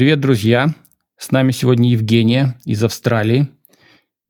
Привет, 0.00 0.18
друзья! 0.18 0.68
С 1.18 1.30
нами 1.30 1.50
сегодня 1.50 1.90
Евгения 1.90 2.56
из 2.64 2.82
Австралии. 2.82 3.50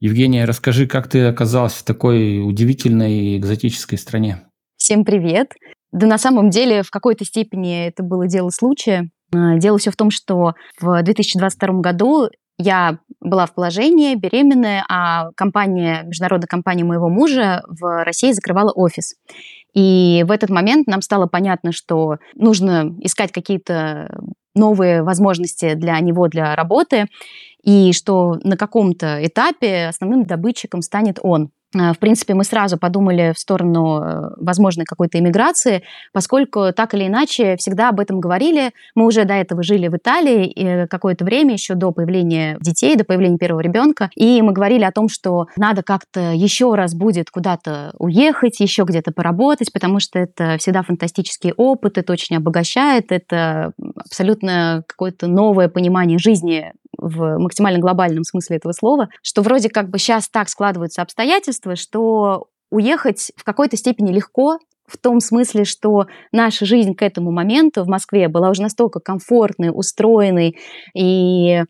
Евгения, 0.00 0.44
расскажи, 0.44 0.88
как 0.88 1.06
ты 1.06 1.26
оказалась 1.26 1.74
в 1.74 1.84
такой 1.84 2.40
удивительной 2.44 3.38
экзотической 3.38 3.96
стране? 3.96 4.42
Всем 4.76 5.04
привет! 5.04 5.52
Да 5.92 6.08
на 6.08 6.18
самом 6.18 6.50
деле 6.50 6.82
в 6.82 6.90
какой-то 6.90 7.24
степени 7.24 7.86
это 7.86 8.02
было 8.02 8.26
дело 8.26 8.50
случая. 8.50 9.10
А, 9.32 9.58
дело 9.58 9.78
все 9.78 9.92
в 9.92 9.96
том, 9.96 10.10
что 10.10 10.54
в 10.80 11.00
2022 11.04 11.80
году 11.80 12.30
я 12.58 12.98
была 13.20 13.46
в 13.46 13.54
положении, 13.54 14.16
беременная, 14.16 14.84
а 14.88 15.30
компания, 15.36 16.02
международная 16.02 16.48
компания 16.48 16.82
моего 16.82 17.08
мужа 17.08 17.62
в 17.68 18.02
России 18.02 18.32
закрывала 18.32 18.72
офис. 18.72 19.14
И 19.72 20.24
в 20.26 20.32
этот 20.32 20.50
момент 20.50 20.88
нам 20.88 21.00
стало 21.00 21.26
понятно, 21.26 21.70
что 21.70 22.16
нужно 22.34 22.92
искать 23.02 23.30
какие-то 23.30 24.08
новые 24.60 25.02
возможности 25.02 25.74
для 25.74 25.98
него, 26.00 26.28
для 26.28 26.54
работы, 26.54 27.06
и 27.62 27.92
что 27.92 28.38
на 28.44 28.56
каком-то 28.56 29.18
этапе 29.26 29.88
основным 29.88 30.24
добытчиком 30.24 30.82
станет 30.82 31.18
он. 31.22 31.50
Э, 31.74 31.92
в 31.92 31.98
принципе, 31.98 32.34
мы 32.34 32.44
сразу 32.44 32.78
подумали 32.78 33.32
в 33.34 33.38
сторону 33.38 34.02
э, 34.02 34.30
возможной 34.38 34.84
какой-то 34.84 35.18
иммиграции, 35.18 35.82
поскольку 36.12 36.72
так 36.74 36.94
или 36.94 37.06
иначе 37.06 37.56
всегда 37.56 37.90
об 37.90 38.00
этом 38.00 38.20
говорили. 38.20 38.72
Мы 38.94 39.06
уже 39.06 39.24
до 39.24 39.34
этого 39.34 39.62
жили 39.62 39.88
в 39.88 39.96
Италии 39.96 40.86
какое-то 40.86 41.24
время, 41.24 41.52
еще 41.54 41.74
до 41.74 41.92
появления 41.92 42.56
детей, 42.60 42.96
до 42.96 43.04
появления 43.04 43.38
первого 43.38 43.60
ребенка, 43.60 44.10
и 44.14 44.42
мы 44.42 44.52
говорили 44.52 44.84
о 44.84 44.92
том, 44.92 45.08
что 45.08 45.46
надо 45.56 45.82
как-то 45.82 46.32
еще 46.32 46.74
раз 46.74 46.94
будет 46.94 47.30
куда-то 47.30 47.94
уехать, 47.98 48.60
еще 48.60 48.84
где-то 48.84 49.12
поработать, 49.12 49.72
потому 49.72 50.00
что 50.00 50.18
это 50.18 50.56
всегда 50.58 50.82
фантастический 50.82 51.52
опыт, 51.56 51.98
это 51.98 52.12
очень 52.12 52.36
обогащает, 52.36 53.12
это 53.12 53.72
абсолютно 53.96 54.82
какое-то 54.86 55.26
новое 55.26 55.68
понимание 55.68 56.18
жизни 56.18 56.72
в 57.00 57.38
максимально 57.38 57.78
глобальном 57.78 58.24
смысле 58.24 58.56
этого 58.56 58.72
слова, 58.72 59.08
что 59.22 59.42
вроде 59.42 59.68
как 59.68 59.88
бы 59.88 59.98
сейчас 59.98 60.28
так 60.28 60.48
складываются 60.48 61.02
обстоятельства, 61.02 61.76
что 61.76 62.48
уехать 62.70 63.32
в 63.36 63.44
какой-то 63.44 63.76
степени 63.76 64.12
легко, 64.12 64.58
в 64.90 64.98
том 64.98 65.20
смысле, 65.20 65.64
что 65.64 66.06
наша 66.32 66.66
жизнь 66.66 66.94
к 66.94 67.02
этому 67.02 67.30
моменту 67.30 67.84
в 67.84 67.88
Москве 67.88 68.28
была 68.28 68.50
уже 68.50 68.62
настолько 68.62 68.98
комфортной, 68.98 69.70
устроенной 69.72 70.58
и 70.94 71.58
э, 71.58 71.64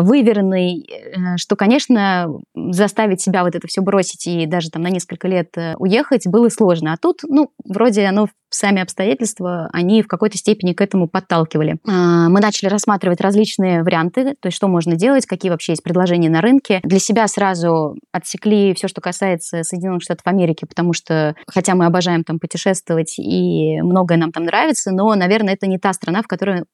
выверенной, 0.00 0.80
э, 0.80 1.36
что, 1.36 1.54
конечно, 1.54 2.28
заставить 2.54 3.20
себя 3.20 3.44
вот 3.44 3.54
это 3.54 3.68
все 3.68 3.82
бросить 3.82 4.26
и 4.26 4.46
даже 4.46 4.70
там 4.70 4.82
на 4.82 4.88
несколько 4.88 5.28
лет 5.28 5.50
э, 5.58 5.74
уехать 5.76 6.26
было 6.26 6.48
сложно. 6.48 6.94
А 6.94 6.96
тут, 6.96 7.20
ну, 7.24 7.50
вроде 7.64 8.06
оно 8.06 8.28
сами 8.54 8.80
обстоятельства, 8.80 9.68
они 9.72 10.02
в 10.02 10.08
какой-то 10.08 10.38
степени 10.38 10.72
к 10.72 10.80
этому 10.80 11.08
подталкивали. 11.08 11.78
А, 11.86 12.28
мы 12.28 12.40
начали 12.40 12.68
рассматривать 12.68 13.20
различные 13.20 13.82
варианты, 13.82 14.34
то 14.40 14.46
есть 14.46 14.56
что 14.56 14.68
можно 14.68 14.96
делать, 14.96 15.26
какие 15.26 15.50
вообще 15.50 15.72
есть 15.72 15.82
предложения 15.82 16.30
на 16.30 16.40
рынке. 16.40 16.80
Для 16.84 16.98
себя 16.98 17.26
сразу 17.28 17.96
отсекли 18.12 18.74
все, 18.74 18.88
что 18.88 19.00
касается 19.00 19.62
Соединенных 19.62 20.02
Штатов 20.02 20.26
Америки, 20.26 20.64
потому 20.66 20.92
что, 20.92 21.34
хотя 21.46 21.74
мы 21.74 21.86
обожаем 21.86 22.24
там 22.24 22.38
путешествовать 22.38 23.18
и 23.18 23.80
многое 23.82 24.18
нам 24.18 24.32
там 24.32 24.44
нравится, 24.44 24.92
но, 24.92 25.14
наверное, 25.14 25.54
это 25.54 25.66
не 25.66 25.78
та 25.78 25.92
страна, 25.92 26.22
в 26.22 26.26
которой 26.26 26.64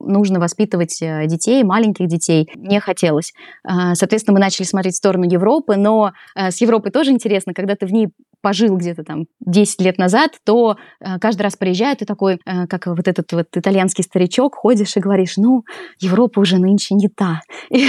нужно 0.00 0.40
воспитывать 0.40 1.00
э, 1.02 1.26
детей, 1.26 1.62
маленьких 1.62 2.06
детей, 2.06 2.50
не 2.56 2.80
хотелось. 2.80 3.32
А, 3.64 3.94
соответственно, 3.94 4.34
мы 4.34 4.40
начали 4.40 4.64
смотреть 4.64 4.94
в 4.94 4.98
сторону 4.98 5.24
Европы, 5.24 5.76
но 5.76 6.12
э, 6.34 6.50
с 6.50 6.60
Европой 6.60 6.90
тоже 6.90 7.10
интересно, 7.10 7.54
когда 7.54 7.76
ты 7.76 7.86
в 7.86 7.92
ней 7.92 8.08
пожил 8.48 8.78
где-то 8.78 9.04
там 9.04 9.26
10 9.40 9.82
лет 9.82 9.98
назад, 9.98 10.30
то 10.42 10.78
э, 11.00 11.18
каждый 11.18 11.42
раз 11.42 11.56
приезжает 11.56 12.00
и 12.00 12.06
такой, 12.06 12.40
э, 12.46 12.66
как 12.66 12.86
вот 12.86 13.06
этот 13.06 13.30
вот 13.32 13.48
итальянский 13.54 14.02
старичок, 14.02 14.54
ходишь 14.54 14.96
и 14.96 15.00
говоришь, 15.00 15.36
ну, 15.36 15.64
Европа 16.00 16.40
уже 16.40 16.56
нынче 16.56 16.94
не 16.94 17.08
та. 17.08 17.42
И, 17.70 17.84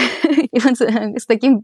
и 0.51 0.59
вот 0.59 0.81
э, 0.81 1.17
с 1.17 1.25
таким 1.25 1.61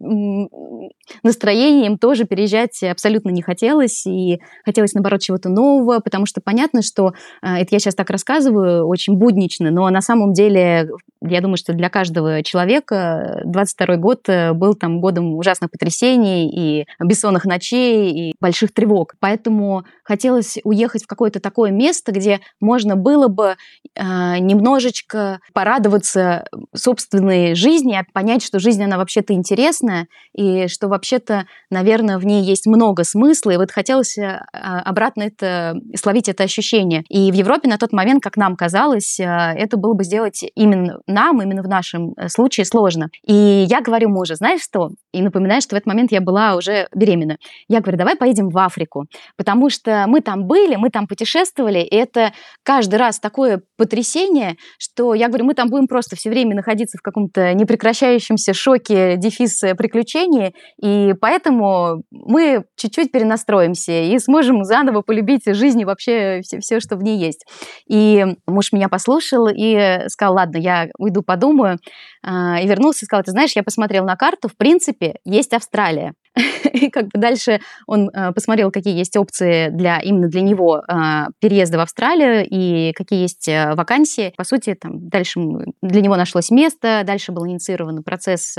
настроением 1.23 1.97
тоже 1.97 2.23
переезжать 2.23 2.81
абсолютно 2.83 3.31
не 3.31 3.41
хотелось, 3.41 4.05
и 4.07 4.39
хотелось, 4.63 4.93
наоборот, 4.93 5.19
чего-то 5.19 5.49
нового, 5.49 5.99
потому 5.99 6.25
что 6.25 6.39
понятно, 6.39 6.81
что 6.81 7.13
это 7.41 7.67
я 7.71 7.79
сейчас 7.79 7.95
так 7.95 8.09
рассказываю 8.09 8.87
очень 8.87 9.17
буднично, 9.17 9.71
но 9.71 9.89
на 9.89 10.01
самом 10.01 10.33
деле 10.33 10.89
я 11.21 11.41
думаю, 11.41 11.57
что 11.57 11.73
для 11.73 11.89
каждого 11.89 12.43
человека 12.43 13.41
22 13.45 13.97
год 13.97 14.27
был 14.53 14.75
там 14.75 15.01
годом 15.01 15.35
ужасных 15.35 15.71
потрясений 15.71 16.49
и 16.49 16.85
бессонных 17.03 17.45
ночей, 17.45 18.11
и 18.11 18.35
больших 18.39 18.71
тревог. 18.73 18.84
Поэтому 19.19 19.85
хотелось 20.03 20.57
уехать 20.63 21.03
в 21.03 21.07
какое-то 21.07 21.39
такое 21.39 21.71
место, 21.71 22.11
где 22.11 22.39
можно 22.59 22.95
было 22.95 23.27
бы 23.27 23.55
э, 23.95 24.37
немножечко 24.39 25.39
порадоваться 25.53 26.47
собственной 26.75 27.55
жизни, 27.55 27.99
понять, 28.13 28.43
что 28.43 28.59
жизнь, 28.59 28.83
она 28.83 28.97
вообще-то 28.97 29.33
интересная, 29.33 30.07
и 30.33 30.67
что 30.67 30.87
вообще-то, 30.87 31.45
наверное, 31.69 32.17
в 32.17 32.25
ней 32.25 32.43
есть 32.43 32.67
много 32.67 33.03
смысла. 33.03 33.51
И 33.51 33.57
вот 33.57 33.71
хотелось 33.71 34.17
э, 34.17 34.41
обратно 34.51 35.23
это, 35.23 35.75
словить 35.95 36.29
это 36.29 36.43
ощущение. 36.43 37.03
И 37.09 37.31
в 37.31 37.35
Европе 37.35 37.67
на 37.67 37.77
тот 37.77 37.91
момент, 37.91 38.23
как 38.23 38.37
нам 38.37 38.55
казалось, 38.55 39.19
э, 39.19 39.23
это 39.23 39.77
было 39.77 39.93
бы 39.93 40.03
сделать 40.03 40.43
именно 40.55 40.99
нам, 41.07 41.41
именно 41.41 41.63
в 41.63 41.67
нашем 41.67 42.13
э, 42.17 42.29
случае, 42.29 42.65
сложно. 42.65 43.09
И 43.25 43.33
я 43.69 43.81
говорю 43.81 44.09
мужу, 44.09 44.35
знаешь 44.35 44.61
что? 44.61 44.91
И 45.11 45.21
напоминаю, 45.21 45.61
что 45.61 45.75
в 45.75 45.77
этот 45.77 45.87
момент 45.87 46.11
я 46.11 46.21
была 46.21 46.55
уже 46.55 46.87
беременна. 46.93 47.37
Я 47.67 47.81
говорю, 47.81 47.97
давай 47.97 48.15
поедем 48.15 48.49
в 48.49 48.53
Африку, 48.65 49.05
потому 49.37 49.69
что 49.69 50.05
мы 50.07 50.21
там 50.21 50.45
были, 50.45 50.75
мы 50.75 50.89
там 50.89 51.07
путешествовали, 51.07 51.79
и 51.79 51.95
это 51.95 52.33
каждый 52.63 52.95
раз 52.95 53.19
такое 53.19 53.61
потрясение, 53.77 54.55
что 54.77 55.13
я 55.13 55.27
говорю, 55.27 55.45
мы 55.45 55.53
там 55.53 55.69
будем 55.69 55.87
просто 55.87 56.15
все 56.15 56.29
время 56.29 56.55
находиться 56.55 56.97
в 56.97 57.01
каком-то 57.01 57.53
непрекращающемся 57.53 58.53
шоке, 58.53 59.17
дефис 59.17 59.61
приключений, 59.77 60.55
и 60.81 61.13
поэтому 61.19 62.03
мы 62.11 62.65
чуть-чуть 62.75 63.11
перенастроимся 63.11 63.91
и 63.91 64.19
сможем 64.19 64.63
заново 64.63 65.01
полюбить 65.01 65.43
жизнь 65.45 65.81
и 65.81 65.85
вообще 65.85 66.41
все, 66.43 66.59
все, 66.59 66.79
что 66.79 66.95
в 66.95 67.03
ней 67.03 67.17
есть. 67.17 67.45
И 67.87 68.25
муж 68.47 68.71
меня 68.71 68.89
послушал 68.89 69.47
и 69.47 70.07
сказал, 70.07 70.35
ладно, 70.35 70.57
я 70.57 70.87
уйду 70.97 71.21
подумаю. 71.21 71.79
А, 72.27 72.59
и 72.59 72.67
вернулся 72.67 73.05
и 73.05 73.05
сказал, 73.05 73.23
ты 73.23 73.31
знаешь, 73.31 73.51
я 73.55 73.61
посмотрел 73.61 74.03
на 74.03 74.15
карту, 74.15 74.47
в 74.47 74.57
принципе, 74.57 75.19
есть 75.25 75.53
Австралия. 75.53 76.13
И 76.73 76.89
как 76.89 77.05
бы 77.05 77.19
дальше 77.19 77.61
он 77.85 78.09
э, 78.09 78.31
посмотрел, 78.33 78.71
какие 78.71 78.97
есть 78.97 79.15
опции 79.15 79.69
для 79.69 79.99
именно 79.99 80.27
для 80.27 80.41
него 80.41 80.79
э, 80.79 81.27
переезда 81.39 81.77
в 81.77 81.81
Австралию 81.81 82.45
и 82.49 82.91
какие 82.93 83.21
есть 83.21 83.47
э, 83.47 83.73
вакансии. 83.75 84.33
По 84.35 84.43
сути, 84.43 84.73
там 84.73 85.07
дальше 85.07 85.39
для 85.81 86.01
него 86.01 86.15
нашлось 86.15 86.49
место, 86.49 87.03
дальше 87.05 87.31
был 87.31 87.45
инициирован 87.47 88.03
процесс 88.03 88.55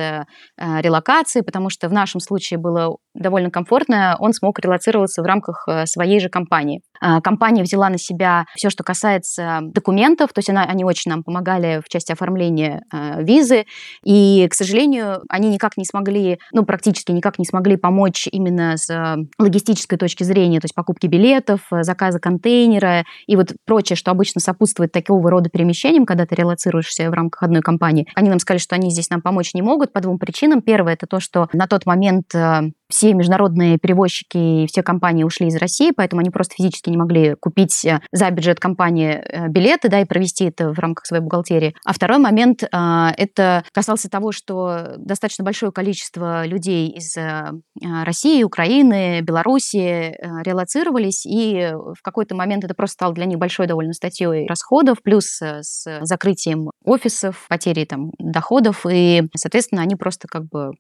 релокации, 0.57 1.41
потому 1.41 1.69
что 1.69 1.89
в 1.89 1.93
нашем 1.93 2.21
случае 2.21 2.59
было 2.59 2.97
довольно 3.15 3.51
комфортно, 3.51 4.17
он 4.21 4.33
смог 4.33 4.59
релацироваться 4.61 5.23
в 5.23 5.27
рамках 5.27 5.69
своей 5.87 6.21
же 6.21 6.29
компании. 6.29 6.83
Компания 7.23 7.63
взяла 7.63 7.89
на 7.89 7.99
себя 7.99 8.47
все, 8.55 8.71
что 8.71 8.85
касается 8.85 9.61
документов, 9.63 10.33
то 10.33 10.39
есть 10.39 10.51
она, 10.51 10.65
они 10.65 10.85
очень 10.85 11.11
нам 11.11 11.23
помогали 11.23 11.83
в 11.85 11.89
части 11.89 12.13
оформления 12.13 12.83
визы, 13.19 13.67
и, 14.05 14.47
к 14.51 14.55
сожалению, 14.55 15.23
они 15.29 15.51
никак 15.51 15.77
не 15.77 15.85
смогли, 15.85 16.39
ну, 16.53 16.65
практически 16.65 17.13
никак 17.13 17.39
не 17.39 17.45
смогли 17.45 17.67
могли 17.67 17.77
помочь 17.77 18.29
именно 18.31 18.77
с 18.77 18.89
э, 18.91 19.17
логистической 19.39 19.99
точки 19.99 20.23
зрения, 20.23 20.61
то 20.61 20.67
есть 20.67 20.75
покупки 20.75 21.07
билетов, 21.07 21.61
э, 21.73 21.83
заказа 21.83 22.21
контейнера 22.21 23.05
и 23.27 23.35
вот 23.35 23.53
прочее, 23.65 23.97
что 23.97 24.11
обычно 24.11 24.41
сопутствует 24.41 24.93
такого 24.93 25.31
рода 25.31 25.51
перемещениям, 25.51 26.07
когда 26.07 26.27
ты 26.27 26.35
релацируешься 26.35 27.11
в 27.11 27.13
рамках 27.13 27.43
одной 27.43 27.63
компании. 27.63 28.07
Они 28.15 28.29
нам 28.29 28.39
сказали, 28.39 28.61
что 28.61 28.75
они 28.75 28.91
здесь 28.91 29.11
нам 29.11 29.23
помочь 29.23 29.55
не 29.55 29.63
могут 29.63 29.93
по 29.93 30.01
двум 30.01 30.19
причинам. 30.19 30.63
Первое– 30.63 30.93
это 30.95 31.07
то, 31.07 31.19
что 31.19 31.49
на 31.53 31.67
тот 31.67 31.87
момент 31.87 32.35
э, 32.35 32.71
все 32.89 33.15
международные 33.15 33.79
перевозчики 33.79 34.65
и 34.65 34.67
все 34.67 34.83
компании 34.83 35.25
ушли 35.25 35.49
из 35.49 35.57
России, 35.57 35.93
поэтому 35.97 36.21
они 36.21 36.31
просто 36.31 36.55
физически 36.57 36.91
не 36.91 36.97
могли 36.97 37.35
купить 37.35 37.87
за 38.13 38.31
бюджет 38.31 38.61
компании 38.61 39.23
билеты, 39.49 39.89
да, 39.89 40.01
и 40.01 40.05
провести 40.05 40.45
это 40.47 40.73
в 40.73 40.79
рамках 40.79 41.07
своей 41.07 41.23
бухгалтерии. 41.23 41.75
А 41.85 41.93
второй 41.93 42.19
момент– 42.19 42.63
это 42.73 43.65
касался 43.73 44.09
того, 44.09 44.33
что 44.33 44.95
достаточно 44.99 45.45
большое 45.45 45.73
количество 45.73 46.47
людей 46.47 46.89
из 46.89 47.17
России, 48.05 48.43
Украины, 48.43 49.21
Беларуси 49.21 49.79
э, 49.79 50.15
релацировались, 50.43 51.27
и 51.27 51.73
в 51.75 52.03
какой-то 52.03 52.35
момент 52.35 52.65
это 52.65 52.75
просто 52.75 52.95
стало 52.95 53.15
для 53.15 53.27
них 53.27 53.39
большой 53.39 53.67
довольно 53.67 53.93
статьей 53.93 54.47
расходов, 54.47 55.03
плюс 55.03 55.41
э, 55.43 55.63
с 55.63 56.01
закрытием 56.03 56.71
офисов, 56.85 57.47
потерей 57.49 57.87
там 57.87 58.13
доходов, 58.19 58.87
и, 58.91 59.29
соответственно, 59.37 59.83
они 59.83 59.97
просто 59.97 60.29
как 60.29 60.49
бы 60.49 60.73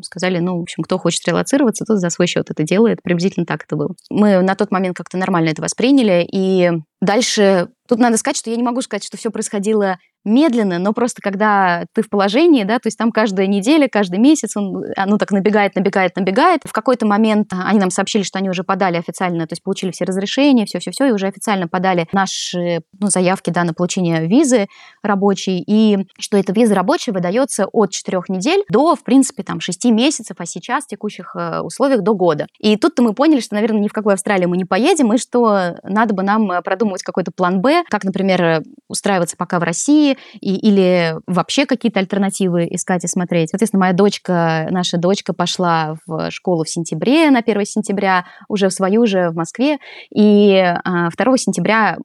сказали, 0.00 0.38
ну, 0.38 0.58
в 0.58 0.62
общем, 0.62 0.82
кто 0.82 0.98
хочет 0.98 1.26
релацироваться, 1.26 1.84
тот 1.84 1.98
за 1.98 2.10
свой 2.10 2.26
счет 2.26 2.50
это 2.50 2.62
делает. 2.62 3.02
Приблизительно 3.02 3.46
так 3.46 3.64
это 3.64 3.76
было. 3.76 3.94
Мы 4.10 4.40
на 4.42 4.54
тот 4.54 4.70
момент 4.70 4.96
как-то 4.96 5.18
нормально 5.18 5.50
это 5.50 5.62
восприняли, 5.62 6.26
и 6.30 6.70
Дальше 7.02 7.68
Тут 7.88 7.98
надо 7.98 8.16
сказать, 8.16 8.38
что 8.38 8.48
я 8.48 8.56
не 8.56 8.62
могу 8.62 8.80
сказать, 8.80 9.04
что 9.04 9.18
все 9.18 9.30
происходило 9.30 9.98
медленно, 10.24 10.78
но 10.78 10.92
просто 10.92 11.20
когда 11.20 11.84
ты 11.94 12.02
в 12.02 12.08
положении, 12.08 12.64
да, 12.64 12.78
то 12.78 12.86
есть 12.86 12.98
там 12.98 13.12
каждая 13.12 13.46
неделя, 13.46 13.88
каждый 13.88 14.18
месяц, 14.18 14.56
он, 14.56 14.84
оно 14.96 15.18
так 15.18 15.30
набегает, 15.32 15.74
набегает, 15.74 16.16
набегает. 16.16 16.62
В 16.64 16.72
какой-то 16.72 17.06
момент 17.06 17.52
а, 17.52 17.68
они 17.68 17.78
нам 17.78 17.90
сообщили, 17.90 18.22
что 18.22 18.38
они 18.38 18.48
уже 18.48 18.62
подали 18.62 18.96
официально, 18.96 19.46
то 19.46 19.52
есть 19.52 19.62
получили 19.62 19.90
все 19.90 20.04
разрешения, 20.04 20.66
все-все-все, 20.66 21.06
и 21.06 21.12
уже 21.12 21.26
официально 21.26 21.68
подали 21.68 22.08
наши 22.12 22.82
ну, 22.98 23.08
заявки 23.08 23.50
да, 23.50 23.64
на 23.64 23.74
получение 23.74 24.26
визы 24.26 24.68
рабочей, 25.02 25.62
и 25.66 26.06
что 26.18 26.36
эта 26.36 26.52
виза 26.52 26.74
рабочая 26.74 27.12
выдается 27.12 27.66
от 27.66 27.90
4 27.90 28.22
недель 28.28 28.62
до, 28.70 28.94
в 28.94 29.02
принципе, 29.02 29.42
там 29.42 29.60
6 29.60 29.86
месяцев, 29.86 30.36
а 30.38 30.46
сейчас 30.46 30.84
в 30.84 30.88
текущих 30.88 31.34
э, 31.34 31.60
условиях 31.60 32.02
до 32.02 32.14
года. 32.14 32.46
И 32.58 32.76
тут-то 32.76 33.02
мы 33.02 33.14
поняли, 33.14 33.40
что, 33.40 33.54
наверное, 33.54 33.80
ни 33.80 33.88
в 33.88 33.92
какую 33.92 34.14
Австралию 34.14 34.48
мы 34.48 34.56
не 34.56 34.64
поедем, 34.64 35.12
и 35.12 35.18
что 35.18 35.76
надо 35.82 36.14
бы 36.14 36.22
нам 36.22 36.50
э, 36.52 36.62
продумывать 36.62 37.02
какой-то 37.02 37.32
план 37.32 37.60
«Б», 37.60 37.84
как, 37.88 38.04
например, 38.04 38.62
устраиваться 38.88 39.36
пока 39.36 39.58
в 39.58 39.62
России 39.62 40.11
и, 40.40 40.56
или 40.56 41.14
вообще 41.26 41.66
какие-то 41.66 42.00
альтернативы 42.00 42.66
искать 42.70 43.04
и 43.04 43.08
смотреть. 43.08 43.50
Соответственно, 43.50 43.80
моя 43.80 43.92
дочка, 43.92 44.68
наша 44.70 44.98
дочка 44.98 45.32
пошла 45.32 45.96
в 46.06 46.30
школу 46.30 46.64
в 46.64 46.70
сентябре, 46.70 47.30
на 47.30 47.40
1 47.40 47.64
сентября, 47.64 48.26
уже 48.48 48.68
в 48.68 48.72
свою 48.72 49.06
же 49.06 49.30
в 49.30 49.34
Москве, 49.34 49.78
и 50.14 50.62
2 50.62 50.80
а, 50.84 51.10
сентября 51.36 51.98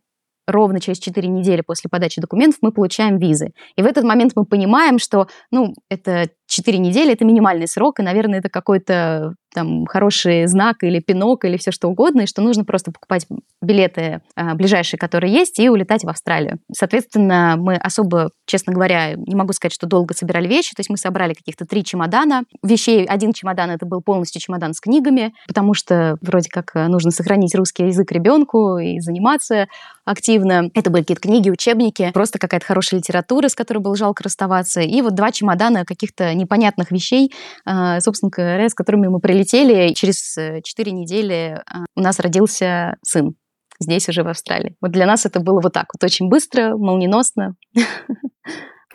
ровно 0.48 0.80
через 0.80 1.00
4 1.00 1.28
недели 1.28 1.62
после 1.62 1.90
подачи 1.90 2.22
документов 2.22 2.60
мы 2.62 2.72
получаем 2.72 3.18
визы. 3.18 3.52
И 3.76 3.82
в 3.82 3.86
этот 3.86 4.04
момент 4.04 4.32
мы 4.36 4.46
понимаем, 4.46 4.98
что, 4.98 5.28
ну, 5.52 5.74
это 5.90 6.30
4 6.48 6.78
недели– 6.78 7.12
это 7.14 7.26
минимальный 7.26 7.68
срок, 7.68 8.00
и, 8.00 8.04
наверное, 8.04 8.40
это 8.40 8.50
какой-то 8.50 9.34
там 9.58 9.88
хороший 9.88 10.46
знак 10.46 10.84
или 10.84 11.00
пинок 11.00 11.44
или 11.46 11.58
все 11.58 11.72
что 11.72 11.90
угодно, 11.90 12.22
и 12.22 12.28
что 12.28 12.44
нужно 12.44 12.64
просто 12.64 12.92
покупать 12.92 13.26
билеты 13.60 14.22
а, 14.36 14.54
ближайшие, 14.54 15.00
которые 15.00 15.34
есть, 15.34 15.58
и 15.58 15.68
улетать 15.68 16.04
в 16.04 16.10
Австралию. 16.10 16.60
Соответственно, 16.72 17.56
мы 17.58 17.76
особо, 17.76 18.30
честно 18.46 18.72
говоря, 18.72 19.16
не 19.16 19.36
могу 19.36 19.54
сказать, 19.54 19.74
что 19.74 19.88
долго 19.88 20.14
собирали 20.14 20.48
вещи, 20.48 20.76
то 20.76 20.82
есть 20.82 20.92
мы 20.92 20.98
собрали 20.98 21.34
каких-то 21.34 21.66
три 21.66 21.84
чемодана. 21.84 22.44
Вещей, 22.62 23.04
один 23.06 23.34
чемодан 23.34 23.72
это 23.72 23.88
был 23.88 24.02
полностью 24.02 24.40
чемодан 24.40 24.74
с 24.74 24.80
книгами, 24.80 25.34
потому 25.48 25.74
что 25.74 26.18
вроде 26.22 26.50
как 26.50 26.76
нужно 26.76 27.10
сохранить 27.10 27.56
русский 27.56 27.86
язык 27.86 28.12
ребенку 28.12 28.78
и 28.78 29.00
заниматься 29.00 29.68
активно. 30.06 30.70
Это 30.76 30.92
были 30.92 31.02
какие-то 31.02 31.22
книги, 31.22 31.50
учебники, 31.50 32.12
просто 32.14 32.38
какая-то 32.38 32.66
хорошая 32.66 33.00
литература, 33.00 33.48
с 33.48 33.56
которой 33.56 33.80
было 33.80 33.96
жалко 33.96 34.24
расставаться, 34.24 34.82
и 34.82 35.02
вот 35.02 35.16
два 35.16 35.32
чемодана 35.32 35.84
каких-то 35.84 36.34
непонятных 36.38 36.92
вещей, 36.92 37.32
а, 37.66 38.00
собственно 38.00 38.30
говоря, 38.30 38.70
с 38.70 38.74
которыми 38.74 39.08
мы 39.08 39.20
прилетели. 39.20 39.94
Через 39.94 40.36
4 40.64 40.64
э, 40.92 40.94
недели 40.94 41.62
а, 41.66 41.86
у 41.96 42.02
нас 42.02 42.20
родился 42.20 42.98
сын 43.04 43.36
здесь 43.80 44.10
уже 44.10 44.24
в 44.24 44.28
Австралии. 44.28 44.76
Вот 44.82 44.92
для 44.92 45.06
нас 45.06 45.26
это 45.26 45.40
было 45.40 45.62
вот 45.62 45.74
так 45.74 45.88
вот 45.94 46.04
очень 46.04 46.30
быстро, 46.30 46.76
молниеносно. 46.76 47.56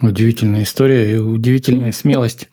Удивительная 0.00 0.64
история 0.64 1.14
и 1.14 1.18
удивительная 1.18 1.92
смелость. 1.92 2.48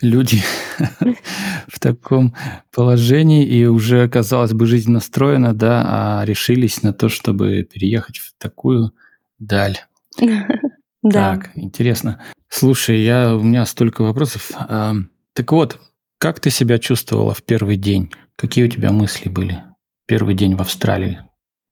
Люди 0.00 0.42
в 1.66 1.80
таком 1.80 2.36
положении 2.72 3.44
и 3.44 3.64
уже, 3.64 4.08
казалось 4.08 4.52
бы, 4.52 4.66
жизнь 4.66 4.92
настроена, 4.92 5.54
да, 5.54 6.20
а 6.20 6.24
решились 6.24 6.82
на 6.82 6.92
то, 6.92 7.08
чтобы 7.08 7.62
переехать 7.62 8.18
в 8.18 8.34
такую 8.38 8.92
даль. 9.38 9.78
Да. 11.04 11.36
Так, 11.36 11.50
интересно. 11.54 12.20
Слушай, 12.48 13.02
я, 13.02 13.36
у 13.36 13.42
меня 13.42 13.66
столько 13.66 14.02
вопросов. 14.02 14.50
А, 14.54 14.94
так 15.34 15.52
вот, 15.52 15.78
как 16.18 16.40
ты 16.40 16.50
себя 16.50 16.78
чувствовала 16.78 17.34
в 17.34 17.42
первый 17.42 17.76
день? 17.76 18.10
Какие 18.36 18.64
у 18.64 18.68
тебя 18.68 18.90
мысли 18.90 19.28
были? 19.28 19.62
Первый 20.06 20.34
день 20.34 20.56
в 20.56 20.62
Австралии. 20.62 21.20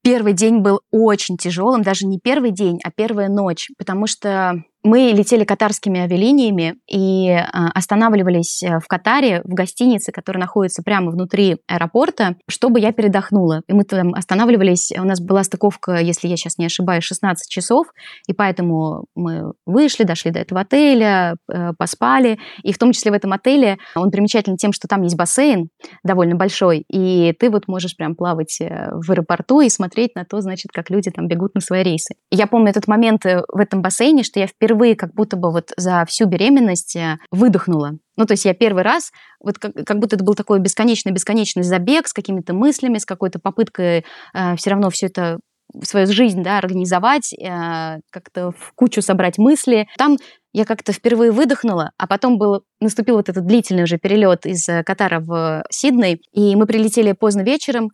Первый 0.04 0.34
день 0.34 0.58
был 0.58 0.80
очень 0.90 1.38
тяжелым, 1.38 1.82
даже 1.82 2.06
не 2.06 2.18
первый 2.18 2.50
день, 2.50 2.78
а 2.84 2.90
первая 2.90 3.28
ночь, 3.28 3.70
потому 3.78 4.06
что 4.06 4.62
мы 4.84 5.12
летели 5.12 5.44
катарскими 5.44 6.00
авиалиниями 6.00 6.76
и 6.90 7.30
а, 7.30 7.70
останавливались 7.74 8.62
э, 8.62 8.80
в 8.80 8.88
Катаре, 8.88 9.40
в 9.44 9.54
гостинице, 9.54 10.10
которая 10.10 10.40
находится 10.40 10.82
прямо 10.82 11.10
внутри 11.10 11.58
аэропорта, 11.68 12.36
чтобы 12.48 12.80
я 12.80 12.92
передохнула. 12.92 13.62
И 13.68 13.72
мы 13.72 13.84
там 13.84 14.14
останавливались, 14.14 14.92
у 14.96 15.04
нас 15.04 15.20
была 15.20 15.44
стыковка, 15.44 15.98
если 16.00 16.26
я 16.26 16.36
сейчас 16.36 16.58
не 16.58 16.66
ошибаюсь, 16.66 17.04
16 17.04 17.48
часов, 17.48 17.86
и 18.26 18.32
поэтому 18.32 19.06
мы 19.14 19.52
вышли, 19.66 20.02
дошли 20.02 20.32
до 20.32 20.40
этого 20.40 20.62
отеля, 20.62 21.36
э, 21.50 21.72
поспали. 21.78 22.38
И 22.64 22.72
в 22.72 22.78
том 22.78 22.92
числе 22.92 23.12
в 23.12 23.14
этом 23.14 23.32
отеле 23.32 23.78
он 23.94 24.10
примечателен 24.10 24.56
тем, 24.56 24.72
что 24.72 24.88
там 24.88 25.02
есть 25.02 25.16
бассейн 25.16 25.68
довольно 26.02 26.34
большой, 26.34 26.84
и 26.88 27.34
ты 27.38 27.50
вот 27.50 27.68
можешь 27.68 27.96
прям 27.96 28.16
плавать 28.16 28.60
э, 28.60 28.90
в 28.92 29.10
аэропорту 29.10 29.60
и 29.60 29.68
смотреть 29.68 30.16
на 30.16 30.24
то, 30.24 30.40
значит, 30.40 30.72
как 30.72 30.90
люди 30.90 31.10
там 31.10 31.28
бегут 31.28 31.54
на 31.54 31.60
свои 31.60 31.84
рейсы. 31.84 32.14
Я 32.32 32.48
помню 32.48 32.70
этот 32.70 32.88
момент 32.88 33.24
в 33.24 33.58
этом 33.58 33.80
бассейне, 33.80 34.24
что 34.24 34.40
я 34.40 34.48
впервые 34.48 34.71
впервые 34.72 34.96
как 34.96 35.14
будто 35.14 35.36
бы 35.36 35.50
вот 35.50 35.70
за 35.76 36.04
всю 36.06 36.26
беременность 36.26 36.96
э, 36.96 37.18
выдохнула. 37.30 37.92
Ну, 38.16 38.26
то 38.26 38.32
есть 38.32 38.44
я 38.44 38.54
первый 38.54 38.82
раз, 38.82 39.10
вот 39.40 39.58
как, 39.58 39.72
как 39.86 39.98
будто 39.98 40.16
это 40.16 40.24
был 40.24 40.34
такой 40.34 40.60
бесконечный-бесконечный 40.60 41.62
забег 41.62 42.08
с 42.08 42.12
какими-то 42.12 42.54
мыслями, 42.54 42.98
с 42.98 43.04
какой-то 43.04 43.38
попыткой 43.38 44.04
э, 44.34 44.56
все 44.56 44.70
равно 44.70 44.90
все 44.90 45.06
это 45.06 45.38
свою 45.82 46.06
жизнь, 46.06 46.42
да, 46.42 46.58
организовать, 46.58 47.32
э, 47.32 48.00
как-то 48.10 48.52
в 48.52 48.72
кучу 48.74 49.02
собрать 49.02 49.38
мысли. 49.38 49.88
Там 49.96 50.16
я 50.52 50.64
как-то 50.64 50.92
впервые 50.92 51.32
выдохнула, 51.32 51.92
а 51.98 52.06
потом 52.06 52.38
был, 52.38 52.62
наступил 52.80 53.16
вот 53.16 53.28
этот 53.28 53.46
длительный 53.46 53.84
уже 53.84 53.98
перелет 53.98 54.46
из 54.46 54.68
э, 54.68 54.82
Катара 54.84 55.20
в 55.20 55.64
Сидней, 55.70 56.22
и 56.32 56.56
мы 56.56 56.66
прилетели 56.66 57.12
поздно 57.12 57.42
вечером, 57.42 57.90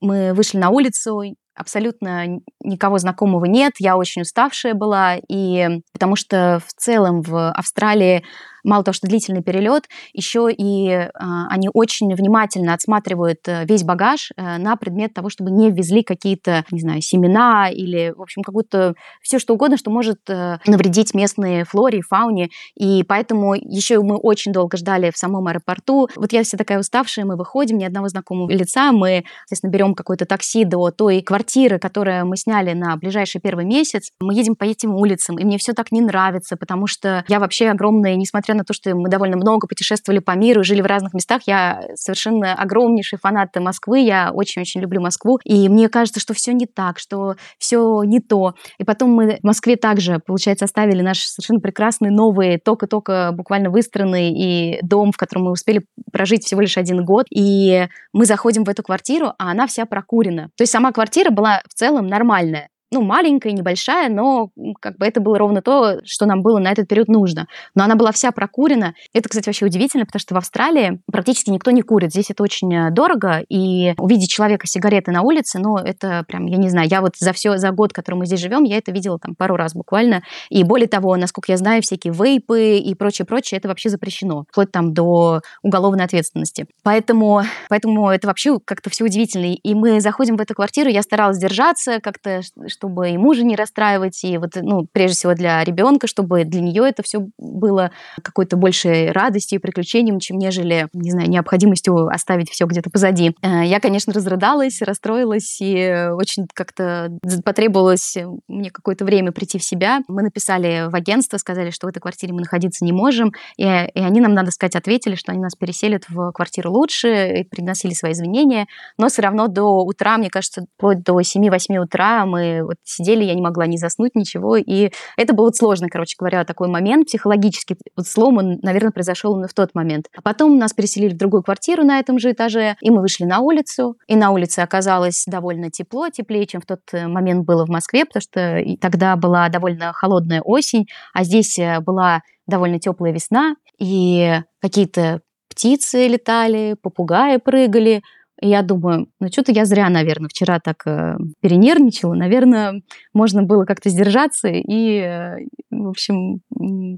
мы 0.00 0.34
вышли 0.34 0.58
на 0.58 0.70
улицу, 0.70 1.22
абсолютно 1.54 2.40
никого 2.62 2.98
знакомого 2.98 3.44
нет, 3.44 3.74
я 3.78 3.96
очень 3.96 4.22
уставшая 4.22 4.74
была, 4.74 5.16
и 5.28 5.80
потому 5.92 6.16
что 6.16 6.60
в 6.66 6.72
целом 6.74 7.22
в 7.22 7.50
Австралии 7.52 8.24
мало 8.64 8.84
того, 8.84 8.92
что 8.92 9.06
длительный 9.06 9.42
перелет, 9.42 9.88
еще 10.12 10.48
и 10.50 10.88
э, 10.88 11.08
они 11.14 11.68
очень 11.72 12.14
внимательно 12.14 12.74
отсматривают 12.74 13.40
э, 13.46 13.64
весь 13.64 13.82
багаж 13.82 14.30
э, 14.36 14.58
на 14.58 14.76
предмет 14.76 15.14
того, 15.14 15.28
чтобы 15.30 15.50
не 15.50 15.70
ввезли 15.70 16.02
какие-то, 16.02 16.64
не 16.70 16.80
знаю, 16.80 17.00
семена 17.00 17.70
или, 17.70 18.12
в 18.16 18.22
общем, 18.22 18.42
какую-то 18.42 18.94
все 19.20 19.38
что 19.38 19.54
угодно, 19.54 19.76
что 19.76 19.90
может 19.90 20.20
навредить 20.28 21.14
местной 21.14 21.64
флоре 21.64 21.98
и 21.98 22.02
фауне. 22.02 22.48
И 22.76 23.02
поэтому 23.02 23.54
еще 23.54 24.00
мы 24.00 24.16
очень 24.16 24.52
долго 24.52 24.76
ждали 24.76 25.10
в 25.10 25.18
самом 25.18 25.46
аэропорту. 25.46 26.08
Вот 26.16 26.32
я 26.32 26.42
вся 26.42 26.56
такая 26.56 26.78
уставшая, 26.78 27.24
мы 27.24 27.36
выходим, 27.36 27.78
ни 27.78 27.84
одного 27.84 28.08
знакомого 28.08 28.50
лица, 28.50 28.92
мы, 28.92 29.24
естественно, 29.44 29.70
берем 29.70 29.94
какое-то 29.94 30.26
такси 30.26 30.64
до 30.64 30.90
той 30.90 31.22
квартиры, 31.22 31.78
которую 31.78 32.26
мы 32.26 32.36
сняли 32.36 32.72
на 32.72 32.96
ближайший 32.96 33.40
первый 33.40 33.64
месяц. 33.64 34.10
Мы 34.20 34.34
едем 34.34 34.54
по 34.54 34.64
этим 34.64 34.94
улицам, 34.94 35.38
и 35.38 35.44
мне 35.44 35.58
все 35.58 35.72
так 35.72 35.92
не 35.92 36.00
нравится, 36.00 36.56
потому 36.56 36.86
что 36.86 37.24
я 37.28 37.40
вообще 37.40 37.68
огромная, 37.68 38.16
несмотря 38.16 38.51
несмотря 38.52 38.58
на 38.58 38.64
то, 38.64 38.74
что 38.74 38.94
мы 38.94 39.08
довольно 39.08 39.36
много 39.36 39.66
путешествовали 39.66 40.20
по 40.20 40.32
миру, 40.32 40.64
жили 40.64 40.80
в 40.82 40.86
разных 40.86 41.14
местах, 41.14 41.42
я 41.46 41.82
совершенно 41.94 42.54
огромнейший 42.54 43.18
фанат 43.18 43.50
Москвы, 43.56 44.00
я 44.00 44.30
очень-очень 44.32 44.80
люблю 44.80 45.00
Москву, 45.00 45.38
и 45.44 45.68
мне 45.68 45.88
кажется, 45.88 46.20
что 46.20 46.34
все 46.34 46.52
не 46.52 46.66
так, 46.66 46.98
что 46.98 47.34
все 47.58 48.02
не 48.04 48.20
то. 48.20 48.54
И 48.78 48.84
потом 48.84 49.10
мы 49.10 49.38
в 49.42 49.44
Москве 49.44 49.76
также, 49.76 50.20
получается, 50.24 50.64
оставили 50.64 51.02
наш 51.02 51.20
совершенно 51.20 51.60
прекрасный 51.60 52.10
новый, 52.10 52.58
только-только 52.58 53.32
буквально 53.32 53.70
выстроенный 53.70 54.32
и 54.32 54.78
дом, 54.82 55.12
в 55.12 55.16
котором 55.16 55.44
мы 55.44 55.52
успели 55.52 55.82
прожить 56.12 56.44
всего 56.44 56.60
лишь 56.60 56.78
один 56.78 57.04
год, 57.04 57.26
и 57.30 57.86
мы 58.12 58.26
заходим 58.26 58.64
в 58.64 58.68
эту 58.68 58.82
квартиру, 58.82 59.32
а 59.38 59.50
она 59.50 59.66
вся 59.66 59.86
прокурена. 59.86 60.50
То 60.56 60.62
есть 60.62 60.72
сама 60.72 60.92
квартира 60.92 61.30
была 61.30 61.62
в 61.68 61.74
целом 61.74 62.06
нормальная, 62.06 62.68
ну, 62.92 63.02
маленькая, 63.02 63.52
небольшая, 63.52 64.10
но 64.10 64.50
как 64.80 64.98
бы 64.98 65.06
это 65.06 65.20
было 65.20 65.38
ровно 65.38 65.62
то, 65.62 66.00
что 66.04 66.26
нам 66.26 66.42
было 66.42 66.58
на 66.58 66.70
этот 66.70 66.88
период 66.88 67.08
нужно. 67.08 67.46
Но 67.74 67.84
она 67.84 67.96
была 67.96 68.12
вся 68.12 68.30
прокурена. 68.32 68.94
Это, 69.14 69.28
кстати, 69.28 69.46
вообще 69.46 69.66
удивительно, 69.66 70.04
потому 70.04 70.20
что 70.20 70.34
в 70.34 70.38
Австралии 70.38 71.00
практически 71.10 71.50
никто 71.50 71.70
не 71.70 71.82
курит. 71.82 72.10
Здесь 72.10 72.30
это 72.30 72.42
очень 72.42 72.72
э, 72.74 72.90
дорого, 72.90 73.42
и 73.48 73.94
увидеть 73.98 74.30
человека 74.30 74.66
сигареты 74.66 75.10
на 75.10 75.22
улице, 75.22 75.58
ну, 75.58 75.78
это 75.78 76.24
прям, 76.28 76.46
я 76.46 76.58
не 76.58 76.68
знаю, 76.68 76.88
я 76.88 77.00
вот 77.00 77.16
за 77.16 77.32
все, 77.32 77.56
за 77.56 77.70
год, 77.70 77.92
который 77.92 78.16
мы 78.16 78.26
здесь 78.26 78.40
живем, 78.40 78.64
я 78.64 78.76
это 78.76 78.92
видела 78.92 79.18
там 79.18 79.34
пару 79.34 79.56
раз 79.56 79.74
буквально. 79.74 80.22
И 80.50 80.62
более 80.62 80.88
того, 80.88 81.16
насколько 81.16 81.50
я 81.50 81.56
знаю, 81.56 81.80
всякие 81.82 82.12
вейпы 82.12 82.76
и 82.76 82.94
прочее-прочее, 82.94 83.58
это 83.58 83.68
вообще 83.68 83.88
запрещено, 83.88 84.44
вплоть 84.50 84.70
там 84.70 84.92
до 84.92 85.40
уголовной 85.62 86.04
ответственности. 86.04 86.66
Поэтому, 86.82 87.42
поэтому 87.70 88.10
это 88.10 88.26
вообще 88.26 88.58
как-то 88.62 88.90
все 88.90 89.04
удивительно. 89.04 89.54
И 89.54 89.74
мы 89.74 90.00
заходим 90.00 90.36
в 90.36 90.40
эту 90.42 90.54
квартиру, 90.54 90.90
я 90.90 91.02
старалась 91.02 91.38
держаться, 91.38 92.00
как-то 92.00 92.42
чтобы 92.82 93.10
и 93.10 93.16
мужа 93.16 93.44
не 93.44 93.54
расстраивать, 93.54 94.24
и 94.24 94.38
вот, 94.38 94.56
ну, 94.56 94.88
прежде 94.90 95.16
всего 95.16 95.34
для 95.34 95.62
ребенка, 95.62 96.08
чтобы 96.08 96.42
для 96.44 96.60
нее 96.60 96.88
это 96.88 97.04
все 97.04 97.28
было 97.38 97.92
какой-то 98.22 98.56
большей 98.56 99.12
радостью 99.12 99.58
и 99.58 99.62
приключением, 99.62 100.18
чем 100.18 100.38
нежели, 100.38 100.88
не 100.92 101.12
знаю, 101.12 101.30
необходимостью 101.30 102.08
оставить 102.08 102.50
все 102.50 102.66
где-то 102.66 102.90
позади. 102.90 103.36
Э, 103.42 103.64
я, 103.64 103.78
конечно, 103.78 104.12
разрыдалась, 104.12 104.82
расстроилась, 104.82 105.58
и 105.60 106.08
очень 106.12 106.46
как-то 106.52 107.16
потребовалось 107.44 108.16
мне 108.48 108.72
какое-то 108.72 109.04
время 109.04 109.30
прийти 109.30 109.58
в 109.58 109.64
себя. 109.64 110.00
Мы 110.08 110.22
написали 110.22 110.88
в 110.90 110.94
агентство, 110.96 111.36
сказали, 111.38 111.70
что 111.70 111.86
в 111.86 111.90
этой 111.90 112.00
квартире 112.00 112.32
мы 112.32 112.40
находиться 112.40 112.84
не 112.84 112.92
можем, 112.92 113.32
и, 113.56 113.62
и 113.62 114.00
они 114.00 114.20
нам, 114.20 114.34
надо 114.34 114.50
сказать, 114.50 114.74
ответили, 114.74 115.14
что 115.14 115.30
они 115.30 115.40
нас 115.40 115.54
переселят 115.54 116.02
в 116.08 116.32
квартиру 116.32 116.72
лучше, 116.72 117.42
и 117.42 117.44
приносили 117.44 117.94
свои 117.94 118.10
извинения, 118.10 118.66
но 118.98 119.08
все 119.08 119.22
равно 119.22 119.46
до 119.46 119.84
утра, 119.84 120.18
мне 120.18 120.30
кажется, 120.30 120.66
вплоть 120.76 121.04
до 121.04 121.20
7-8 121.20 121.78
утра 121.78 122.26
мы 122.26 122.62
вот 122.72 122.78
сидели, 122.84 123.24
я 123.24 123.34
не 123.34 123.42
могла 123.42 123.66
не 123.66 123.78
заснуть, 123.78 124.14
ничего, 124.14 124.56
и 124.56 124.90
это 125.16 125.34
был 125.34 125.44
вот 125.44 125.56
сложно, 125.56 125.88
короче 125.88 126.16
говоря, 126.18 126.44
такой 126.44 126.68
момент 126.68 127.06
психологический, 127.06 127.76
вот 127.96 128.06
слом, 128.06 128.38
он, 128.38 128.58
наверное, 128.62 128.92
произошел 128.92 129.34
именно 129.34 129.48
в 129.48 129.54
тот 129.54 129.74
момент. 129.74 130.06
А 130.16 130.22
потом 130.22 130.58
нас 130.58 130.72
переселили 130.72 131.14
в 131.14 131.16
другую 131.16 131.42
квартиру 131.42 131.84
на 131.84 131.98
этом 131.98 132.18
же 132.18 132.32
этаже, 132.32 132.76
и 132.80 132.90
мы 132.90 133.00
вышли 133.00 133.24
на 133.24 133.40
улицу, 133.40 133.96
и 134.06 134.16
на 134.16 134.30
улице 134.30 134.60
оказалось 134.60 135.24
довольно 135.26 135.70
тепло, 135.70 136.08
теплее, 136.08 136.46
чем 136.46 136.60
в 136.60 136.66
тот 136.66 136.80
э, 136.92 137.06
момент 137.06 137.44
было 137.44 137.66
в 137.66 137.68
Москве, 137.68 138.04
потому 138.04 138.22
что 138.22 138.62
тогда 138.80 139.16
была 139.16 139.48
довольно 139.48 139.92
холодная 139.92 140.40
осень, 140.42 140.86
а 141.12 141.24
здесь 141.24 141.58
э, 141.58 141.80
была 141.80 142.22
довольно 142.46 142.78
теплая 142.78 143.12
весна, 143.12 143.54
и 143.78 144.40
какие-то 144.60 145.20
птицы 145.48 146.06
летали, 146.06 146.76
попугаи 146.80 147.36
прыгали, 147.36 148.02
и 148.42 148.48
я 148.48 148.62
думаю, 148.62 149.06
ну 149.20 149.28
что-то 149.28 149.52
я 149.52 149.64
зря, 149.64 149.88
наверное, 149.88 150.28
вчера 150.28 150.58
так 150.58 150.82
э, 150.84 151.16
перенервничала. 151.40 152.14
Наверное, 152.14 152.82
можно 153.14 153.44
было 153.44 153.64
как-то 153.64 153.88
сдержаться 153.88 154.48
и, 154.48 154.96
э, 154.98 155.36
в 155.70 155.88
общем, 155.88 156.40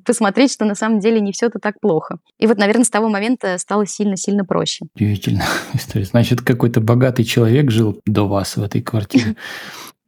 посмотреть, 0.06 0.52
что 0.52 0.64
на 0.64 0.74
самом 0.74 1.00
деле 1.00 1.20
не 1.20 1.32
все 1.32 1.46
это 1.46 1.58
так 1.58 1.78
плохо. 1.80 2.16
И 2.38 2.46
вот, 2.46 2.56
наверное, 2.56 2.84
с 2.84 2.90
того 2.90 3.10
момента 3.10 3.58
стало 3.58 3.86
сильно-сильно 3.86 4.46
проще. 4.46 4.86
Удивительно 4.94 5.44
история. 5.74 6.06
Значит, 6.06 6.40
какой-то 6.40 6.80
богатый 6.80 7.24
человек 7.24 7.70
жил 7.70 8.00
до 8.06 8.26
вас 8.26 8.56
в 8.56 8.62
этой 8.62 8.80
квартире, 8.80 9.36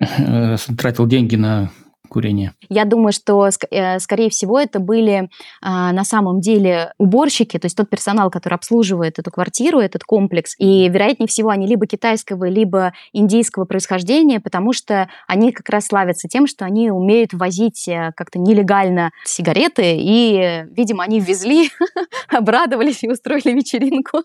тратил 0.78 1.07
деньги 1.07 1.37
на 1.37 1.71
курения? 2.07 2.55
Я 2.69 2.85
думаю, 2.85 3.13
что, 3.13 3.49
э, 3.71 3.99
скорее 3.99 4.31
всего, 4.31 4.59
это 4.59 4.81
были 4.81 5.29
а, 5.63 5.93
на 5.93 6.05
самом 6.05 6.41
деле 6.41 6.93
уборщики, 6.99 7.59
то 7.59 7.67
есть 7.67 7.77
тот 7.77 7.89
персонал, 7.89 8.31
который 8.31 8.55
обслуживает 8.55 9.19
эту 9.19 9.31
квартиру, 9.31 9.81
этот 9.81 10.05
комплекс. 10.05 10.55
И, 10.59 10.89
вероятнее 10.89 11.29
всего, 11.29 11.51
они 11.51 11.67
либо 11.67 11.87
китайского, 11.87 12.49
либо 12.49 12.93
индийского 13.13 13.65
происхождения, 13.65 14.41
потому 14.41 14.73
что 14.73 15.09
они 15.27 15.53
как 15.53 15.69
раз 15.69 15.87
славятся 15.87 16.29
тем, 16.29 16.47
что 16.47 16.65
они 16.65 16.91
умеют 16.91 17.33
возить 17.33 17.89
э, 17.89 18.13
как-то 18.17 18.39
нелегально 18.39 19.11
сигареты, 19.25 19.97
и, 19.99 20.65
видимо, 20.71 21.05
они 21.05 21.21
везли, 21.21 21.71
обрадовались 22.29 23.03
и 23.03 23.11
устроили 23.11 23.53
вечеринку. 23.53 24.23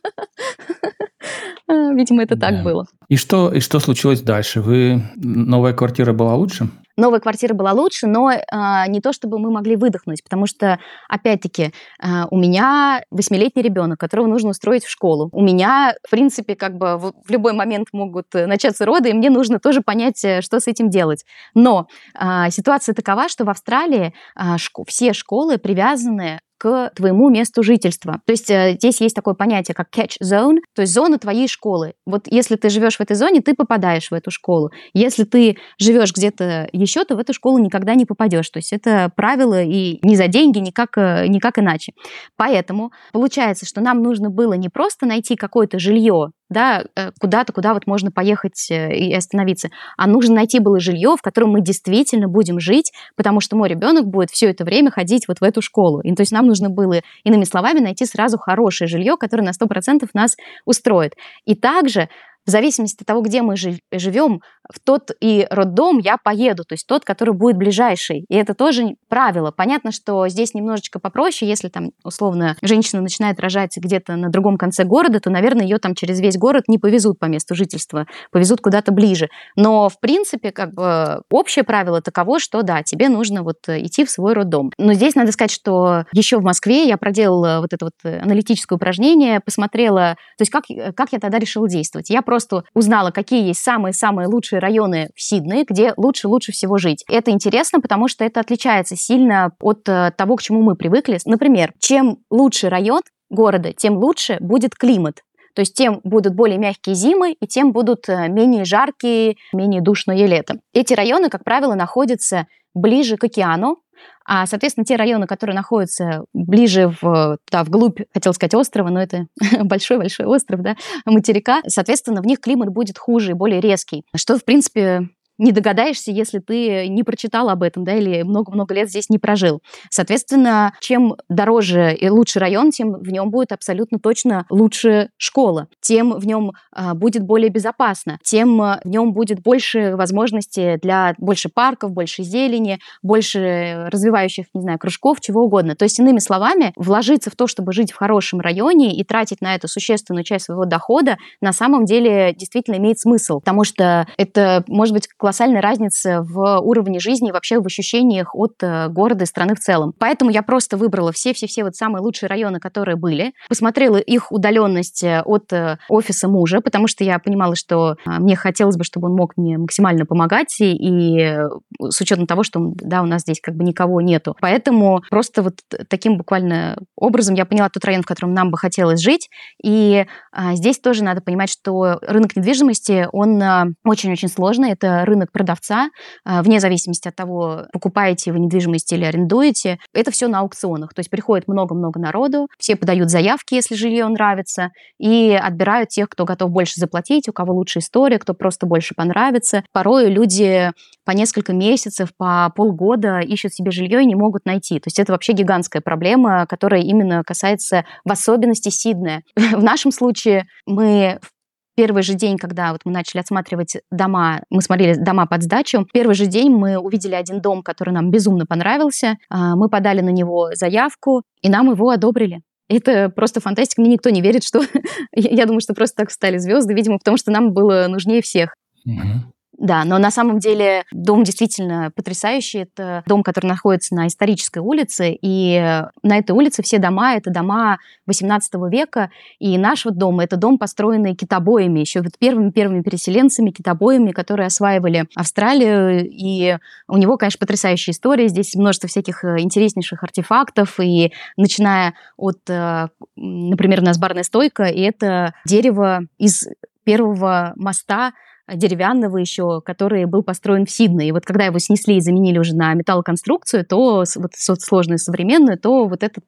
Видимо, 1.67 2.23
это 2.23 2.35
так 2.37 2.63
было. 2.63 2.85
И 3.07 3.15
что, 3.15 3.51
и 3.53 3.59
что 3.59 3.79
случилось 3.79 4.21
дальше? 4.21 4.61
Вы 4.61 5.03
новая 5.15 5.73
квартира 5.73 6.13
была 6.13 6.35
лучше? 6.35 6.69
Новая 7.01 7.19
квартира 7.19 7.53
была 7.53 7.73
лучше, 7.73 8.07
но 8.07 8.31
э, 8.31 8.39
не 8.87 9.01
то, 9.01 9.11
чтобы 9.11 9.39
мы 9.39 9.51
могли 9.51 9.75
выдохнуть, 9.75 10.23
потому 10.23 10.45
что, 10.45 10.79
опять-таки, 11.09 11.63
э, 11.63 12.07
у 12.29 12.37
меня 12.37 13.03
восьмилетний 13.11 13.63
ребенок, 13.63 13.99
которого 13.99 14.27
нужно 14.27 14.51
устроить 14.51 14.85
в 14.85 14.89
школу. 14.89 15.29
У 15.33 15.41
меня, 15.41 15.93
в 16.07 16.09
принципе, 16.09 16.55
как 16.55 16.77
бы 16.77 16.97
в, 16.97 17.13
в 17.25 17.29
любой 17.29 17.53
момент 17.53 17.87
могут 17.91 18.27
начаться 18.33 18.85
роды, 18.85 19.09
и 19.09 19.13
мне 19.13 19.29
нужно 19.29 19.59
тоже 19.59 19.81
понять, 19.81 20.23
э, 20.23 20.41
что 20.41 20.59
с 20.59 20.67
этим 20.67 20.89
делать. 20.89 21.25
Но 21.53 21.87
э, 22.17 22.49
ситуация 22.51 22.95
такова, 22.95 23.27
что 23.27 23.43
в 23.43 23.49
Австралии 23.49 24.13
э, 24.35 24.55
шко- 24.55 24.85
все 24.87 25.13
школы 25.13 25.57
привязаны 25.57 26.39
к 26.61 26.91
твоему 26.95 27.31
месту 27.31 27.63
жительства. 27.63 28.21
То 28.23 28.33
есть 28.33 28.51
э, 28.51 28.75
здесь 28.77 29.01
есть 29.01 29.15
такое 29.15 29.33
понятие, 29.33 29.73
как 29.73 29.87
catch 29.89 30.17
zone, 30.23 30.57
то 30.75 30.83
есть 30.83 30.93
зона 30.93 31.17
твоей 31.17 31.47
школы. 31.47 31.93
Вот 32.05 32.27
если 32.27 32.55
ты 32.55 32.69
живешь 32.69 32.97
в 32.97 33.01
этой 33.01 33.15
зоне, 33.15 33.41
ты 33.41 33.55
попадаешь 33.55 34.11
в 34.11 34.13
эту 34.13 34.29
школу. 34.29 34.69
Если 34.93 35.23
ты 35.23 35.57
живешь 35.79 36.13
где-то 36.13 36.69
еще, 36.71 37.03
то 37.03 37.15
в 37.15 37.19
эту 37.19 37.33
школу 37.33 37.57
никогда 37.57 37.95
не 37.95 38.05
попадешь. 38.05 38.47
То 38.51 38.59
есть 38.59 38.73
это 38.73 39.11
правило 39.15 39.63
и 39.63 39.97
не 40.03 40.15
за 40.15 40.27
деньги, 40.27 40.59
никак, 40.59 40.99
э, 40.99 41.25
никак 41.29 41.57
иначе. 41.57 41.93
Поэтому 42.37 42.91
получается, 43.11 43.65
что 43.65 43.81
нам 43.81 44.03
нужно 44.03 44.29
было 44.29 44.53
не 44.53 44.69
просто 44.69 45.07
найти 45.07 45.35
какое-то 45.35 45.79
жилье 45.79 46.29
да, 46.51 46.83
э, 46.95 47.11
куда-то, 47.19 47.53
куда 47.53 47.73
вот 47.73 47.87
можно 47.87 48.11
поехать 48.11 48.69
э, 48.69 48.93
и 48.93 49.13
остановиться. 49.13 49.69
А 49.97 50.05
нужно 50.05 50.35
найти 50.35 50.59
было 50.59 50.79
жилье, 50.79 51.15
в 51.17 51.21
котором 51.21 51.51
мы 51.51 51.61
действительно 51.61 52.27
будем 52.27 52.59
жить, 52.59 52.91
потому 53.15 53.39
что 53.39 53.55
мой 53.55 53.69
ребенок 53.69 54.05
будет 54.05 54.29
все 54.29 54.49
это 54.49 54.65
время 54.65 54.91
ходить 54.91 55.27
вот 55.27 55.39
в 55.39 55.43
эту 55.43 55.61
школу. 55.61 56.01
И 56.01 56.13
то 56.13 56.21
есть 56.21 56.33
нам 56.33 56.45
нужно 56.45 56.69
было, 56.69 56.99
иными 57.23 57.45
словами, 57.45 57.79
найти 57.79 58.05
сразу 58.05 58.37
хорошее 58.37 58.89
жилье, 58.89 59.15
которое 59.17 59.43
на 59.43 59.51
100% 59.51 60.07
нас 60.13 60.35
устроит. 60.65 61.13
И 61.45 61.55
также 61.55 62.09
в 62.45 62.49
зависимости 62.49 63.01
от 63.01 63.07
того, 63.07 63.21
где 63.21 63.41
мы 63.41 63.55
живем, 63.55 64.41
в 64.73 64.79
тот 64.79 65.11
и 65.19 65.47
роддом 65.49 65.99
я 65.99 66.17
поеду, 66.17 66.63
то 66.63 66.73
есть 66.73 66.87
тот, 66.87 67.05
который 67.05 67.33
будет 67.33 67.57
ближайший. 67.57 68.25
И 68.29 68.35
это 68.35 68.53
тоже 68.53 68.95
правило. 69.09 69.51
Понятно, 69.51 69.91
что 69.91 70.27
здесь 70.27 70.53
немножечко 70.53 70.99
попроще, 70.99 71.49
если 71.49 71.67
там, 71.67 71.91
условно, 72.03 72.55
женщина 72.61 73.01
начинает 73.01 73.39
рожать 73.39 73.75
где-то 73.77 74.15
на 74.15 74.29
другом 74.29 74.57
конце 74.57 74.83
города, 74.83 75.19
то, 75.19 75.29
наверное, 75.29 75.63
ее 75.63 75.77
там 75.77 75.95
через 75.95 76.19
весь 76.19 76.37
город 76.37 76.65
не 76.67 76.77
повезут 76.77 77.19
по 77.19 77.25
месту 77.25 77.55
жительства, 77.55 78.05
повезут 78.31 78.61
куда-то 78.61 78.91
ближе. 78.91 79.29
Но, 79.55 79.89
в 79.89 79.99
принципе, 79.99 80.51
как 80.51 80.73
бы 80.73 81.21
общее 81.29 81.63
правило 81.63 82.01
таково, 82.01 82.39
что 82.39 82.61
да, 82.61 82.83
тебе 82.83 83.09
нужно 83.09 83.43
вот 83.43 83.57
идти 83.67 84.05
в 84.05 84.09
свой 84.09 84.33
роддом. 84.33 84.71
Но 84.77 84.93
здесь 84.93 85.15
надо 85.15 85.31
сказать, 85.31 85.51
что 85.51 86.05
еще 86.13 86.37
в 86.37 86.43
Москве 86.43 86.87
я 86.87 86.97
проделала 86.97 87.59
вот 87.61 87.73
это 87.73 87.85
вот 87.85 87.93
аналитическое 88.03 88.77
упражнение, 88.77 89.39
посмотрела, 89.39 90.15
то 90.37 90.41
есть 90.41 90.51
как, 90.51 90.63
как 90.95 91.11
я 91.11 91.19
тогда 91.19 91.39
решила 91.39 91.67
действовать. 91.67 92.09
Я 92.09 92.21
просто 92.21 92.63
узнала, 92.73 93.11
какие 93.11 93.47
есть 93.47 93.61
самые-самые 93.61 94.27
лучшие 94.27 94.60
районы 94.61 95.09
в 95.15 95.21
Сиднее, 95.21 95.65
где 95.67 95.93
лучше-лучше 95.97 96.51
всего 96.51 96.77
жить. 96.77 97.03
Это 97.09 97.31
интересно, 97.31 97.81
потому 97.81 98.07
что 98.07 98.23
это 98.23 98.39
отличается 98.39 98.95
сильно 98.95 99.51
от 99.59 99.87
э, 99.89 100.11
того, 100.15 100.37
к 100.37 100.41
чему 100.41 100.61
мы 100.61 100.75
привыкли. 100.75 101.19
Например, 101.25 101.73
чем 101.79 102.19
лучше 102.29 102.69
район 102.69 103.01
города, 103.29 103.73
тем 103.73 103.97
лучше 103.97 104.37
будет 104.39 104.75
климат. 104.75 105.23
То 105.53 105.61
есть 105.61 105.75
тем 105.75 105.99
будут 106.03 106.35
более 106.35 106.57
мягкие 106.57 106.95
зимы, 106.95 107.33
и 107.33 107.47
тем 107.47 107.71
будут 107.73 108.07
э, 108.07 108.29
менее 108.29 108.63
жаркие, 108.65 109.35
менее 109.53 109.81
душное 109.81 110.25
лето. 110.25 110.55
Эти 110.73 110.93
районы, 110.93 111.29
как 111.29 111.43
правило, 111.43 111.75
находятся 111.75 112.47
ближе 112.73 113.17
к 113.17 113.25
океану, 113.25 113.79
а, 114.25 114.45
соответственно, 114.45 114.85
те 114.85 114.95
районы, 114.95 115.27
которые 115.27 115.55
находятся 115.55 116.25
ближе 116.33 116.93
в, 117.01 117.37
да, 117.51 117.63
вглубь, 117.63 117.99
хотел 118.13 118.33
сказать, 118.33 118.53
острова, 118.53 118.89
но 118.89 119.01
это 119.01 119.27
большой-большой 119.63 120.25
остров, 120.25 120.61
да, 120.61 120.75
материка, 121.05 121.61
соответственно, 121.67 122.21
в 122.21 122.25
них 122.25 122.39
климат 122.39 122.69
будет 122.69 122.97
хуже 122.97 123.31
и 123.31 123.35
более 123.35 123.61
резкий, 123.61 124.03
что, 124.15 124.37
в 124.37 124.45
принципе, 124.45 125.09
не 125.41 125.51
догадаешься, 125.51 126.11
если 126.11 126.37
ты 126.39 126.87
не 126.87 127.03
прочитал 127.03 127.49
об 127.49 127.63
этом, 127.63 127.83
да, 127.83 127.95
или 127.95 128.21
много-много 128.21 128.75
лет 128.75 128.89
здесь 128.89 129.09
не 129.09 129.17
прожил. 129.17 129.61
Соответственно, 129.89 130.73
чем 130.79 131.15
дороже 131.29 131.93
и 131.95 132.09
лучше 132.09 132.39
район, 132.39 132.69
тем 132.71 132.93
в 132.93 133.09
нем 133.09 133.31
будет 133.31 133.51
абсолютно 133.51 133.97
точно 133.99 134.45
лучше 134.51 135.09
школа, 135.17 135.67
тем 135.81 136.13
в 136.13 136.27
нем 136.27 136.51
а, 136.71 136.93
будет 136.93 137.23
более 137.23 137.49
безопасно, 137.49 138.19
тем 138.23 138.61
а, 138.61 138.79
в 138.83 138.87
нем 138.87 139.13
будет 139.13 139.41
больше 139.41 139.95
возможностей 139.95 140.77
для 140.77 141.15
больше 141.17 141.49
парков, 141.49 141.91
больше 141.91 142.21
зелени, 142.21 142.79
больше 143.01 143.87
развивающих, 143.91 144.45
не 144.53 144.61
знаю, 144.61 144.77
кружков, 144.77 145.21
чего 145.21 145.43
угодно. 145.43 145.75
То 145.75 145.85
есть, 145.85 145.99
иными 145.99 146.19
словами, 146.19 146.71
вложиться 146.75 147.31
в 147.31 147.35
то, 147.35 147.47
чтобы 147.47 147.73
жить 147.73 147.91
в 147.91 147.95
хорошем 147.95 148.41
районе 148.41 148.95
и 148.95 149.03
тратить 149.03 149.41
на 149.41 149.55
это 149.55 149.67
существенную 149.67 150.23
часть 150.23 150.45
своего 150.45 150.65
дохода, 150.65 151.17
на 151.41 151.51
самом 151.51 151.85
деле 151.85 152.35
действительно 152.37 152.75
имеет 152.75 152.99
смысл, 152.99 153.39
потому 153.39 153.63
что 153.63 154.07
это 154.17 154.63
может 154.67 154.93
быть 154.93 155.07
классический 155.17 155.30
колоссальная 155.31 155.61
разница 155.61 156.21
в 156.23 156.59
уровне 156.59 156.99
жизни 156.99 157.29
и 157.29 157.31
вообще 157.31 157.61
в 157.61 157.65
ощущениях 157.65 158.35
от 158.35 158.61
э, 158.61 158.89
города 158.89 159.23
и 159.23 159.27
страны 159.27 159.55
в 159.55 159.59
целом. 159.59 159.93
Поэтому 159.97 160.29
я 160.29 160.43
просто 160.43 160.75
выбрала 160.75 161.13
все-все-все 161.13 161.63
вот 161.63 161.73
самые 161.75 162.01
лучшие 162.01 162.27
районы, 162.27 162.59
которые 162.59 162.97
были, 162.97 163.31
посмотрела 163.47 163.95
их 163.95 164.33
удаленность 164.33 165.03
э, 165.03 165.21
от 165.23 165.53
э, 165.53 165.77
офиса 165.87 166.27
мужа, 166.27 166.59
потому 166.59 166.87
что 166.87 167.05
я 167.05 167.17
понимала, 167.17 167.55
что 167.55 167.95
мне 168.05 168.35
хотелось 168.35 168.75
бы, 168.75 168.83
чтобы 168.83 169.07
он 169.07 169.15
мог 169.15 169.37
мне 169.37 169.57
максимально 169.57 170.05
помогать, 170.05 170.59
и, 170.59 170.75
и 170.75 171.37
с 171.79 172.01
учетом 172.01 172.27
того, 172.27 172.43
что 172.43 172.59
да, 172.75 173.01
у 173.01 173.05
нас 173.05 173.21
здесь 173.21 173.39
как 173.41 173.55
бы 173.55 173.63
никого 173.63 174.01
нету. 174.01 174.35
Поэтому 174.41 175.01
просто 175.09 175.43
вот 175.43 175.53
таким 175.87 176.17
буквально 176.17 176.77
образом 176.97 177.35
я 177.35 177.45
поняла 177.45 177.69
тот 177.69 177.85
район, 177.85 178.03
в 178.03 178.05
котором 178.05 178.33
нам 178.33 178.51
бы 178.51 178.57
хотелось 178.57 178.99
жить. 178.99 179.29
И 179.63 180.05
а, 180.33 180.55
здесь 180.55 180.79
тоже 180.79 181.05
надо 181.05 181.21
понимать, 181.21 181.49
что 181.49 181.99
рынок 182.01 182.35
недвижимости, 182.35 183.07
он 183.13 183.41
очень-очень 183.85 184.27
сложный. 184.27 184.71
Это 184.71 185.05
рынок 185.05 185.20
рынок 185.21 185.31
продавца, 185.31 185.89
а, 186.25 186.41
вне 186.41 186.59
зависимости 186.59 187.07
от 187.07 187.15
того, 187.15 187.65
покупаете 187.71 188.31
вы 188.31 188.39
недвижимость 188.39 188.91
или 188.91 189.05
арендуете. 189.05 189.77
Это 189.93 190.11
все 190.11 190.27
на 190.27 190.39
аукционах. 190.39 190.93
То 190.93 190.99
есть 190.99 191.09
приходит 191.09 191.47
много-много 191.47 191.99
народу, 191.99 192.47
все 192.57 192.75
подают 192.75 193.09
заявки, 193.09 193.53
если 193.53 193.75
жилье 193.75 194.07
нравится, 194.07 194.69
и 194.99 195.31
отбирают 195.31 195.89
тех, 195.89 196.09
кто 196.09 196.25
готов 196.25 196.51
больше 196.51 196.73
заплатить, 196.77 197.29
у 197.29 197.33
кого 197.33 197.53
лучше 197.53 197.79
история, 197.79 198.19
кто 198.19 198.33
просто 198.33 198.65
больше 198.65 198.95
понравится. 198.95 199.63
Порой 199.71 200.09
люди 200.09 200.71
по 201.05 201.11
несколько 201.11 201.53
месяцев, 201.53 202.09
по 202.17 202.51
полгода 202.55 203.19
ищут 203.19 203.53
себе 203.53 203.71
жилье 203.71 204.01
и 204.01 204.05
не 204.05 204.15
могут 204.15 204.45
найти. 204.45 204.79
То 204.79 204.87
есть 204.87 204.99
это 204.99 205.11
вообще 205.11 205.33
гигантская 205.33 205.81
проблема, 205.81 206.45
которая 206.47 206.81
именно 206.81 207.23
касается 207.23 207.85
в 208.05 208.11
особенности 208.11 208.69
Сиднея. 208.69 209.23
В 209.35 209.63
нашем 209.63 209.91
случае 209.91 210.45
мы 210.65 211.19
в 211.21 211.29
первый 211.75 212.03
же 212.03 212.13
день, 212.13 212.37
когда 212.37 212.71
вот 212.71 212.81
мы 212.85 212.91
начали 212.91 213.21
осматривать 213.21 213.77
дома, 213.91 214.43
мы 214.49 214.61
смотрели 214.61 214.95
дома 214.95 215.25
под 215.25 215.43
сдачу, 215.43 215.87
первый 215.93 216.15
же 216.15 216.25
день 216.25 216.51
мы 216.51 216.77
увидели 216.77 217.15
один 217.15 217.41
дом, 217.41 217.63
который 217.63 217.93
нам 217.93 218.11
безумно 218.11 218.45
понравился. 218.45 219.17
А, 219.29 219.55
мы 219.55 219.69
подали 219.69 220.01
на 220.01 220.09
него 220.09 220.49
заявку, 220.53 221.23
и 221.41 221.49
нам 221.49 221.71
его 221.71 221.89
одобрили. 221.89 222.41
Это 222.69 223.09
просто 223.09 223.41
фантастика. 223.41 223.81
Мне 223.81 223.91
никто 223.91 224.09
не 224.09 224.21
верит, 224.21 224.43
что... 224.43 224.61
Я 225.15 225.45
думаю, 225.45 225.61
что 225.61 225.73
просто 225.73 225.97
так 225.97 226.09
встали 226.09 226.37
звезды, 226.37 226.73
видимо, 226.73 226.99
потому 226.99 227.17
что 227.17 227.31
нам 227.31 227.51
было 227.51 227.87
нужнее 227.89 228.21
всех. 228.21 228.55
Угу. 228.85 229.33
Да, 229.61 229.83
но 229.85 229.99
на 229.99 230.09
самом 230.09 230.39
деле 230.39 230.85
дом 230.91 231.23
действительно 231.23 231.91
потрясающий. 231.95 232.63
Это 232.63 233.03
дом, 233.05 233.21
который 233.21 233.45
находится 233.45 233.93
на 233.93 234.07
исторической 234.07 234.57
улице, 234.57 235.15
и 235.21 235.83
на 236.01 236.17
этой 236.17 236.31
улице 236.31 236.63
все 236.63 236.79
дома— 236.79 237.13
это 237.15 237.29
дома 237.29 237.77
18 238.07 238.53
века, 238.71 239.11
и 239.37 239.59
наш 239.59 239.85
вот 239.85 239.99
дом— 239.99 240.19
это 240.21 240.35
дом, 240.35 240.57
построенный 240.57 241.13
китобоями, 241.13 241.79
еще 241.79 242.01
вот 242.01 242.17
первыми-первыми 242.17 242.81
переселенцами, 242.81 243.51
китобоями, 243.51 244.11
которые 244.13 244.47
осваивали 244.47 245.05
Австралию, 245.15 246.09
и 246.09 246.57
у 246.87 246.97
него, 246.97 247.17
конечно, 247.17 247.37
потрясающая 247.37 247.93
история. 247.93 248.29
Здесь 248.29 248.55
множество 248.55 248.89
всяких 248.89 249.23
э, 249.23 249.41
интереснейших 249.41 250.01
артефактов, 250.01 250.79
и 250.79 251.13
начиная 251.37 251.93
от, 252.17 252.39
э, 252.49 252.87
например, 253.15 253.81
у 253.81 253.85
нас 253.85 253.99
барная 253.99 254.23
стойка, 254.23 254.63
и 254.63 254.81
это 254.81 255.35
дерево 255.45 256.07
из 256.17 256.47
первого 256.83 257.53
моста 257.55 258.13
деревянного 258.53 259.17
еще, 259.17 259.61
который 259.61 260.05
был 260.05 260.23
построен 260.23 260.65
в 260.65 260.71
Сиднее. 260.71 261.09
И 261.09 261.11
вот 261.11 261.25
когда 261.25 261.45
его 261.45 261.59
снесли 261.59 261.97
и 261.97 262.01
заменили 262.01 262.39
уже 262.39 262.55
на 262.55 262.73
металлоконструкцию, 262.73 263.65
то 263.65 264.03
вот 264.15 264.61
сложную 264.61 264.97
современную, 264.97 265.57
то 265.57 265.85
вот 265.85 266.03
этот, 266.03 266.23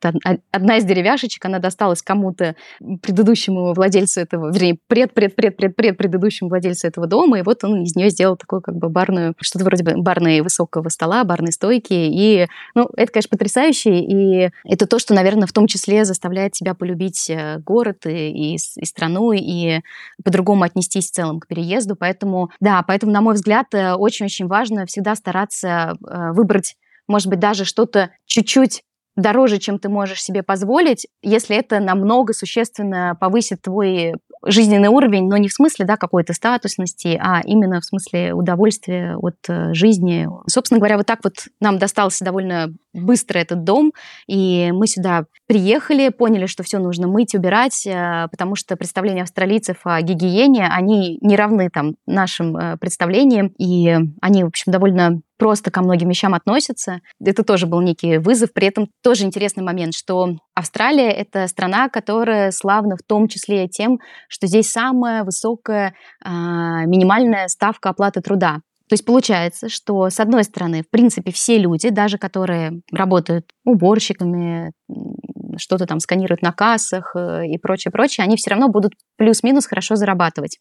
одна 0.52 0.78
из 0.78 0.86
деревяшечек, 0.86 1.44
она 1.46 1.60
досталась 1.60 2.02
кому-то, 2.02 2.56
предыдущему 3.02 3.74
владельцу 3.74 4.22
этого, 4.22 4.52
вернее, 4.52 4.78
пред-пред-пред-пред-пред 4.88 5.98
предыдущему 5.98 6.50
владельцу 6.50 6.88
этого 6.88 7.08
дома, 7.08 7.40
и 7.40 7.44
вот 7.44 7.64
он 7.64 7.84
из 7.84 7.96
нее 7.96 8.10
сделал 8.10 8.38
такую 8.38 8.62
как 8.62 8.76
бы 8.76 8.90
барную, 8.90 9.36
что-то 9.40 9.66
вроде 9.66 9.84
бы 9.84 10.02
барной 10.02 10.42
высокого 10.42 10.90
стола, 10.90 11.24
барной 11.24 11.52
стойки, 11.52 11.94
и, 11.94 12.48
ну, 12.76 12.90
это, 12.96 13.12
конечно, 13.12 13.30
потрясающе, 13.30 14.00
и 14.00 14.50
это 14.66 14.88
то, 14.88 15.00
что, 15.00 15.14
наверное, 15.14 15.48
в 15.48 15.54
том 15.54 15.68
числе 15.68 16.06
заставляет 16.06 16.54
тебя 16.54 16.74
полюбить 16.74 17.30
э, 17.30 17.60
город 17.60 18.06
и, 18.06 18.54
и, 18.54 18.56
и 18.56 18.86
страну, 18.86 19.32
и 19.32 19.82
по-другому 20.24 20.64
отнестись 20.64 21.10
в 21.10 21.14
целом 21.14 21.40
к 21.40 21.48
переезду, 21.48 21.96
поэтому 21.96 22.13
Поэтому, 22.14 22.52
да, 22.60 22.84
поэтому, 22.86 23.12
на 23.12 23.22
мой 23.22 23.34
взгляд, 23.34 23.74
э, 23.74 23.94
очень-очень 23.94 24.48
важно 24.48 24.86
всегда 24.86 25.16
стараться 25.16 25.96
э, 26.08 26.32
выбрать, 26.32 26.76
может 27.08 27.28
быть, 27.28 27.40
даже 27.40 27.66
что-то 27.66 28.12
чуть-чуть 28.26 28.84
дороже, 29.16 29.58
чем 29.58 29.80
ты 29.80 29.90
можешь 29.90 30.22
себе 30.22 30.44
позволить, 30.44 31.08
если 31.24 31.56
это 31.58 31.80
намного 31.80 32.34
существенно 32.34 33.18
повысит 33.20 33.64
твой 33.64 34.14
жизненный 34.46 34.90
уровень, 34.90 35.28
но 35.28 35.38
не 35.38 35.48
в 35.48 35.54
смысле 35.54 35.86
да, 35.86 35.98
какой-то 35.98 36.34
статусности, 36.34 37.20
а 37.22 37.42
именно 37.46 37.80
в 37.82 37.86
смысле 37.86 38.34
удовольствия 38.34 39.16
от 39.16 39.36
э, 39.48 39.74
жизни. 39.74 40.28
Собственно 40.48 40.80
говоря, 40.80 40.98
вот 40.98 41.06
так 41.06 41.20
вот 41.24 41.48
нам 41.60 41.78
достался 41.78 42.26
довольно 42.26 42.74
быстро 42.94 43.40
этот 43.40 43.64
дом, 43.64 43.94
и 44.28 44.72
мы 44.74 44.88
сюда 44.88 45.26
приехали, 45.48 46.10
поняли, 46.10 46.46
что 46.46 46.64
все 46.64 46.80
нужно 46.80 47.08
мыть, 47.08 47.36
убирать, 47.36 47.86
э, 47.86 48.28
потому 48.32 48.56
что 48.56 48.76
представления 48.76 49.24
австралийцев 49.24 49.78
о 49.84 50.02
гигиене, 50.02 50.68
они 50.68 51.18
не 51.22 51.36
равны 51.36 51.70
там 51.70 51.96
нашим 52.06 52.56
э, 52.58 52.78
представлениям, 52.78 53.48
и 53.58 53.98
они, 54.22 54.44
в 54.44 54.48
общем, 54.48 54.72
довольно 54.72 55.22
просто 55.44 55.72
ко 55.72 55.82
многим 55.82 56.08
вещам 56.08 56.34
относятся. 56.34 57.02
Это 57.22 57.44
тоже 57.44 57.68
был 57.68 57.82
некий 57.82 58.18
вызов. 58.18 58.54
При 58.54 58.66
этом 58.68 58.88
тоже 59.04 59.26
интересный 59.26 59.62
момент, 59.62 59.94
что 59.94 60.38
Австралия— 60.56 61.12
это 61.12 61.50
страна, 61.50 61.90
которая 61.90 62.52
славна 62.52 62.96
в 62.96 63.06
том 63.06 63.28
числе 63.28 63.68
тем, 63.68 64.00
что 64.30 64.48
здесь 64.48 64.72
самая 64.72 65.26
высокая 65.26 65.96
э, 66.24 66.30
минимальная 66.30 67.50
ставка 67.50 67.90
оплаты 67.90 68.22
труда. 68.22 68.60
То 68.88 68.94
есть 68.94 69.04
получается, 69.04 69.68
что, 69.68 70.10
с 70.10 70.22
одной 70.22 70.46
стороны, 70.46 70.82
в 70.82 70.90
принципе, 70.90 71.34
все 71.34 71.58
люди, 71.58 71.90
даже 71.90 72.18
которые 72.18 72.80
работают 72.94 73.46
уборщиками, 73.66 74.72
что-то 75.58 75.86
там 75.86 76.00
сканируют 76.00 76.42
на 76.42 76.54
кассах 76.54 77.16
э, 77.18 77.48
и 77.48 77.58
прочее, 77.58 77.92
прочее, 77.92 78.24
они 78.24 78.38
все 78.38 78.52
равно 78.52 78.70
будут 78.70 78.94
плюс-минус 79.18 79.66
хорошо 79.66 79.96
зарабатывать. 79.98 80.60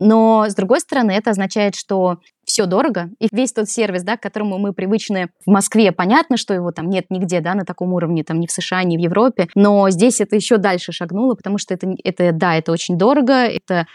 Но, 0.00 0.46
с 0.48 0.54
другой 0.54 0.80
стороны, 0.80 1.12
это 1.12 1.30
означает, 1.30 1.74
что 1.76 2.18
все 2.44 2.66
дорого, 2.66 3.10
и 3.20 3.28
весь 3.32 3.52
тот 3.52 3.68
сервис, 3.68 4.02
да, 4.02 4.16
к 4.16 4.22
которому 4.22 4.58
мы 4.58 4.72
привычны 4.72 5.28
в 5.46 5.50
Москве, 5.50 5.92
понятно, 5.92 6.36
что 6.36 6.52
его 6.52 6.72
там 6.72 6.90
нет 6.90 7.06
нигде, 7.10 7.40
да, 7.40 7.54
на 7.54 7.64
таком 7.64 7.92
уровне, 7.92 8.24
там, 8.24 8.40
ни 8.40 8.46
в 8.46 8.52
США, 8.52 8.82
ни 8.84 8.96
в 8.96 9.00
Европе, 9.00 9.48
но 9.54 9.88
здесь 9.90 10.20
это 10.20 10.36
еще 10.36 10.58
дальше 10.58 10.92
шагнуло, 10.92 11.34
потому 11.34 11.58
что 11.58 11.74
это, 11.74 11.94
это 12.04 12.32
да, 12.32 12.56
это 12.56 12.72
очень 12.72 12.98
дорого, 12.98 13.32
это 13.32 13.86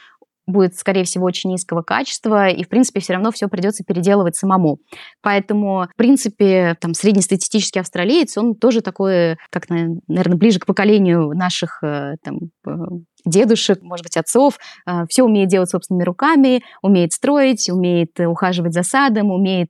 будет, 0.49 0.75
скорее 0.75 1.03
всего, 1.03 1.25
очень 1.25 1.51
низкого 1.51 1.81
качества, 1.81 2.49
и, 2.49 2.63
в 2.63 2.69
принципе, 2.69 2.99
все 2.99 3.13
равно 3.13 3.31
все 3.31 3.47
придется 3.47 3.83
переделывать 3.83 4.35
самому. 4.35 4.79
Поэтому, 5.21 5.87
в 5.93 5.95
принципе, 5.95 6.75
там, 6.81 6.93
среднестатистический 6.93 7.79
австралиец, 7.79 8.37
он 8.37 8.55
тоже 8.55 8.81
такой, 8.81 9.37
как, 9.51 9.69
наверное, 9.69 10.37
ближе 10.37 10.59
к 10.59 10.65
поколению 10.65 11.31
наших 11.33 11.83
э, 11.83 12.15
там, 12.23 12.37
э, 12.67 12.71
дедушек, 13.25 13.81
может 13.81 14.03
быть, 14.03 14.17
отцов, 14.17 14.57
э, 14.85 15.05
все 15.09 15.23
умеет 15.23 15.49
делать 15.49 15.69
собственными 15.69 16.03
руками, 16.03 16.63
умеет 16.81 17.13
строить, 17.13 17.69
умеет 17.69 18.19
ухаживать 18.19 18.73
за 18.73 18.83
садом, 18.83 19.31
умеет 19.31 19.69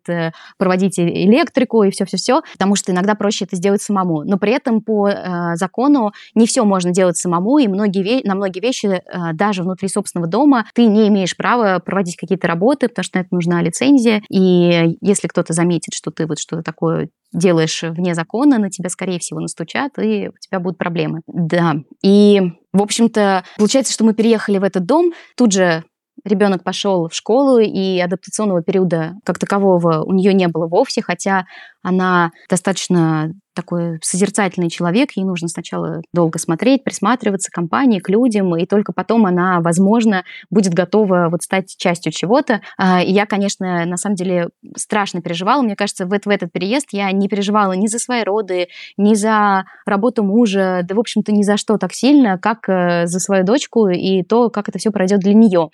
проводить 0.58 1.00
электрику 1.00 1.84
и 1.84 1.92
все-все-все, 1.92 2.42
потому 2.54 2.76
что 2.76 2.92
иногда 2.92 3.16
проще 3.16 3.46
это 3.46 3.56
сделать 3.56 3.82
самому. 3.82 4.24
Но 4.24 4.38
при 4.38 4.54
этом 4.54 4.82
по 4.82 5.10
закону 5.56 6.12
не 6.36 6.46
все 6.46 6.64
можно 6.64 6.92
делать 6.92 7.18
самому, 7.18 7.58
и 7.58 7.68
многие, 7.68 8.26
на 8.28 8.36
многие 8.36 8.60
вещи 8.60 9.02
даже 9.34 9.64
внутри 9.64 9.88
собственного 9.88 10.30
дома 10.30 10.66
ты 10.74 10.86
не 10.86 11.08
имеешь 11.08 11.36
права 11.36 11.80
проводить 11.80 12.18
какие-то 12.18 12.48
работы, 12.48 12.88
потому 12.90 13.04
что 13.04 13.18
на 13.18 13.22
это 13.22 13.30
нужна 13.34 13.62
лицензия, 13.62 14.22
и 14.30 14.98
если 15.02 15.28
кто-то 15.28 15.54
заметит, 15.54 15.94
что 15.94 16.12
ты 16.12 16.26
вот 16.26 16.40
что-то 16.40 16.64
такое 16.64 17.10
делаешь 17.32 17.84
вне 17.84 18.16
закона, 18.16 18.58
на 18.58 18.70
тебя, 18.70 18.90
скорее 18.90 19.20
всего, 19.20 19.40
настучат, 19.40 20.00
и 20.00 20.30
у 20.30 20.34
тебя 20.40 20.60
будут 20.60 20.78
проблемы. 20.80 21.22
Да. 21.28 21.76
И, 22.04 22.42
в 22.74 22.82
общем-то, 22.82 23.44
получается, 23.58 23.94
что 23.94 24.04
мы 24.04 24.14
переехали 24.14 24.58
в 24.58 24.64
этот 24.64 24.86
дом, 24.86 25.14
тут 25.36 25.52
же 25.52 25.84
ребенок 26.26 26.64
пошел 26.64 27.08
в 27.08 27.16
школу, 27.16 27.60
и 27.60 28.00
адаптационного 28.00 28.62
периода 28.62 29.14
как 29.24 29.40
такового 29.40 30.04
у 30.04 30.14
нее 30.14 30.34
не 30.34 30.48
было 30.48 30.68
вовсе, 30.68 31.02
хотя 31.02 31.46
она 31.82 32.32
достаточно 32.50 33.32
такой 33.60 34.00
созерцательный 34.02 34.70
человек, 34.70 35.12
ей 35.16 35.26
нужно 35.26 35.50
сначала 35.50 36.02
долго 36.14 36.40
смотреть, 36.40 36.86
присматриваться 36.86 37.52
к 37.52 37.54
компании, 37.54 38.00
к 38.00 38.08
людям, 38.08 38.56
и 38.56 38.66
только 38.66 38.94
потом 38.94 39.26
она, 39.26 39.60
возможно, 39.60 40.24
будет 40.50 40.74
готова 40.74 41.28
вот 41.30 41.44
стать 41.44 41.76
частью 41.78 42.14
чего-то. 42.14 42.62
А, 42.78 43.04
и 43.04 43.12
я, 43.12 43.26
конечно, 43.26 43.86
на 43.86 43.98
самом 43.98 44.16
деле 44.16 44.48
страшно 44.78 45.22
переживала. 45.22 45.62
Мне 45.62 45.76
кажется, 45.76 46.06
в, 46.06 46.10
в 46.10 46.30
этот 46.30 46.54
переезд 46.54 46.88
я 46.92 47.12
не 47.12 47.28
переживала 47.28 47.74
ни 47.74 47.88
за 47.88 48.00
свои 48.00 48.24
роды, 48.24 48.70
ни 48.96 49.14
за 49.14 49.66
работу 49.86 50.24
мужа, 50.24 50.82
да, 50.84 50.96
в 50.96 51.00
общем-то, 51.00 51.34
ни 51.34 51.44
за 51.44 51.58
что 51.58 51.78
так 51.78 51.94
сильно, 51.94 52.38
как 52.38 52.70
э, 52.70 53.08
за 53.08 53.20
свою 53.20 53.44
дочку 53.44 53.90
и 53.90 54.24
то, 54.24 54.50
как 54.50 54.70
это 54.70 54.80
все 54.80 54.92
пройдет 54.92 55.20
для 55.20 55.34
нее. 55.34 55.70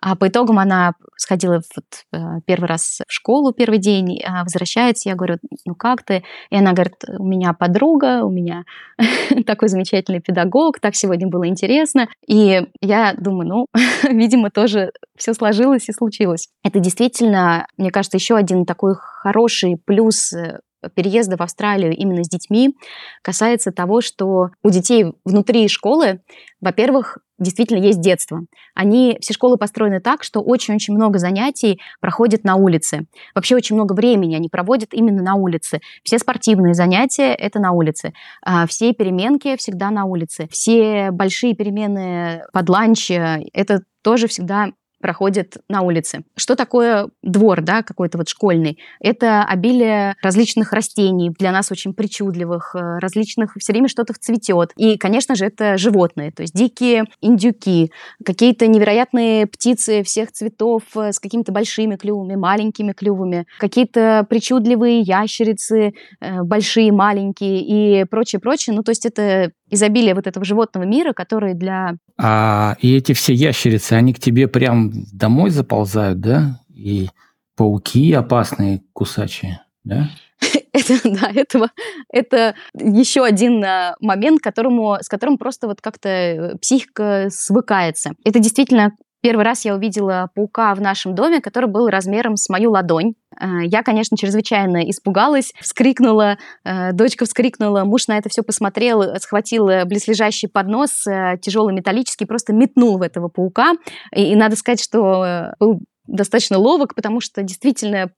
А 0.00 0.14
по 0.16 0.28
итогам 0.28 0.58
она 0.58 0.92
сходила 1.16 1.60
вот, 1.74 1.84
э, 2.12 2.40
первый 2.46 2.66
раз 2.66 3.00
в 3.06 3.12
школу 3.12 3.52
первый 3.52 3.78
день, 3.78 4.20
а 4.24 4.44
возвращается, 4.44 5.08
я 5.08 5.16
говорю, 5.16 5.38
ну 5.64 5.74
как 5.74 6.04
ты? 6.04 6.22
И 6.50 6.56
она 6.56 6.72
говорит, 6.72 6.94
у 7.18 7.24
меня 7.24 7.52
подруга, 7.52 8.24
у 8.24 8.30
меня 8.30 8.64
такой 9.46 9.68
замечательный 9.68 10.20
педагог, 10.20 10.78
так 10.80 10.94
сегодня 10.94 11.28
было 11.28 11.48
интересно. 11.48 12.08
И 12.26 12.62
я 12.80 13.14
думаю, 13.18 13.48
ну, 13.48 13.66
видимо, 14.08 14.50
тоже 14.50 14.92
все 15.16 15.34
сложилось 15.34 15.88
и 15.88 15.92
случилось. 15.92 16.48
Это 16.62 16.78
действительно, 16.78 17.66
мне 17.76 17.90
кажется, 17.90 18.16
еще 18.16 18.36
один 18.36 18.64
такой 18.64 18.94
хороший 18.94 19.76
плюс 19.84 20.32
э, 20.32 20.60
переезда 20.94 21.36
в 21.36 21.42
Австралию 21.42 21.96
именно 21.96 22.24
с 22.24 22.28
детьми 22.28 22.76
касается 23.22 23.72
того, 23.72 24.00
что 24.00 24.50
у 24.62 24.70
детей 24.70 25.12
внутри 25.24 25.68
школы, 25.68 26.20
во-первых, 26.60 27.18
действительно 27.38 27.78
есть 27.82 28.00
детство. 28.00 28.40
Они, 28.74 29.16
все 29.20 29.32
школы 29.32 29.56
построены 29.56 30.00
так, 30.00 30.24
что 30.24 30.40
очень-очень 30.40 30.94
много 30.94 31.18
занятий 31.18 31.80
проходят 32.00 32.44
на 32.44 32.56
улице. 32.56 33.06
Вообще 33.34 33.54
очень 33.54 33.76
много 33.76 33.92
времени 33.92 34.34
они 34.34 34.48
проводят 34.48 34.92
именно 34.92 35.22
на 35.22 35.34
улице. 35.34 35.80
Все 36.02 36.18
спортивные 36.18 36.74
занятия— 36.74 37.34
это 37.38 37.60
на 37.60 37.72
улице. 37.72 38.12
А 38.42 38.66
все 38.66 38.92
переменки 38.92 39.56
всегда 39.56 39.90
на 39.90 40.04
улице. 40.04 40.48
Все 40.50 41.10
большие 41.12 41.54
перемены 41.54 42.44
под 42.52 42.68
ланч— 42.68 43.10
это 43.10 43.82
тоже 44.02 44.26
всегда 44.26 44.72
проходит 45.00 45.58
на 45.68 45.82
улице. 45.82 46.24
Что 46.36 46.56
такое 46.56 47.08
двор, 47.22 47.60
да, 47.62 47.82
какой-то 47.82 48.18
вот 48.18 48.28
школьный? 48.28 48.78
Это 49.00 49.44
обилие 49.44 50.14
различных 50.22 50.72
растений, 50.72 51.30
для 51.38 51.52
нас 51.52 51.70
очень 51.70 51.94
причудливых, 51.94 52.74
э, 52.74 52.98
различных, 52.98 53.54
все 53.58 53.72
время 53.72 53.88
что-то 53.88 54.14
цветет. 54.14 54.72
И, 54.76 54.96
конечно 54.96 55.34
же, 55.34 55.46
это 55.46 55.78
животные, 55.78 56.32
то 56.32 56.42
есть 56.42 56.54
дикие 56.54 57.04
индюки, 57.20 57.90
какие-то 58.24 58.66
невероятные 58.66 59.46
птицы 59.46 60.02
всех 60.02 60.32
цветов 60.32 60.82
э, 60.96 61.12
с 61.12 61.20
какими-то 61.20 61.52
большими 61.52 61.96
клювами, 61.96 62.34
маленькими 62.34 62.92
клювами, 62.92 63.46
какие-то 63.58 64.26
причудливые 64.28 65.00
ящерицы, 65.00 65.92
э, 66.20 66.42
большие, 66.42 66.92
маленькие 66.92 67.60
и 67.60 68.04
прочее, 68.04 68.40
прочее. 68.40 68.74
Ну, 68.74 68.82
то 68.82 68.90
есть 68.90 69.06
это 69.06 69.52
изобилие 69.70 70.14
вот 70.14 70.26
этого 70.26 70.44
животного 70.44 70.84
мира, 70.84 71.12
который 71.12 71.54
для... 71.54 71.96
А 72.16 72.76
и 72.80 72.96
эти 72.96 73.12
все 73.12 73.34
ящерицы, 73.34 73.94
они 73.94 74.12
к 74.12 74.18
тебе 74.18 74.48
прям 74.48 74.92
домой 75.12 75.50
заползают, 75.50 76.20
да? 76.20 76.60
И 76.74 77.08
пауки 77.56 78.12
опасные, 78.12 78.82
кусачие, 78.92 79.62
да? 79.84 80.08
Это, 80.72 81.00
да, 81.04 81.30
этого, 81.34 81.70
это 82.12 82.54
еще 82.74 83.24
один 83.24 83.64
а, 83.64 83.96
момент, 84.00 84.40
которому, 84.40 84.98
с 85.00 85.08
которым 85.08 85.36
просто 85.36 85.66
вот 85.66 85.80
как-то 85.80 86.08
э, 86.08 86.56
психика 86.58 87.26
свыкается. 87.30 88.12
Это 88.24 88.38
действительно 88.38 88.92
Первый 89.20 89.44
раз 89.44 89.64
я 89.64 89.74
увидела 89.74 90.30
паука 90.34 90.74
в 90.74 90.80
нашем 90.80 91.14
доме, 91.14 91.40
который 91.40 91.68
был 91.68 91.88
размером 91.88 92.36
с 92.36 92.48
мою 92.48 92.70
ладонь. 92.70 93.14
Э, 93.40 93.64
я, 93.64 93.82
конечно, 93.82 94.16
чрезвычайно 94.16 94.88
испугалась, 94.88 95.52
вскрикнула, 95.60 96.38
э, 96.64 96.92
дочка 96.92 97.24
вскрикнула, 97.24 97.82
муж 97.84 98.06
на 98.06 98.16
это 98.16 98.28
все 98.28 98.42
посмотрел, 98.42 99.16
схватил 99.18 99.66
близлежащий 99.86 100.48
поднос, 100.48 101.04
э, 101.06 101.36
тяжелый 101.42 101.74
металлический, 101.74 102.26
просто 102.26 102.52
метнул 102.52 102.98
в 102.98 103.02
этого 103.02 103.28
паука. 103.28 103.72
И, 104.14 104.32
и 104.32 104.36
надо 104.36 104.54
сказать, 104.54 104.82
что 104.82 105.52
был 105.58 105.80
достаточно 106.06 106.58
ловок, 106.58 106.94
потому 106.94 107.20
что 107.20 107.42
действительно 107.42 108.10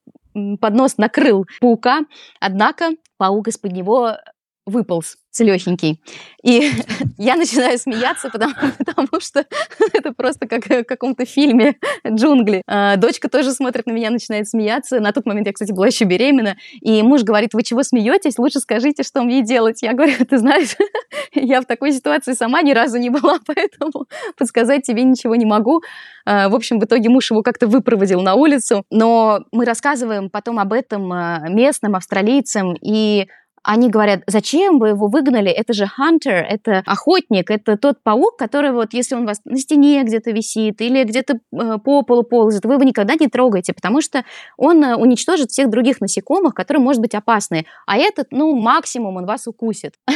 поднос 0.61 0.99
накрыл 0.99 1.47
паука, 1.61 2.01
однако 2.41 2.91
паук 3.17 3.49
из-под 3.49 3.73
него 3.73 4.17
выполз 4.71 5.17
целехенький. 5.31 6.01
И 6.43 6.71
я 7.19 7.37
начинаю 7.37 7.79
смеяться, 7.79 8.31
потому, 8.31 8.55
потому 8.79 9.21
что 9.21 9.47
это 9.93 10.13
просто 10.13 10.47
как 10.49 10.67
в 10.67 10.85
каком-то 10.85 11.25
фильме 11.25 11.77
«Джунгли». 12.07 12.63
А, 12.67 12.97
дочка 12.97 13.29
тоже 13.29 13.53
смотрит 13.53 13.87
на 13.87 13.93
меня, 13.93 14.11
начинает 14.11 14.49
смеяться. 14.49 15.01
На 15.01 15.13
тот 15.13 15.27
момент 15.27 15.47
я, 15.47 15.53
кстати, 15.53 15.73
была 15.73 15.87
еще 15.87 16.05
беременна. 16.05 16.57
И 16.81 17.03
муж 17.03 17.23
говорит, 17.23 17.55
вы 17.55 17.63
чего 17.63 17.83
смеетесь? 17.83 18.39
Лучше 18.39 18.61
скажите, 18.61 19.03
что 19.03 19.23
мне 19.23 19.43
делать. 19.43 19.83
Я 19.83 19.93
говорю, 19.93 20.25
ты 20.29 20.39
знаешь, 20.39 20.77
я 21.33 21.61
в 21.61 21.67
такой 21.67 21.93
ситуации 21.93 22.33
сама 22.33 22.63
ни 22.63 22.73
разу 22.73 22.99
не 22.99 23.11
была, 23.11 23.39
поэтому 23.47 24.07
подсказать 24.37 24.83
тебе 24.83 25.05
ничего 25.05 25.37
не 25.37 25.47
могу. 25.47 25.83
А, 26.25 26.49
в 26.49 26.55
общем, 26.55 26.81
в 26.81 26.85
итоге 26.85 27.09
муж 27.09 27.31
его 27.31 27.43
как-то 27.43 27.67
выпроводил 27.67 28.21
на 28.21 28.35
улицу. 28.35 28.85
Но 28.91 29.45
мы 29.53 29.65
рассказываем 29.65 30.31
потом 30.31 30.59
об 30.59 30.73
этом 30.73 31.13
а, 31.13 31.47
местным 31.49 31.95
австралийцам, 31.95 32.75
и 32.81 33.29
они 33.63 33.91
говорят, 33.91 34.23
зачем 34.27 34.79
вы 34.79 34.89
его 34.89 35.09
выгнали? 35.09 35.51
Это 35.51 35.75
же 35.75 35.85
hunter, 35.85 36.31
это 36.31 36.83
охотник, 36.87 37.51
это 37.51 37.77
тот 37.77 38.03
паук, 38.03 38.37
который 38.39 38.73
вот, 38.73 38.95
если 38.95 39.15
он 39.15 39.23
у 39.23 39.27
вас 39.27 39.41
на 39.45 39.59
стене 39.59 40.03
где-то 40.03 40.31
висит 40.31 40.81
или 40.81 41.05
где-то 41.05 41.35
э, 41.35 41.79
по 41.85 42.03
полу 42.03 42.23
ползает, 42.23 42.65
вы 42.65 42.75
его 42.75 42.83
никогда 42.85 43.15
не 43.21 43.29
трогаете, 43.29 43.75
потому 43.75 44.01
что 44.01 44.25
он 44.57 44.83
э, 44.83 44.97
уничтожит 44.97 45.51
всех 45.51 45.69
других 45.69 46.01
насекомых, 46.01 46.55
которые, 46.55 46.83
может 46.83 47.03
быть, 47.03 47.15
опасны. 47.15 47.67
А 47.87 47.99
этот, 47.99 48.29
ну, 48.31 48.59
максимум 48.59 49.17
он 49.17 49.27
вас 49.27 49.47
укусит. 49.47 49.95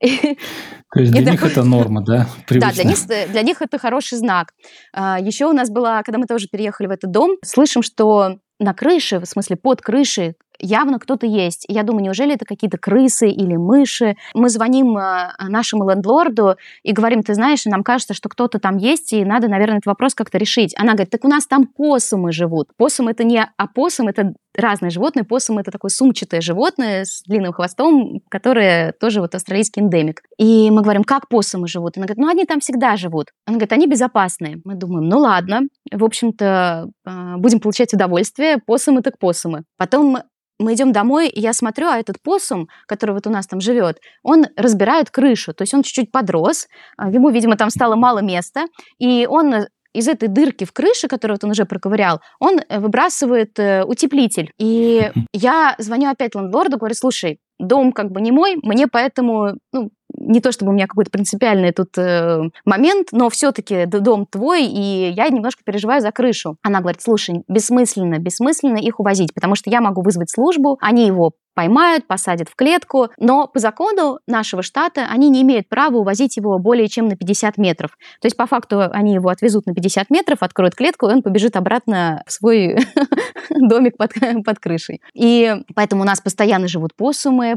То 0.00 1.00
есть 1.00 1.12
для 1.12 1.32
них 1.32 1.42
это 1.42 1.64
норма, 1.64 2.02
да? 2.02 2.28
Да, 2.48 2.72
для 2.72 2.84
них, 2.84 2.98
для 3.06 3.42
них 3.42 3.60
это 3.60 3.78
хороший 3.78 4.16
знак. 4.16 4.54
А, 4.92 5.20
Еще 5.20 5.46
у 5.46 5.52
нас 5.52 5.68
была, 5.68 6.02
когда 6.02 6.18
мы 6.18 6.26
тоже 6.26 6.48
переехали 6.50 6.86
в 6.86 6.90
этот 6.90 7.10
дом, 7.10 7.36
слышим, 7.42 7.82
что 7.82 8.38
на 8.58 8.72
крыше, 8.72 9.18
в 9.18 9.26
смысле 9.26 9.56
под 9.56 9.82
крышей 9.82 10.34
явно 10.58 10.98
кто-то 10.98 11.26
есть. 11.26 11.64
Я 11.68 11.82
думаю, 11.82 12.04
неужели 12.04 12.34
это 12.34 12.44
какие-то 12.44 12.78
крысы 12.78 13.28
или 13.28 13.56
мыши? 13.56 14.16
Мы 14.34 14.48
звоним 14.48 14.96
э, 14.96 15.32
нашему 15.40 15.88
лендлорду 15.88 16.56
и 16.82 16.92
говорим, 16.92 17.22
ты 17.22 17.34
знаешь, 17.34 17.64
нам 17.64 17.82
кажется, 17.82 18.14
что 18.14 18.28
кто-то 18.28 18.58
там 18.58 18.76
есть, 18.76 19.12
и 19.12 19.24
надо, 19.24 19.48
наверное, 19.48 19.78
этот 19.78 19.86
вопрос 19.86 20.14
как-то 20.14 20.38
решить. 20.38 20.74
Она 20.76 20.92
говорит, 20.92 21.10
так 21.10 21.24
у 21.24 21.28
нас 21.28 21.46
там 21.46 21.66
посумы 21.66 22.32
живут. 22.32 22.68
Посум 22.76 23.08
это 23.08 23.24
не 23.24 23.44
опоссум, 23.56 24.08
это 24.08 24.34
разные 24.56 24.90
животные. 24.90 25.24
Посум 25.24 25.58
это 25.58 25.70
такое 25.70 25.90
сумчатое 25.90 26.40
животное 26.40 27.04
с 27.04 27.22
длинным 27.26 27.52
хвостом, 27.52 28.20
которое 28.28 28.92
тоже 28.92 29.20
вот 29.20 29.34
австралийский 29.34 29.80
эндемик. 29.80 30.22
И 30.38 30.70
мы 30.70 30.82
говорим, 30.82 31.04
как 31.04 31.28
посумы 31.28 31.68
живут? 31.68 31.96
Она 31.96 32.06
говорит, 32.06 32.22
ну 32.22 32.28
они 32.28 32.44
там 32.44 32.60
всегда 32.60 32.96
живут. 32.96 33.28
Она 33.46 33.56
говорит, 33.56 33.72
они 33.72 33.86
безопасные. 33.86 34.60
Мы 34.64 34.74
думаем, 34.74 35.08
ну 35.08 35.18
ладно, 35.18 35.62
в 35.90 36.04
общем-то, 36.04 36.88
э, 37.06 37.34
будем 37.36 37.60
получать 37.60 37.92
удовольствие, 37.92 38.58
посумы 38.64 39.02
так 39.02 39.18
посумы. 39.18 39.64
Потом 39.76 40.18
мы 40.58 40.74
идем 40.74 40.92
домой, 40.92 41.28
и 41.28 41.40
я 41.40 41.52
смотрю, 41.52 41.88
а 41.88 41.98
этот 41.98 42.20
посум, 42.22 42.68
который 42.86 43.12
вот 43.12 43.26
у 43.26 43.30
нас 43.30 43.46
там 43.46 43.60
живет, 43.60 43.98
он 44.22 44.46
разбирает 44.56 45.10
крышу, 45.10 45.52
то 45.52 45.62
есть 45.62 45.74
он 45.74 45.82
чуть-чуть 45.82 46.12
подрос, 46.12 46.68
а, 46.96 47.10
ему, 47.10 47.30
видимо, 47.30 47.56
там 47.56 47.70
стало 47.70 47.96
мало 47.96 48.20
места, 48.20 48.66
и 48.98 49.26
он 49.28 49.66
из 49.94 50.08
этой 50.08 50.28
дырки 50.28 50.64
в 50.64 50.72
крыше, 50.72 51.08
которую 51.08 51.36
вот 51.36 51.44
он 51.44 51.50
уже 51.52 51.64
проковырял, 51.64 52.20
он 52.40 52.60
э, 52.68 52.80
выбрасывает 52.80 53.58
э, 53.58 53.84
утеплитель. 53.84 54.50
И 54.58 55.10
я 55.32 55.76
звоню 55.78 56.10
опять 56.10 56.34
лендлорду, 56.34 56.76
говорю, 56.76 56.94
слушай, 56.94 57.38
дом 57.58 57.92
как 57.92 58.10
бы 58.10 58.20
не 58.20 58.32
мой, 58.32 58.56
мне 58.62 58.88
поэтому 58.88 59.52
ну, 59.72 59.90
не 60.16 60.40
то 60.40 60.52
чтобы 60.52 60.70
у 60.70 60.74
меня 60.74 60.86
какой-то 60.86 61.10
принципиальный 61.10 61.72
тут 61.72 61.96
э, 61.98 62.42
момент, 62.64 63.08
но 63.12 63.28
все-таки 63.30 63.86
дом 63.86 64.26
твой, 64.26 64.64
и 64.64 65.10
я 65.10 65.28
немножко 65.28 65.62
переживаю 65.64 66.00
за 66.00 66.12
крышу. 66.12 66.56
Она 66.62 66.80
говорит, 66.80 67.02
слушай, 67.02 67.42
бессмысленно, 67.48 68.18
бессмысленно 68.18 68.78
их 68.78 69.00
увозить, 69.00 69.34
потому 69.34 69.54
что 69.54 69.70
я 69.70 69.80
могу 69.80 70.02
вызвать 70.02 70.30
службу, 70.30 70.78
они 70.80 71.06
его 71.06 71.32
поймают, 71.54 72.06
посадят 72.06 72.48
в 72.48 72.56
клетку, 72.56 73.08
но 73.18 73.46
по 73.46 73.58
закону 73.58 74.18
нашего 74.26 74.62
штата 74.62 75.06
они 75.10 75.30
не 75.30 75.42
имеют 75.42 75.68
права 75.68 75.96
увозить 75.96 76.36
его 76.36 76.58
более 76.58 76.88
чем 76.88 77.08
на 77.08 77.16
50 77.16 77.58
метров. 77.58 77.92
То 78.20 78.26
есть 78.26 78.36
по 78.36 78.46
факту 78.46 78.80
они 78.92 79.14
его 79.14 79.28
отвезут 79.28 79.66
на 79.66 79.74
50 79.74 80.10
метров, 80.10 80.38
откроют 80.42 80.74
клетку, 80.74 81.08
и 81.08 81.12
он 81.12 81.22
побежит 81.22 81.56
обратно 81.56 82.22
в 82.26 82.32
свой 82.32 82.76
домик 83.50 83.96
под, 83.96 84.12
под 84.44 84.58
крышей. 84.58 85.00
И 85.14 85.54
поэтому 85.74 86.02
у 86.02 86.04
нас 86.04 86.20
постоянно 86.20 86.68
живут 86.68 86.94
посумы, 86.94 87.56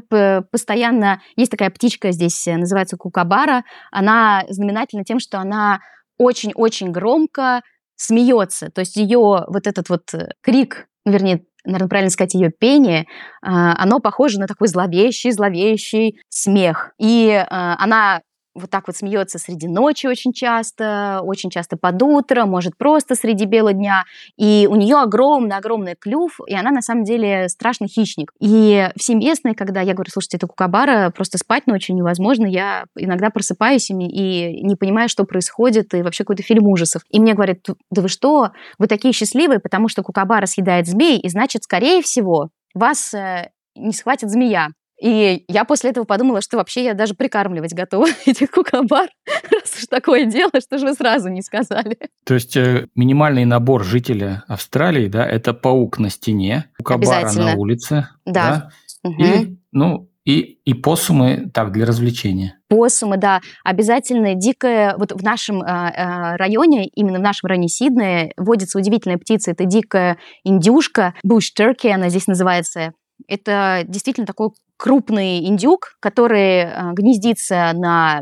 постоянно 0.52 1.22
есть 1.36 1.52
такая 1.52 1.70
птичка 1.70 2.12
здесь, 2.12 2.46
называется 2.46 2.98
кукабара. 2.98 3.64
Она 3.92 4.44
знаменательна 4.50 5.04
тем, 5.04 5.20
что 5.20 5.40
она 5.40 5.80
очень-очень 6.18 6.92
громко 6.92 7.62
смеется. 7.96 8.70
То 8.70 8.82
есть 8.82 8.96
ее 8.96 9.46
вот 9.48 9.66
этот 9.68 9.90
вот 9.90 10.04
крик, 10.42 10.88
вернее, 11.06 11.44
наверное, 11.68 11.90
правильно 11.90 12.10
сказать, 12.10 12.34
ее 12.34 12.50
пение, 12.50 13.06
а, 13.42 13.76
оно 13.82 14.00
похоже 14.00 14.40
на 14.40 14.48
такой 14.48 14.68
зловещий, 14.68 15.32
зловещий 15.32 16.20
смех. 16.30 16.92
И 17.00 17.32
а, 17.32 17.76
она 17.80 18.22
вот 18.58 18.70
так 18.70 18.88
вот 18.88 18.98
смеется 18.98 19.38
среди 19.40 19.68
ночи 19.68 20.08
очень 20.08 20.34
часто, 20.34 21.22
очень 21.24 21.50
часто 21.50 21.78
под 21.78 22.02
утро, 22.02 22.46
может 22.46 22.78
просто 22.78 23.16
среди 23.16 23.46
бела 23.46 23.74
дня. 23.74 24.04
И 24.36 24.68
у 24.70 24.76
нее 24.76 24.98
огромный-огромный 24.98 25.96
клюв, 25.96 26.40
и 26.48 26.56
она 26.56 26.72
на 26.72 26.82
самом 26.82 27.04
деле 27.04 27.48
страшный 27.50 27.88
хищник. 27.88 28.32
И 28.40 28.90
все 28.98 29.16
местные, 29.16 29.56
когда 29.56 29.82
я 29.82 29.94
говорю, 29.94 30.10
слушайте, 30.12 30.38
это 30.38 30.48
кукабара, 30.48 31.12
просто 31.12 31.38
спать 31.38 31.68
ночью 31.68 31.96
невозможно, 31.96 32.46
я 32.46 32.86
иногда 32.96 33.30
просыпаюсь 33.30 33.90
и 33.90 33.94
не 33.94 34.76
понимаю, 34.76 35.10
что 35.10 35.24
происходит, 35.24 35.94
и 35.94 36.02
вообще 36.02 36.24
какой-то 36.24 36.44
фильм 36.44 36.68
ужасов. 36.68 37.04
И 37.10 37.20
мне 37.20 37.34
говорят, 37.34 37.60
да 37.92 38.02
вы 38.02 38.10
что, 38.10 38.52
вы 38.78 38.88
такие 38.88 39.14
счастливые, 39.14 39.60
потому 39.60 39.88
что 39.88 40.04
кукабара 40.04 40.46
съедает 40.46 40.88
змей, 40.88 41.20
и 41.20 41.30
значит, 41.30 41.64
скорее 41.64 42.02
всего, 42.02 42.50
вас 42.74 43.14
э, 43.14 43.52
не 43.76 43.94
схватит 43.94 44.30
змея. 44.30 44.70
И 45.02 45.46
я 45.48 45.64
после 45.64 45.92
этого 45.92 46.06
подумала, 46.06 46.42
что 46.42 46.58
вообще 46.58 46.84
я 46.84 46.94
даже 46.94 47.14
прикармливать 47.14 47.74
готова 47.74 48.08
этих 48.26 48.52
кукабар, 48.52 49.10
раз 49.52 49.78
уж 49.78 49.86
такое 49.90 50.26
дело, 50.26 50.52
что 50.60 50.78
же 50.78 50.88
вы 50.88 50.94
сразу 50.94 51.30
не 51.30 51.42
сказали. 51.42 51.98
То 52.26 52.34
есть 52.34 52.58
э, 52.58 52.88
минимальный 52.96 53.46
набор 53.46 53.84
жителя 53.84 54.44
Австралии, 54.48 55.08
да, 55.08 55.26
это 55.26 55.54
паук 55.54 56.00
на 56.00 56.10
стене, 56.10 56.70
кукабара 56.78 57.32
на 57.34 57.56
улице, 57.56 58.08
да, 58.26 58.72
да? 59.04 59.10
Угу. 59.10 59.24
и, 59.24 59.58
ну, 59.72 60.10
и, 60.26 60.60
и 60.66 60.74
посумы 60.74 61.50
так 61.54 61.72
для 61.72 61.86
развлечения. 61.86 62.60
Посумы, 62.68 63.16
да, 63.16 63.40
обязательно 63.64 64.36
дикая. 64.36 64.96
Вот 64.98 65.14
в 65.14 65.24
нашем 65.24 65.62
э, 65.62 66.36
районе, 66.36 66.88
именно 66.88 67.20
в 67.20 67.22
нашем 67.22 67.48
районе 67.48 67.70
Сиднея, 67.70 68.34
водится 68.36 68.78
удивительная 68.78 69.18
птица. 69.18 69.52
Это 69.52 69.64
дикая 69.64 70.18
индюшка, 70.44 71.14
bush 71.26 71.54
turkey, 71.58 71.92
она 71.92 72.10
здесь 72.10 72.28
называется. 72.28 72.92
Это 73.28 73.84
действительно 73.88 74.28
такой 74.28 74.50
крупный 74.78 75.46
индюк, 75.46 75.98
который 76.00 76.62
э, 76.62 76.92
гнездится 76.94 77.72
на 77.74 78.22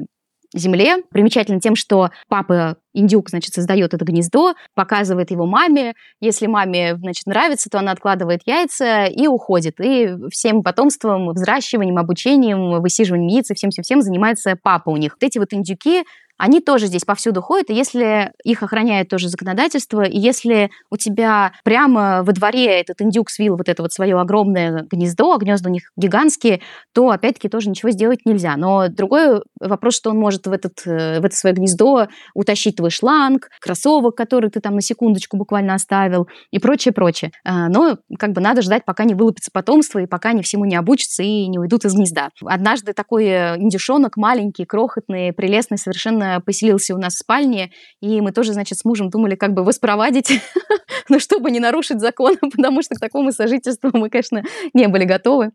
земле. 0.53 1.03
Примечательно 1.11 1.59
тем, 1.59 1.75
что 1.75 2.09
папа 2.29 2.77
индюк, 2.93 3.29
значит, 3.29 3.53
создает 3.53 3.93
это 3.93 4.05
гнездо, 4.05 4.55
показывает 4.73 5.31
его 5.31 5.45
маме. 5.45 5.93
Если 6.21 6.47
маме, 6.47 6.95
значит, 6.95 7.25
нравится, 7.27 7.69
то 7.69 7.79
она 7.79 7.91
откладывает 7.91 8.41
яйца 8.45 9.05
и 9.05 9.27
уходит. 9.27 9.79
И 9.81 10.15
всем 10.31 10.63
потомством, 10.63 11.29
взращиванием, 11.29 11.97
обучением, 11.97 12.81
высиживанием 12.81 13.27
яиц 13.27 13.51
и 13.51 13.53
всем-всем-всем 13.53 14.01
занимается 14.01 14.57
папа 14.61 14.89
у 14.89 14.97
них. 14.97 15.17
Вот 15.19 15.23
эти 15.27 15.37
вот 15.37 15.53
индюки 15.53 16.03
они 16.37 16.59
тоже 16.59 16.87
здесь 16.87 17.05
повсюду 17.05 17.41
ходят, 17.41 17.69
и 17.69 17.73
если 17.73 18.31
их 18.43 18.63
охраняет 18.63 19.09
тоже 19.09 19.29
законодательство, 19.29 20.01
и 20.03 20.17
если 20.17 20.69
у 20.89 20.97
тебя 20.97 21.53
прямо 21.63 22.23
во 22.23 22.33
дворе 22.33 22.81
этот 22.81 23.01
индюк 23.01 23.29
свил 23.29 23.55
вот 23.55 23.69
это 23.69 23.81
вот 23.81 23.93
свое 23.93 24.19
огромное 24.19 24.85
гнездо, 24.91 25.33
а 25.33 25.37
гнезда 25.37 25.69
у 25.69 25.71
них 25.71 25.91
гигантские, 25.95 26.61
то 26.93 27.09
опять-таки 27.09 27.47
тоже 27.47 27.69
ничего 27.69 27.91
сделать 27.91 28.25
нельзя. 28.25 28.57
Но 28.57 28.89
другой 28.89 29.41
вопрос, 29.59 29.95
что 29.95 30.09
он 30.09 30.17
может 30.17 30.47
в, 30.47 30.51
этот, 30.51 30.85
э, 30.85 31.19
в 31.21 31.25
это 31.25 31.35
свое 31.35 31.55
гнездо 31.55 32.07
утащить 32.33 32.75
твой 32.75 32.89
шланг, 32.89 33.49
кроссовок, 33.61 34.15
который 34.15 34.49
ты 34.49 34.59
там 34.59 34.75
на 34.75 34.81
секундочку 34.81 35.37
буквально 35.37 35.73
оставил, 35.73 36.27
и 36.51 36.59
прочее, 36.59 36.93
прочее. 36.93 37.31
А, 37.43 37.69
но 37.69 37.97
как 38.19 38.33
бы 38.33 38.41
надо 38.41 38.61
ждать, 38.61 38.83
пока 38.85 39.05
не 39.05 39.13
вылупится 39.13 39.51
потомство, 39.51 39.99
и 39.99 40.05
пока 40.05 40.29
они 40.29 40.41
всему 40.41 40.65
не 40.65 40.75
обучатся 40.75 41.23
и 41.23 41.47
не 41.47 41.59
уйдут 41.59 41.85
из 41.85 41.93
гнезда. 41.93 42.29
Однажды 42.43 42.93
такой 42.93 43.25
э, 43.25 43.57
индюшонок, 43.57 44.17
маленький, 44.17 44.65
крохотный, 44.65 45.31
прелестный, 45.31 45.77
совершенно 45.77 46.24
поселился 46.45 46.95
у 46.95 46.97
нас 46.97 47.15
в 47.15 47.19
спальне, 47.19 47.71
и 48.01 48.21
мы 48.21 48.31
тоже, 48.31 48.53
значит, 48.53 48.77
с 48.77 48.85
мужем 48.85 49.09
думали, 49.09 49.35
как 49.35 49.53
бы 49.53 49.61
его 49.61 49.71
спровадить, 49.71 50.41
но 51.09 51.19
чтобы 51.19 51.51
не 51.51 51.59
нарушить 51.59 51.99
закон, 51.99 52.37
потому 52.41 52.81
что 52.81 52.95
к 52.95 52.99
такому 52.99 53.31
сожительству 53.31 53.91
мы, 53.93 54.09
конечно, 54.09 54.43
не 54.73 54.87
были 54.87 55.05
готовы. 55.05 55.51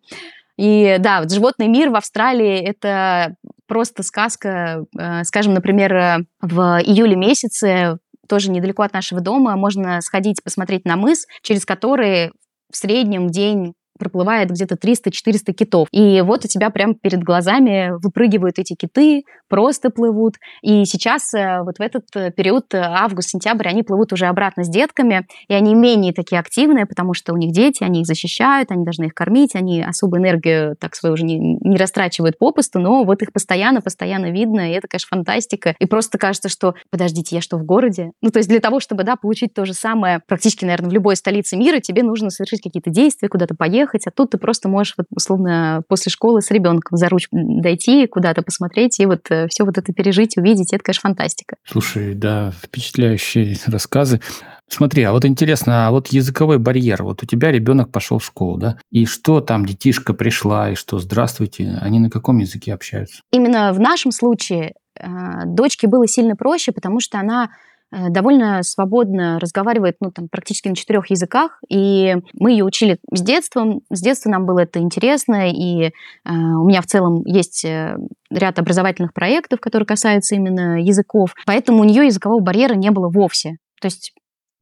И 0.56 0.96
да, 0.98 1.20
вот 1.20 1.32
животный 1.32 1.68
мир 1.68 1.90
в 1.90 1.96
Австралии– 1.96 2.58
это 2.64 3.34
просто 3.66 4.02
сказка. 4.02 4.84
Э, 4.98 5.24
скажем, 5.24 5.54
например, 5.54 5.94
э, 5.94 6.18
в 6.42 6.60
июле 6.84 7.16
месяце 7.16 7.98
тоже 8.28 8.50
недалеко 8.50 8.82
от 8.82 8.92
нашего 8.92 9.20
дома 9.20 9.56
можно 9.56 10.00
сходить 10.02 10.42
посмотреть 10.42 10.84
на 10.84 10.96
мыс, 10.96 11.26
через 11.42 11.64
который 11.64 12.32
в 12.70 12.76
среднем 12.76 13.28
день 13.28 13.74
проплывает 14.00 14.50
где-то 14.50 14.74
300-400 14.74 15.52
китов. 15.52 15.88
И 15.92 16.22
вот 16.22 16.44
у 16.44 16.48
тебя 16.48 16.70
прямо 16.70 16.94
перед 16.94 17.22
глазами 17.22 17.92
выпрыгивают 18.02 18.58
эти 18.58 18.74
киты, 18.74 19.22
просто 19.48 19.90
плывут. 19.90 20.36
И 20.62 20.84
сейчас 20.86 21.34
э, 21.34 21.62
вот 21.62 21.78
в 21.78 21.80
этот 21.80 22.04
э, 22.14 22.30
период, 22.30 22.72
э, 22.72 22.78
август-сентябрь, 22.78 23.68
они 23.68 23.82
плывут 23.82 24.12
уже 24.12 24.26
обратно 24.26 24.64
с 24.64 24.68
детками, 24.68 25.26
и 25.48 25.54
они 25.54 25.74
менее 25.74 26.14
такие 26.14 26.38
активные, 26.38 26.86
потому 26.86 27.14
что 27.14 27.34
у 27.34 27.36
них 27.36 27.52
дети, 27.52 27.82
они 27.82 28.00
их 28.00 28.06
защищают, 28.06 28.70
они 28.70 28.84
должны 28.84 29.04
их 29.06 29.14
кормить, 29.14 29.54
они 29.54 29.82
особую 29.82 30.22
энергию 30.22 30.76
так 30.78 30.94
свою 30.94 31.14
уже 31.14 31.24
не, 31.24 31.58
не 31.60 31.76
растрачивают 31.76 32.38
попусту, 32.38 32.78
но 32.78 33.04
вот 33.04 33.22
их 33.22 33.32
постоянно-постоянно 33.32 34.30
видно, 34.30 34.70
и 34.70 34.74
это, 34.74 34.86
конечно, 34.88 35.08
фантастика. 35.10 35.74
И 35.78 35.86
просто 35.86 36.16
кажется, 36.16 36.48
что, 36.48 36.74
подождите, 36.90 37.34
я 37.34 37.42
что, 37.42 37.58
в 37.58 37.64
городе? 37.64 38.12
Ну, 38.22 38.30
то 38.30 38.38
есть 38.38 38.48
для 38.48 38.60
того, 38.60 38.78
чтобы, 38.78 39.02
да, 39.02 39.16
получить 39.16 39.52
то 39.52 39.66
же 39.66 39.74
самое 39.74 40.20
практически, 40.26 40.64
наверное, 40.64 40.90
в 40.90 40.92
любой 40.92 41.16
столице 41.16 41.56
мира, 41.56 41.80
тебе 41.80 42.04
нужно 42.04 42.30
совершить 42.30 42.62
какие-то 42.62 42.90
действия, 42.90 43.28
куда-то 43.28 43.56
поехать, 43.56 43.89
а 44.06 44.10
тут 44.10 44.30
ты 44.30 44.38
просто 44.38 44.68
можешь, 44.68 44.94
вот, 44.96 45.06
условно, 45.10 45.82
после 45.88 46.10
школы 46.10 46.42
с 46.42 46.50
ребенком 46.50 46.96
за 46.96 47.08
ручку 47.08 47.36
дойти, 47.36 48.06
куда-то 48.06 48.42
посмотреть 48.42 49.00
и 49.00 49.06
вот 49.06 49.28
все 49.48 49.64
вот 49.64 49.78
это 49.78 49.92
пережить, 49.92 50.36
увидеть, 50.36 50.72
это, 50.72 50.82
конечно, 50.82 51.08
фантастика. 51.08 51.56
Слушай, 51.64 52.14
да, 52.14 52.52
впечатляющие 52.62 53.56
рассказы. 53.66 54.20
Смотри, 54.68 55.02
а 55.02 55.12
вот 55.12 55.24
интересно, 55.24 55.88
а 55.88 55.90
вот 55.90 56.08
языковой 56.08 56.58
барьер, 56.58 57.02
вот 57.02 57.22
у 57.22 57.26
тебя 57.26 57.50
ребенок 57.50 57.90
пошел 57.90 58.18
в 58.18 58.24
школу, 58.24 58.56
да, 58.56 58.78
и 58.90 59.04
что 59.04 59.40
там 59.40 59.66
детишка 59.66 60.14
пришла, 60.14 60.70
и 60.70 60.74
что, 60.76 60.98
здравствуйте, 60.98 61.76
они 61.80 61.98
на 61.98 62.08
каком 62.08 62.38
языке 62.38 62.72
общаются? 62.72 63.22
Именно 63.32 63.72
в 63.72 63.80
нашем 63.80 64.12
случае 64.12 64.74
э, 64.96 65.06
дочке 65.46 65.88
было 65.88 66.06
сильно 66.06 66.36
проще, 66.36 66.70
потому 66.70 67.00
что 67.00 67.18
она 67.18 67.50
Э, 67.50 67.69
довольно 67.92 68.62
свободно 68.62 69.38
разговаривает, 69.38 69.96
ну, 70.00 70.10
там, 70.10 70.28
практически 70.28 70.68
на 70.68 70.76
четырех 70.76 71.10
языках, 71.10 71.60
и 71.68 72.16
мы 72.34 72.52
ее 72.52 72.64
учили 72.64 72.98
с 73.12 73.20
детства, 73.20 73.80
с 73.90 74.00
детства 74.00 74.30
нам 74.30 74.46
было 74.46 74.60
это 74.60 74.80
интересно, 74.80 75.50
и 75.50 75.86
э, 75.86 75.90
у 76.24 76.66
меня 76.66 76.82
в 76.82 76.86
целом 76.86 77.22
есть 77.24 77.64
э, 77.64 77.96
ряд 78.30 78.58
образовательных 78.58 79.12
проектов, 79.12 79.60
которые 79.60 79.86
касаются 79.86 80.34
именно 80.34 80.80
языков, 80.80 81.34
поэтому 81.46 81.80
у 81.80 81.84
нее 81.84 82.06
языкового 82.06 82.40
барьера 82.40 82.74
не 82.74 82.90
было 82.90 83.08
вовсе. 83.08 83.56
То 83.80 83.86
есть 83.86 84.12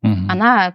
Угу. 0.03 0.12
Она 0.29 0.75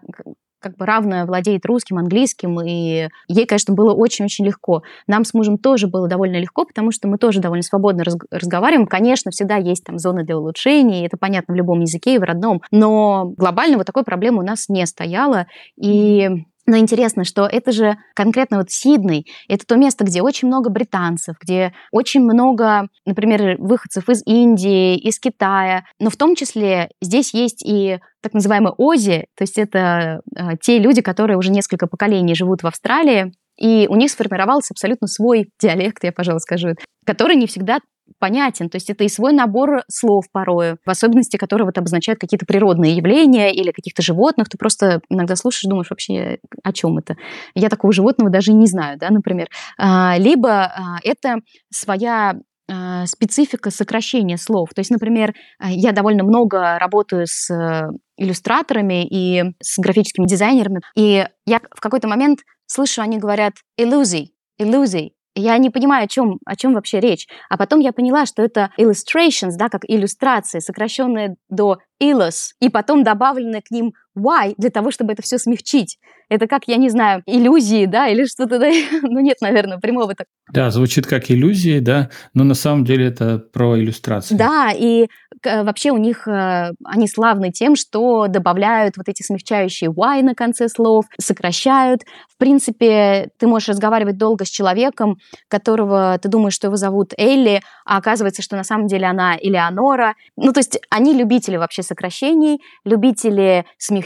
как 0.63 0.78
бы 0.78 0.86
равно 0.86 1.26
владеет 1.26 1.65
русским, 1.65 1.97
английским, 1.97 2.60
и 2.62 3.10
ей, 3.28 3.45
конечно, 3.45 3.73
было 3.73 3.93
очень-очень 3.93 4.45
легко. 4.45 4.82
Нам 5.08 5.26
с 5.26 5.34
мужем 5.34 5.58
тоже 5.58 5.88
было 5.88 6.08
довольно 6.08 6.38
легко, 6.38 6.65
потому 6.65 6.91
что 6.91 7.08
мы 7.08 7.17
тоже 7.17 7.39
довольно 7.39 7.63
свободно 7.63 8.04
раз 8.04 8.15
разговариваем. 8.32 8.88
Конечно, 8.88 9.32
всегда 9.32 9.58
есть 9.58 9.84
там 9.84 9.99
зоны 9.99 10.23
для 10.23 10.38
улучшений, 10.38 11.06
это 11.06 11.17
понятно 11.17 11.54
в 11.54 11.58
любом 11.58 11.82
языке 11.82 12.15
и 12.15 12.17
в 12.17 12.23
родном, 12.23 12.62
но 12.71 13.34
глобально 13.38 13.78
вот 13.78 13.86
такой 13.86 14.04
проблемы 14.04 14.39
у 14.39 14.45
нас 14.45 14.69
не 14.69 14.86
стояло, 14.86 15.47
и 15.76 16.30
но 16.65 16.78
интересно, 16.78 17.23
что 17.23 17.45
это 17.45 17.71
же 17.71 17.97
конкретно 18.15 18.58
вот 18.58 18.71
Сидней, 18.71 19.28
это 19.47 19.65
то 19.65 19.76
место, 19.76 20.04
где 20.06 20.21
очень 20.21 20.47
много 20.47 20.69
британцев, 20.69 21.36
где 21.41 21.73
очень 21.91 22.21
много, 22.21 22.88
например, 23.06 23.58
выходцев 23.60 24.10
из 24.10 24.23
Индии, 24.26 24.97
из 24.97 25.19
Китая, 25.19 25.86
но 25.99 26.10
в 26.10 26.15
том 26.15 26.36
числе 26.36 26.89
здесь 27.02 27.34
есть 27.34 27.63
и 27.65 27.99
так 28.21 28.34
называемые 28.34 28.73
Ози, 28.78 29.28
то 29.36 29.43
есть 29.43 29.58
это 29.58 30.21
э, 30.36 30.58
те 30.62 30.80
люди, 30.80 31.02
которые 31.02 31.38
уже 31.38 31.52
несколько 31.52 31.88
поколений 31.88 32.36
живут 32.36 32.63
в 32.63 32.67
Австралии, 32.67 33.34
и 33.58 33.88
у 33.89 33.95
них 33.95 34.10
сформировался 34.10 34.73
абсолютно 34.73 35.08
свой 35.08 35.49
диалект, 35.62 36.04
я, 36.04 36.12
пожалуй, 36.12 36.39
скажу, 36.39 36.69
который 37.06 37.36
не 37.36 37.47
всегда 37.47 37.80
понятен. 38.20 38.70
То 38.70 38.78
есть 38.78 38.89
это 38.89 39.04
и 39.04 39.10
свой 39.10 39.34
набор 39.34 39.84
слов 39.89 40.26
порою, 40.32 40.78
в 40.86 40.89
особенности, 40.89 41.38
которые 41.38 41.66
вот 41.66 41.78
обозначают 41.78 42.20
какие-то 42.20 42.46
природные 42.46 42.96
явления 42.96 43.54
или 43.54 43.72
каких-то 43.72 44.02
животных. 44.02 44.50
Ты 44.50 44.58
просто 44.58 45.02
иногда 45.10 45.36
слушаешь, 45.36 45.70
думаешь 45.70 45.89
вообще, 45.89 46.39
о 46.63 46.74
чем 46.74 46.98
это. 46.98 47.16
Я 47.56 47.70
такого 47.70 47.94
животного 47.94 48.30
даже 48.30 48.54
не 48.54 48.68
знаю, 48.68 48.98
да, 48.98 49.10
например. 49.10 49.48
А, 49.78 50.18
либо 50.18 50.63
а, 50.66 50.98
это 51.04 51.38
своя 51.72 52.36
а, 52.70 53.06
специфика 53.06 53.72
сокращения 53.72 54.38
слов. 54.38 54.70
То 54.74 54.80
есть, 54.80 54.92
например, 54.92 55.34
я 55.62 55.92
довольно 55.92 56.24
много 56.24 56.78
работаю 56.80 57.26
с 57.28 57.50
э, 57.50 57.89
иллюстраторами 58.18 59.06
и 59.06 59.44
с 59.62 59.80
графическими 59.80 60.26
дизайнерами, 60.26 60.82
и 60.96 61.26
я 61.46 61.60
в 61.76 61.82
какой-то 61.82 62.08
момент 62.08 62.39
слышу, 62.66 63.02
они 63.02 63.18
говорят 63.18 63.54
«иллюзий», 63.78 64.34
«иллюзий», 64.58 65.13
я 65.36 65.58
не 65.58 65.69
понимаю, 65.69 66.06
о 66.06 66.08
чем, 66.08 66.39
о 66.46 66.56
чем 66.56 66.74
вообще 66.74 67.00
речь. 67.00 67.28
А 67.50 67.58
потом 67.58 67.80
я 67.80 67.91
поняла, 67.91 68.26
что 68.26 68.43
это 68.43 68.72
illustrations, 68.80 69.54
да, 69.58 69.69
как 69.69 69.82
иллюстрации, 69.88 70.60
сокращенные 70.60 71.36
до 71.50 71.80
illus, 72.02 72.52
и 72.60 72.69
потом 72.69 73.04
добавлены 73.04 73.62
к 73.62 73.72
ним 73.72 73.93
why 74.17 74.54
для 74.58 74.69
того, 74.69 74.91
чтобы 74.91 75.13
это 75.13 75.21
все 75.21 75.38
смягчить. 75.38 75.97
Это 76.30 76.47
как, 76.47 76.63
я 76.67 76.78
не 76.78 76.89
знаю, 76.89 77.21
иллюзии, 77.26 77.86
да, 77.86 78.08
или 78.08 78.26
что-то, 78.26 78.60
да? 78.60 78.69
ну 79.02 79.19
нет, 79.19 79.38
наверное, 79.41 79.78
прямого 79.78 80.15
так. 80.15 80.28
Да, 80.52 80.71
звучит 80.71 81.06
как 81.06 81.30
иллюзии, 81.32 81.80
да, 81.80 82.10
но 82.34 82.43
на 82.43 82.54
самом 82.54 82.86
деле 82.86 83.08
это 83.08 83.39
про 83.39 83.78
иллюстрации. 83.78 84.36
Да, 84.36 84.71
и 84.76 85.08
вообще 85.43 85.91
у 85.91 85.97
них, 85.97 86.28
э, 86.28 86.71
они 86.86 87.08
славны 87.08 87.52
тем, 87.52 87.76
что 87.76 88.28
добавляют 88.28 88.97
вот 88.97 89.10
эти 89.10 89.23
смягчающие 89.23 89.89
why 89.89 90.21
на 90.21 90.36
конце 90.36 90.69
слов, 90.69 91.06
сокращают. 91.19 92.02
В 92.28 92.38
принципе, 92.38 93.30
ты 93.38 93.47
можешь 93.47 93.69
разговаривать 93.69 94.17
долго 94.17 94.45
с 94.45 94.49
человеком, 94.49 95.17
которого 95.47 96.17
ты 96.21 96.30
думаешь, 96.30 96.54
что 96.54 96.67
его 96.67 96.76
зовут 96.76 97.13
Элли, 97.17 97.62
а 97.86 97.97
оказывается, 97.97 98.41
что 98.41 98.56
на 98.56 98.63
самом 98.63 98.88
деле 98.88 99.06
она 99.08 99.38
Элеонора. 99.38 100.15
Ну, 100.38 100.52
то 100.52 100.60
есть 100.60 100.80
они 100.89 101.13
любители 101.13 101.58
вообще 101.58 101.84
сокращений, 101.84 102.62
любители 102.86 103.65
смягчений, 103.78 104.03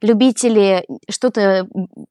любители 0.00 0.84
что-то 1.10 1.66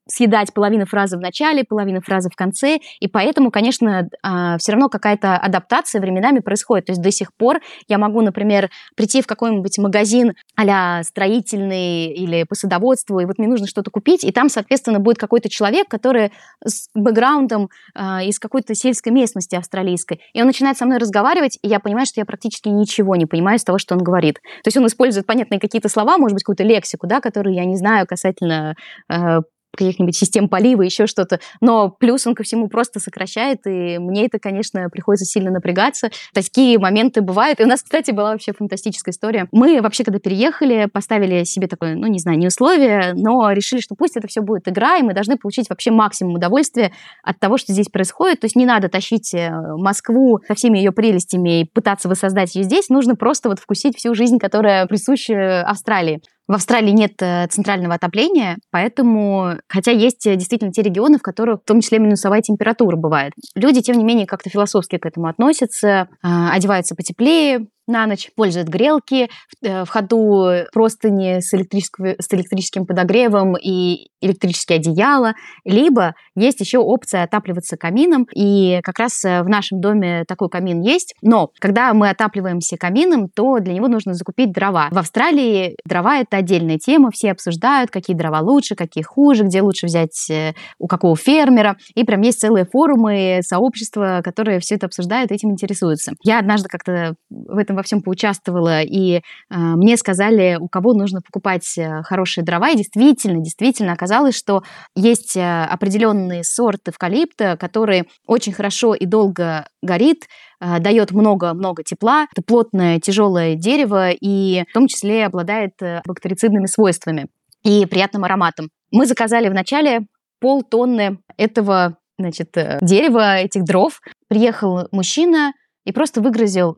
съедать 0.06 0.52
половину 0.52 0.86
фразы 0.86 1.16
в 1.16 1.20
начале, 1.20 1.64
половину 1.64 2.00
фразы 2.00 2.30
в 2.30 2.36
конце, 2.36 2.78
и 3.00 3.08
поэтому, 3.08 3.50
конечно, 3.50 4.08
а, 4.22 4.58
все 4.58 4.72
равно 4.72 4.88
какая-то 4.88 5.36
адаптация 5.36 6.00
временами 6.00 6.40
происходит. 6.40 6.86
То 6.86 6.92
есть 6.92 7.02
до 7.02 7.10
сих 7.10 7.34
пор 7.34 7.60
я 7.88 7.98
могу, 7.98 8.20
например, 8.20 8.70
прийти 8.96 9.22
в 9.22 9.26
какой-нибудь 9.26 9.78
магазин 9.78 10.34
а 10.56 11.02
строительный 11.02 12.06
или 12.06 12.44
по 12.44 12.54
садоводству, 12.54 13.20
и 13.20 13.24
вот 13.24 13.38
мне 13.38 13.48
нужно 13.48 13.66
что-то 13.66 13.90
купить, 13.90 14.24
и 14.24 14.32
там, 14.32 14.48
соответственно, 14.48 14.98
будет 14.98 15.18
какой-то 15.18 15.48
человек, 15.48 15.88
который 15.88 16.32
с 16.64 16.88
бэкграундом 16.94 17.70
э, 17.94 18.26
из 18.26 18.38
какой-то 18.38 18.74
сельской 18.74 19.12
местности 19.12 19.54
австралийской, 19.54 20.20
и 20.32 20.40
он 20.40 20.46
начинает 20.46 20.76
со 20.76 20.84
мной 20.84 20.98
разговаривать, 20.98 21.58
и 21.62 21.68
я 21.68 21.80
понимаю, 21.80 22.06
что 22.06 22.20
я 22.20 22.24
практически 22.24 22.68
ничего 22.68 23.16
не 23.16 23.26
понимаю 23.26 23.58
из 23.58 23.64
того, 23.64 23.78
что 23.78 23.94
он 23.94 24.02
говорит. 24.02 24.36
То 24.62 24.68
есть 24.68 24.76
он 24.76 24.86
использует 24.86 25.26
понятные 25.26 25.60
какие-то 25.60 25.88
слова, 25.88 26.18
может 26.18 26.34
быть, 26.34 26.42
какую-то 26.42 26.64
лексику, 26.64 26.97
да, 27.06 27.20
которую 27.20 27.54
я 27.54 27.64
не 27.64 27.76
знаю 27.76 28.06
касательно 28.06 28.74
э, 29.12 29.40
каких-нибудь 29.78 30.16
систем 30.16 30.48
полива, 30.48 30.82
еще 30.82 31.06
что-то. 31.06 31.40
Но 31.60 31.90
плюс 31.90 32.26
он 32.26 32.34
ко 32.34 32.42
всему 32.42 32.68
просто 32.68 33.00
сокращает, 33.00 33.66
и 33.66 33.98
мне 33.98 34.26
это, 34.26 34.38
конечно, 34.38 34.88
приходится 34.90 35.24
сильно 35.24 35.50
напрягаться. 35.50 36.10
Такие 36.34 36.78
моменты 36.78 37.20
бывают. 37.20 37.60
И 37.60 37.64
у 37.64 37.66
нас, 37.66 37.82
кстати, 37.82 38.10
была 38.10 38.32
вообще 38.32 38.52
фантастическая 38.52 39.12
история. 39.12 39.48
Мы 39.52 39.80
вообще, 39.80 40.04
когда 40.04 40.18
переехали, 40.18 40.86
поставили 40.92 41.44
себе 41.44 41.68
такое, 41.68 41.94
ну, 41.94 42.06
не 42.06 42.18
знаю, 42.18 42.38
не 42.38 42.48
условие, 42.48 43.12
но 43.14 43.50
решили, 43.52 43.80
что 43.80 43.94
пусть 43.94 44.16
это 44.16 44.26
все 44.28 44.40
будет 44.40 44.68
игра, 44.68 44.96
и 44.96 45.02
мы 45.02 45.14
должны 45.14 45.36
получить 45.36 45.68
вообще 45.70 45.90
максимум 45.90 46.34
удовольствия 46.34 46.92
от 47.22 47.38
того, 47.38 47.58
что 47.58 47.72
здесь 47.72 47.88
происходит. 47.88 48.40
То 48.40 48.46
есть 48.46 48.56
не 48.56 48.66
надо 48.66 48.88
тащить 48.88 49.32
э, 49.34 49.50
Москву 49.76 50.40
со 50.46 50.54
всеми 50.54 50.78
ее 50.78 50.92
прелестями 50.92 51.60
и 51.60 51.64
пытаться 51.64 52.08
воссоздать 52.08 52.54
ее 52.54 52.64
здесь. 52.64 52.88
Нужно 52.88 53.14
просто 53.14 53.48
вот 53.48 53.60
вкусить 53.60 53.96
всю 53.96 54.14
жизнь, 54.14 54.38
которая 54.38 54.86
присуща 54.86 55.62
Австралии. 55.62 56.20
В 56.48 56.54
Австралии 56.54 56.92
нет 56.92 57.12
э, 57.20 57.46
центрального 57.48 57.96
отопления, 57.96 58.56
поэтому, 58.70 59.58
хотя 59.68 59.90
есть 59.90 60.26
э, 60.26 60.34
действительно 60.34 60.72
те 60.72 60.80
регионы, 60.80 61.18
в 61.18 61.22
которых 61.22 61.60
в 61.60 61.64
том 61.64 61.82
числе 61.82 61.98
минусовая 61.98 62.40
температура 62.40 62.96
бывает. 62.96 63.34
Люди, 63.54 63.82
тем 63.82 63.98
не 63.98 64.04
менее, 64.04 64.26
как-то 64.26 64.48
философски 64.48 64.96
к 64.96 65.04
этому 65.04 65.26
относятся, 65.26 66.08
а, 66.22 66.52
одеваются 66.52 66.94
потеплее, 66.94 67.66
на 67.88 68.06
ночь, 68.06 68.28
используют 68.28 68.68
грелки, 68.68 69.28
в 69.62 69.86
ходу 69.86 70.50
простыни 70.72 71.40
с, 71.40 71.50
с 71.50 72.34
электрическим 72.34 72.86
подогревом 72.86 73.56
и 73.56 74.08
электрические 74.20 74.76
одеяла, 74.76 75.34
либо 75.64 76.14
есть 76.34 76.60
еще 76.60 76.78
опция 76.78 77.24
отапливаться 77.24 77.76
камином, 77.76 78.26
и 78.34 78.80
как 78.82 78.98
раз 78.98 79.22
в 79.22 79.46
нашем 79.48 79.80
доме 79.80 80.24
такой 80.26 80.48
камин 80.48 80.80
есть, 80.80 81.14
но 81.22 81.50
когда 81.58 81.94
мы 81.94 82.10
отапливаемся 82.10 82.76
камином, 82.76 83.28
то 83.28 83.58
для 83.60 83.74
него 83.74 83.88
нужно 83.88 84.14
закупить 84.14 84.52
дрова. 84.52 84.88
В 84.90 84.98
Австралии 84.98 85.76
дрова— 85.84 86.18
это 86.20 86.36
отдельная 86.36 86.78
тема, 86.78 87.10
все 87.10 87.32
обсуждают, 87.32 87.90
какие 87.90 88.16
дрова 88.16 88.40
лучше, 88.40 88.74
какие 88.74 89.02
хуже, 89.04 89.44
где 89.44 89.62
лучше 89.62 89.86
взять 89.86 90.28
э, 90.30 90.52
у 90.78 90.86
какого 90.86 91.16
фермера, 91.16 91.76
и 91.94 92.04
прям 92.04 92.20
есть 92.22 92.40
целые 92.40 92.64
форумы, 92.64 93.40
сообщества, 93.42 94.20
которые 94.24 94.60
все 94.60 94.74
это 94.74 94.86
обсуждают, 94.86 95.32
этим 95.32 95.50
интересуются. 95.50 96.12
Я 96.22 96.38
однажды 96.38 96.68
как-то 96.68 97.14
в 97.30 97.56
этом 97.56 97.76
во 97.78 97.82
всем 97.84 98.02
поучаствовала, 98.02 98.82
и 98.82 99.16
э, 99.16 99.20
мне 99.50 99.96
сказали, 99.96 100.58
у 100.60 100.68
кого 100.68 100.94
нужно 100.94 101.20
покупать 101.20 101.78
э, 101.78 102.02
хорошие 102.02 102.44
дрова, 102.44 102.70
и 102.70 102.76
действительно, 102.76 103.40
действительно 103.40 103.92
оказалось, 103.92 104.36
что 104.36 104.62
есть 104.96 105.36
э, 105.36 105.64
определенные 105.64 106.42
сорт 106.42 106.88
эвкалипта, 106.88 107.56
который 107.56 108.08
очень 108.26 108.52
хорошо 108.52 108.94
и 108.94 109.06
долго 109.06 109.68
горит, 109.80 110.26
э, 110.60 110.80
дает 110.80 111.12
много-много 111.12 111.84
тепла. 111.84 112.26
Это 112.32 112.42
плотное, 112.42 112.98
тяжелое 112.98 113.54
дерево 113.54 114.10
и 114.10 114.64
в 114.68 114.72
том 114.74 114.88
числе 114.88 115.26
обладает 115.26 115.80
э, 115.80 116.02
бактерицидными 116.04 116.66
свойствами 116.66 117.28
и 117.62 117.86
приятным 117.86 118.24
ароматом. 118.24 118.70
Мы 118.90 119.06
заказали 119.06 119.48
вначале 119.48 120.00
полтонны 120.40 121.18
этого 121.36 121.96
значит, 122.18 122.56
дерева, 122.82 123.36
этих 123.36 123.62
дров. 123.64 124.00
Приехал 124.28 124.88
мужчина 124.90 125.52
и 125.84 125.92
просто 125.92 126.20
выгрузил 126.20 126.76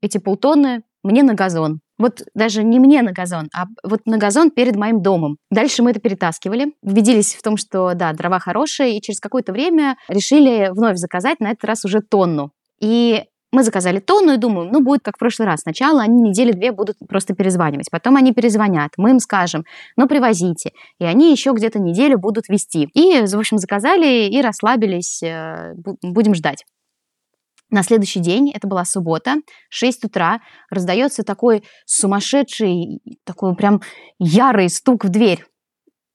эти 0.00 0.18
полтонны 0.18 0.82
мне 1.02 1.22
на 1.22 1.34
газон. 1.34 1.80
Вот 1.98 2.22
даже 2.34 2.62
не 2.62 2.78
мне 2.78 3.00
на 3.02 3.12
газон, 3.12 3.48
а 3.54 3.66
вот 3.82 4.00
на 4.04 4.18
газон 4.18 4.50
перед 4.50 4.76
моим 4.76 5.00
домом. 5.00 5.38
Дальше 5.50 5.82
мы 5.82 5.92
это 5.92 6.00
перетаскивали, 6.00 6.74
убедились 6.82 7.34
в 7.34 7.42
том, 7.42 7.56
что 7.56 7.94
да, 7.94 8.12
дрова 8.12 8.38
хорошие, 8.38 8.96
и 8.96 9.00
через 9.00 9.18
какое-то 9.18 9.52
время 9.52 9.96
решили 10.08 10.68
вновь 10.72 10.96
заказать, 10.98 11.40
на 11.40 11.52
этот 11.52 11.64
раз 11.64 11.84
уже 11.84 12.00
тонну. 12.00 12.50
И 12.80 13.24
мы 13.52 13.62
заказали 13.62 14.00
тонну 14.00 14.34
и 14.34 14.36
думаем, 14.36 14.70
ну, 14.70 14.82
будет 14.82 15.00
как 15.02 15.16
в 15.16 15.18
прошлый 15.18 15.46
раз. 15.46 15.60
Сначала 15.60 16.02
они 16.02 16.20
недели-две 16.20 16.72
будут 16.72 16.96
просто 17.08 17.34
перезванивать, 17.34 17.90
потом 17.90 18.16
они 18.16 18.32
перезвонят, 18.32 18.90
мы 18.98 19.10
им 19.10 19.18
скажем, 19.18 19.64
ну, 19.96 20.06
привозите. 20.06 20.72
И 21.00 21.04
они 21.04 21.30
еще 21.30 21.52
где-то 21.52 21.78
неделю 21.78 22.18
будут 22.18 22.48
вести. 22.48 22.90
И, 22.92 23.24
в 23.24 23.38
общем, 23.38 23.56
заказали 23.56 24.28
и 24.28 24.42
расслабились, 24.42 25.22
э, 25.22 25.72
будем 26.02 26.34
ждать. 26.34 26.64
На 27.70 27.82
следующий 27.82 28.20
день, 28.20 28.52
это 28.52 28.68
была 28.68 28.84
суббота, 28.84 29.36
6 29.70 30.04
утра, 30.04 30.40
раздается 30.70 31.24
такой 31.24 31.64
сумасшедший, 31.84 33.00
такой 33.24 33.56
прям 33.56 33.82
ярый 34.18 34.68
стук 34.68 35.04
в 35.04 35.08
дверь. 35.08 35.44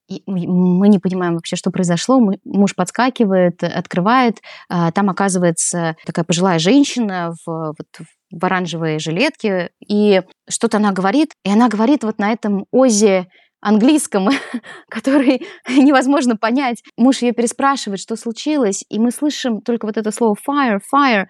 И 0.08 0.24
мы 0.28 0.90
не 0.90 1.00
понимаем 1.00 1.36
вообще, 1.36 1.56
что 1.56 1.72
произошло. 1.72 2.20
Муж 2.44 2.76
подскакивает, 2.76 3.64
открывает. 3.64 4.40
А, 4.68 4.92
там 4.92 5.10
оказывается 5.10 5.96
такая 6.06 6.26
пожилая 6.26 6.60
женщина 6.60 7.34
в, 7.46 7.74
вот, 7.78 8.08
в 8.30 8.46
оранжевой 8.46 9.00
жилетке. 9.00 9.70
И 9.88 10.22
что-то 10.50 10.78
она 10.78 10.92
говорит. 10.92 11.32
И 11.46 11.52
она 11.52 11.70
говорит 11.70 12.04
вот 12.04 12.18
на 12.18 12.34
этом 12.34 12.66
озе 12.72 13.28
английском, 13.62 14.30
который 14.89 15.47
невозможно 15.69 16.36
понять. 16.36 16.84
Муж 16.97 17.21
ее 17.21 17.32
переспрашивает, 17.32 18.00
что 18.00 18.15
случилось, 18.15 18.84
и 18.89 19.00
мы 19.00 19.12
слышим 19.12 19.62
только 19.62 19.86
вот 19.86 19.97
это 19.97 20.12
слово 20.12 20.36
fire, 20.36 20.80
fire, 20.93 21.26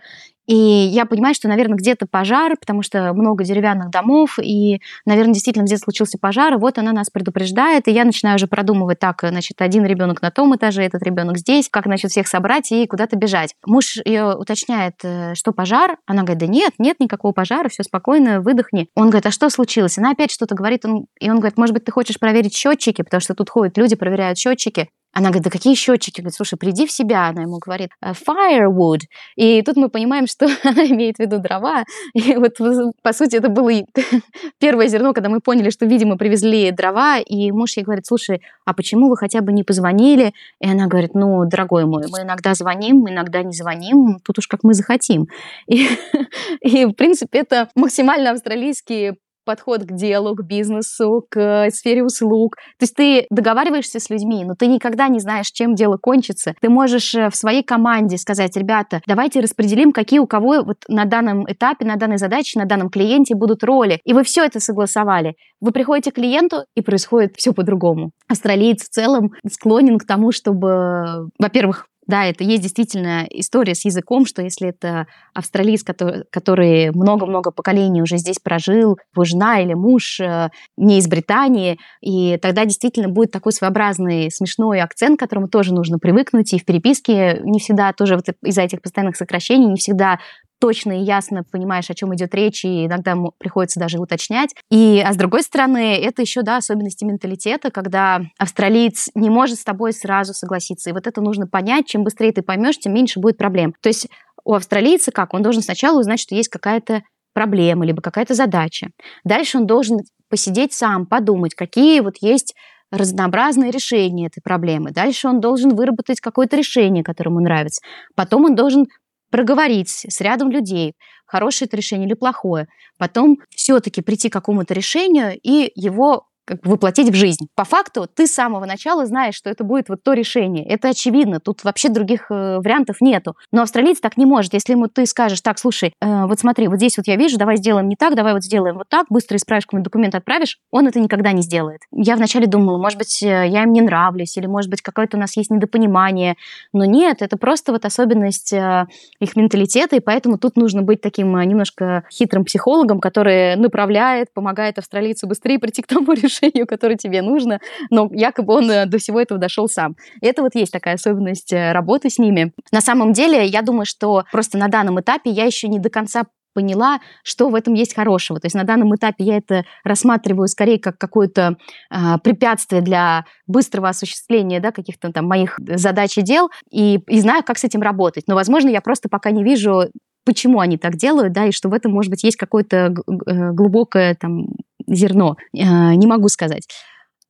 и 0.48 0.56
я 0.56 1.06
понимаю, 1.06 1.36
что, 1.36 1.48
наверное, 1.48 1.78
где-то 1.78 2.08
пожар, 2.08 2.58
потому 2.60 2.82
что 2.82 3.14
много 3.14 3.44
деревянных 3.44 3.90
домов, 3.90 4.40
и, 4.42 4.82
наверное, 5.06 5.34
действительно 5.34 5.64
где-то 5.64 5.84
случился 5.84 6.18
пожар, 6.20 6.54
и 6.54 6.58
вот 6.58 6.78
она 6.78 6.92
нас 6.92 7.10
предупреждает, 7.10 7.88
и 7.88 7.92
я 7.92 8.06
начинаю 8.06 8.36
уже 8.36 8.48
продумывать, 8.48 9.00
так, 9.00 9.22
значит, 9.22 9.62
один 9.62 9.86
ребенок 9.86 10.22
на 10.22 10.32
том 10.32 10.56
этаже, 10.56 10.84
этот 10.84 11.04
ребенок 11.04 11.38
здесь, 11.38 11.70
как, 11.70 11.86
значит, 11.86 12.12
всех 12.12 12.28
собрать 12.28 12.72
и 12.72 12.88
куда-то 12.88 13.16
бежать. 13.16 13.56
Муж 13.66 13.98
ее 14.04 14.36
уточняет, 14.36 14.96
э, 15.04 15.36
что 15.36 15.52
пожар, 15.52 15.98
она 16.06 16.24
говорит, 16.24 16.40
да 16.40 16.48
нет, 16.48 16.74
нет 16.80 17.00
никакого 17.00 17.32
пожара, 17.34 17.70
все 17.70 17.84
спокойно, 17.84 18.42
выдохни. 18.42 18.88
Он 18.96 19.10
говорит, 19.10 19.28
а 19.28 19.32
что 19.32 19.50
случилось? 19.50 19.98
Она 19.98 20.12
опять 20.12 20.32
что-то 20.32 20.56
говорит, 20.56 20.86
он, 20.86 21.06
и 21.20 21.30
он 21.30 21.38
говорит, 21.38 21.58
может 21.58 21.74
быть, 21.74 21.86
ты 21.86 21.92
хочешь 21.92 22.20
проверить 22.20 22.56
счетчики, 22.56 23.04
потому 23.04 23.22
что 23.22 23.36
тут 23.36 23.50
ходят 23.50 23.78
люди, 23.78 23.96
проверяют 23.96 24.38
счетчики. 24.38 24.90
Она 25.13 25.30
говорит, 25.30 25.43
да 25.43 25.50
какие 25.50 25.76
счетчики? 25.76 26.21
Говорит, 26.21 26.36
слушай, 26.36 26.58
приди 26.58 26.86
в 26.86 26.91
себя. 26.91 27.28
Она 27.28 27.41
ему 27.41 27.60
говорит, 27.60 27.89
«Э, 28.02 28.13
firewood. 28.13 29.02
И 29.36 29.62
тут 29.62 29.76
мы 29.76 29.89
понимаем, 29.89 30.28
что 30.28 30.45
она 30.63 30.86
имеет 30.86 31.17
в 31.17 31.19
виду 31.19 31.39
дрова. 31.39 31.84
И 32.13 32.36
вот, 32.36 32.58
по 33.02 33.13
сути, 33.13 33.36
это 33.36 33.50
было 33.50 33.71
первое 34.60 34.88
зерно, 34.88 35.13
когда 35.13 35.30
мы 35.30 35.41
поняли, 35.41 35.69
что, 35.69 35.86
видимо, 35.86 36.17
привезли 36.17 36.71
дрова. 36.71 37.19
И 37.19 37.52
муж 37.52 37.76
ей 37.78 37.84
говорит, 37.84 38.06
слушай, 38.06 38.41
а 38.65 38.74
почему 38.74 39.10
вы 39.10 39.17
хотя 39.17 39.41
бы 39.41 39.52
не 39.52 39.63
позвонили? 39.63 40.34
И 40.60 40.69
она 40.69 40.88
говорит, 40.88 41.13
ну, 41.13 41.45
дорогой 41.45 41.86
мой, 41.86 42.06
мы 42.10 42.21
иногда 42.21 42.54
звоним, 42.54 43.08
иногда 43.10 43.43
не 43.43 43.54
звоним, 43.54 44.19
тут 44.24 44.39
уж 44.39 44.47
как 44.47 44.63
мы 44.63 44.74
захотим. 44.74 45.28
И, 45.67 45.88
и 46.62 46.86
в 46.86 46.93
принципе, 46.93 47.39
это 47.39 47.69
максимально 47.76 48.32
австралийские 48.32 49.17
подход 49.46 49.84
к 49.84 49.92
делу, 49.94 50.36
к 50.36 50.44
бизнесу, 50.44 51.26
к 51.30 51.70
сфере 51.72 52.04
услуг. 52.04 52.56
То 52.80 52.84
есть 52.84 52.96
ты 52.96 53.26
договариваешься 53.30 54.00
с 54.00 54.10
людьми, 54.10 54.44
но 54.46 54.56
ты 54.56 54.68
никогда 54.68 55.08
не 55.08 55.20
знаешь, 55.20 55.48
чем 55.48 55.76
дело 55.76 55.98
кончится. 56.02 56.54
Ты 56.62 56.70
можешь 56.70 57.14
э, 57.16 57.30
в 57.30 57.36
своей 57.36 57.64
команде 57.64 58.18
сказать, 58.18 58.56
ребята, 58.58 59.02
давайте 59.08 59.40
распределим, 59.40 59.92
какие 59.92 60.20
у 60.20 60.28
кого 60.28 60.64
вот 60.64 60.78
на 60.88 61.06
данном 61.06 61.46
этапе, 61.52 61.86
на 61.86 61.96
данной 61.96 62.18
задаче, 62.18 62.60
на 62.60 62.66
данном 62.66 62.90
клиенте 62.90 63.36
будут 63.36 63.64
роли. 63.64 64.00
И 64.04 64.14
вы 64.14 64.24
все 64.24 64.46
это 64.46 64.60
согласовали. 64.60 65.36
Вы 65.60 65.72
приходите 65.72 66.12
к 66.12 66.16
клиенту, 66.16 66.66
и 66.76 66.82
происходит 66.82 67.36
все 67.38 67.54
по-другому. 67.54 68.12
Австралиец 68.28 68.84
в 68.84 68.90
целом 68.90 69.32
склонен 69.50 69.98
к 69.98 70.06
тому, 70.06 70.32
чтобы, 70.32 71.30
во-первых, 71.38 71.88
да, 72.12 72.26
это 72.26 72.43
есть 72.43 72.62
действительно 72.62 73.26
история 73.30 73.74
с 73.74 73.86
языком, 73.86 74.26
что 74.26 74.41
если 74.41 74.67
это 74.67 75.08
австралиец, 75.34 75.82
который, 76.30 76.91
много-много 76.91 77.52
поколений 77.52 78.02
уже 78.02 78.17
здесь 78.17 78.38
прожил, 78.38 78.97
его 79.15 79.24
жена 79.24 79.62
или 79.62 79.74
муж 79.74 80.19
э, 80.19 80.50
не 80.76 81.00
из 81.00 81.08
Британии, 81.08 81.80
и 82.02 82.38
тогда 82.41 82.65
действительно 82.65 83.08
будет 83.08 83.32
такой 83.32 83.54
своеобразный 83.54 84.30
смешной 84.30 84.82
акцент, 84.82 85.17
к 85.17 85.21
которому 85.21 85.47
тоже 85.47 85.74
нужно 85.74 86.00
привыкнуть, 86.00 86.52
и 86.54 86.60
в 86.60 86.65
переписке 86.65 87.39
не 87.45 87.60
всегда 87.60 87.93
тоже 87.93 88.17
вот 88.17 88.26
из-за 88.43 88.63
этих 88.63 88.82
постоянных 88.82 89.15
сокращений 89.15 89.67
не 89.67 89.78
всегда 89.78 90.19
точно 90.62 91.02
и 91.02 91.04
ясно 91.04 91.43
понимаешь, 91.43 91.89
о 91.89 91.95
чем 91.95 92.13
идет 92.15 92.34
речь, 92.36 92.63
и 92.63 92.86
иногда 92.86 93.17
приходится 93.39 93.80
даже 93.80 93.97
уточнять. 93.97 94.52
И, 94.69 95.04
а 95.04 95.12
с 95.12 95.17
другой 95.17 95.41
стороны, 95.41 95.97
это 95.97 96.21
еще, 96.21 96.43
да, 96.43 96.58
особенности 96.58 97.04
менталитета, 97.04 97.71
когда 97.71 98.21
австралиец 98.38 99.10
не 99.15 99.32
может 99.32 99.60
с 99.60 99.63
тобой 99.63 99.91
сразу 99.91 100.34
согласиться. 100.34 100.91
И 100.91 100.93
вот 100.93 101.08
это 101.08 101.19
нужно 101.19 101.47
понять. 101.47 101.88
Чем 101.88 102.04
быстрее 102.04 102.32
ты 102.32 102.43
поймешь, 102.43 102.78
тем 102.78 102.93
меньше 102.93 103.19
будет 103.19 103.38
проблем. 103.38 103.74
То 103.82 103.89
есть 103.89 104.08
у 104.45 104.54
австралийца 104.54 105.12
как? 105.12 105.34
Он 105.34 105.41
должен 105.41 105.63
сначала 105.63 106.00
узнать, 106.00 106.19
что 106.19 106.36
есть 106.36 106.50
какая-то 106.50 107.02
проблема, 107.34 107.86
либо 107.86 108.02
какая-то 108.02 108.36
задача. 108.36 108.89
Дальше 109.24 109.58
он 109.58 109.65
должен 109.65 110.00
посидеть 110.30 110.74
сам, 110.74 111.08
подумать, 111.08 111.56
какие 111.56 112.02
вот 112.02 112.15
есть 112.21 112.54
разнообразные 112.91 113.71
решения 113.71 114.28
этой 114.28 114.41
проблемы. 114.41 114.91
Дальше 114.91 115.28
он 115.28 115.39
должен 115.39 115.76
выработать 115.76 116.19
какое-то 116.19 116.58
решение, 116.58 117.04
которое 117.04 117.30
ему 117.30 117.39
нравится. 117.39 117.82
Потом 118.15 118.45
он 118.45 118.56
должен 118.56 118.86
проговорить 119.32 120.06
с 120.08 120.22
рядом 120.22 120.52
людей, 120.52 120.94
хорошее 121.26 121.67
это 121.67 121.78
решение 121.78 122.08
или 122.08 122.13
плохое, 122.13 122.67
потом 123.00 123.39
все-таки 123.50 124.02
прийти 124.02 124.30
к 124.30 124.34
какому-то 124.34 124.74
решению 124.76 125.39
и 125.41 125.72
его 125.76 126.28
как 126.52 126.62
бы 126.62 126.72
воплотить 126.72 127.10
в 127.10 127.16
жизнь. 127.16 127.48
По 127.56 127.64
факту 127.64 128.08
ты 128.14 128.28
с 128.28 128.34
самого 128.34 128.66
начала 128.66 129.06
знаешь, 129.06 129.36
что 129.36 129.50
это 129.50 129.64
будет 129.64 129.88
вот 129.88 130.04
то 130.04 130.12
решение. 130.12 130.66
Это 130.66 130.90
очевидно, 130.90 131.40
тут 131.40 131.64
вообще 131.64 131.88
других 131.88 132.30
э, 132.30 132.58
вариантов 132.58 132.98
нету. 133.00 133.36
Но 133.54 133.62
австралиец 133.62 134.02
так 134.02 134.18
не 134.18 134.26
может. 134.26 134.54
Если 134.54 134.74
ему 134.74 134.88
ты 134.88 135.06
скажешь, 135.06 135.40
так, 135.40 135.60
слушай, 135.60 135.94
э, 136.02 136.26
вот 136.26 136.40
смотри, 136.40 136.68
вот 136.68 136.78
здесь 136.78 136.98
вот 136.98 137.08
я 137.08 137.16
вижу, 137.16 137.38
давай 137.38 137.56
сделаем 137.56 137.88
не 137.88 137.96
так, 137.96 138.16
давай 138.16 138.34
вот 138.34 138.44
сделаем 138.44 138.76
вот 138.78 138.90
так, 138.90 139.06
быстро 139.10 139.38
исправишь 139.38 139.66
какой-нибудь 139.66 139.86
документ, 139.86 140.14
отправишь, 140.14 140.58
он 140.72 140.88
это 140.88 141.00
никогда 141.00 141.32
не 141.32 141.42
сделает. 141.42 141.82
Я 141.94 142.18
вначале 142.18 142.48
думала, 142.48 142.78
может 142.78 142.98
быть, 142.98 143.24
э, 143.24 143.48
я 143.48 143.64
им 143.64 143.72
не 143.72 143.82
нравлюсь, 143.82 144.36
или, 144.36 144.48
может 144.48 144.70
быть, 144.70 144.82
какое-то 144.82 145.16
у 145.16 145.20
нас 145.22 145.38
есть 145.38 145.52
недопонимание. 145.52 146.36
Но 146.74 146.84
нет, 146.84 147.22
это 147.22 147.38
просто 147.38 147.72
вот 147.72 147.86
особенность 147.86 148.52
э, 148.52 148.88
их 149.22 149.38
менталитета, 149.38 149.96
и 149.96 150.02
поэтому 150.02 150.38
тут 150.38 150.58
нужно 150.58 150.82
быть 150.82 151.00
таким 151.00 151.38
э, 151.38 151.46
немножко 151.46 152.04
хитрым 152.12 152.44
психологом, 152.44 153.00
который 153.00 153.56
направляет, 153.56 154.34
помогает 154.34 154.78
австралийцу 154.80 155.28
быстрее 155.28 155.60
прийти 155.60 155.82
к 155.82 155.88
тому 155.88 156.12
решению, 156.14 156.41
решению, 156.42 156.68
которое 156.68 156.98
тебе 156.98 157.22
нужно, 157.22 157.60
но 157.90 158.10
якобы 158.12 158.54
он 158.54 158.70
э, 158.70 158.86
до 158.86 158.98
всего 158.98 159.20
этого 159.20 159.40
дошел 159.40 159.68
сам. 159.68 159.96
И 160.22 160.26
это 160.26 160.42
вот 160.42 160.56
есть 160.56 160.72
такая 160.72 160.96
особенность 160.96 161.54
э, 161.54 161.72
работы 161.72 162.10
с 162.10 162.18
ними. 162.18 162.54
На 162.72 162.82
самом 162.82 163.14
деле, 163.14 163.46
я 163.46 163.62
думаю, 163.62 163.86
что 163.86 164.24
просто 164.32 164.58
на 164.58 164.68
данном 164.68 165.00
этапе 165.00 165.30
я 165.30 165.46
еще 165.46 165.68
не 165.68 165.80
до 165.80 165.90
конца 165.90 166.24
поняла, 166.54 167.00
что 167.24 167.48
в 167.48 167.56
этом 167.56 167.76
есть 167.76 167.96
хорошего. 167.96 168.40
То 168.40 168.48
есть 168.48 168.56
на 168.56 168.66
данном 168.66 168.94
этапе 168.94 169.24
я 169.24 169.38
это 169.38 169.64
рассматриваю 169.86 170.48
скорее 170.48 170.80
как 170.80 170.98
какое-то 170.98 171.56
э, 171.90 171.96
препятствие 172.24 172.82
для 172.82 173.26
быстрого 173.48 173.90
осуществления 173.90 174.60
да, 174.60 174.72
каких-то 174.72 175.12
там 175.12 175.28
моих 175.28 175.58
задач 175.60 176.18
и 176.18 176.22
дел, 176.22 176.50
и, 176.70 177.00
и 177.08 177.20
знаю, 177.22 177.44
как 177.44 177.58
с 177.58 177.64
этим 177.64 177.82
работать. 177.82 178.26
Но, 178.28 178.36
возможно, 178.36 178.70
я 178.70 178.82
просто 178.82 179.08
пока 179.10 179.32
не 179.32 179.44
вижу 179.44 179.90
почему 180.24 180.60
они 180.60 180.78
так 180.78 180.98
делают, 180.98 181.34
да, 181.34 181.46
и 181.48 181.52
что 181.52 181.70
в 181.70 181.74
этом, 181.74 181.92
может 181.94 182.12
быть, 182.12 182.24
есть 182.24 182.38
какое-то 182.38 182.94
глубокое 183.08 184.16
там 184.16 184.48
зерно. 184.92 185.36
Не 185.54 186.06
могу 186.08 186.30
сказать 186.30 186.68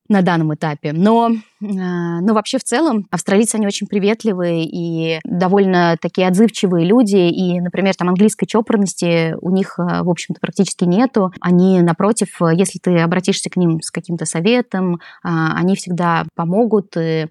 на 0.09 0.22
данном 0.22 0.53
этапе. 0.53 0.91
Но, 0.93 1.32
но 1.62 2.34
вообще 2.34 2.57
в 2.57 2.64
целом 2.64 3.05
австралийцы, 3.12 3.55
они 3.55 3.68
очень 3.68 3.88
приветливые 3.88 4.66
и 4.66 5.20
довольно 5.24 5.95
такие 6.01 6.28
отзывчивые 6.28 6.86
люди. 6.86 7.18
И, 7.18 7.59
например, 7.59 7.95
там 7.95 8.09
английской 8.09 8.47
чопорности 8.47 9.36
у 9.41 9.51
них, 9.51 9.76
а, 9.78 10.03
в 10.03 10.09
общем-то, 10.09 10.39
практически 10.41 10.86
нету. 10.86 11.32
Они, 11.39 11.82
напротив, 11.82 12.30
если 12.53 12.80
ты 12.80 12.99
обратишься 12.99 13.49
к 13.49 13.57
ним 13.57 13.82
с 13.82 13.91
каким-то 13.91 14.26
советом, 14.26 14.99
а, 15.24 15.53
они 15.55 15.76
всегда 15.76 16.26
помогут. 16.36 16.97
И 16.97 17.28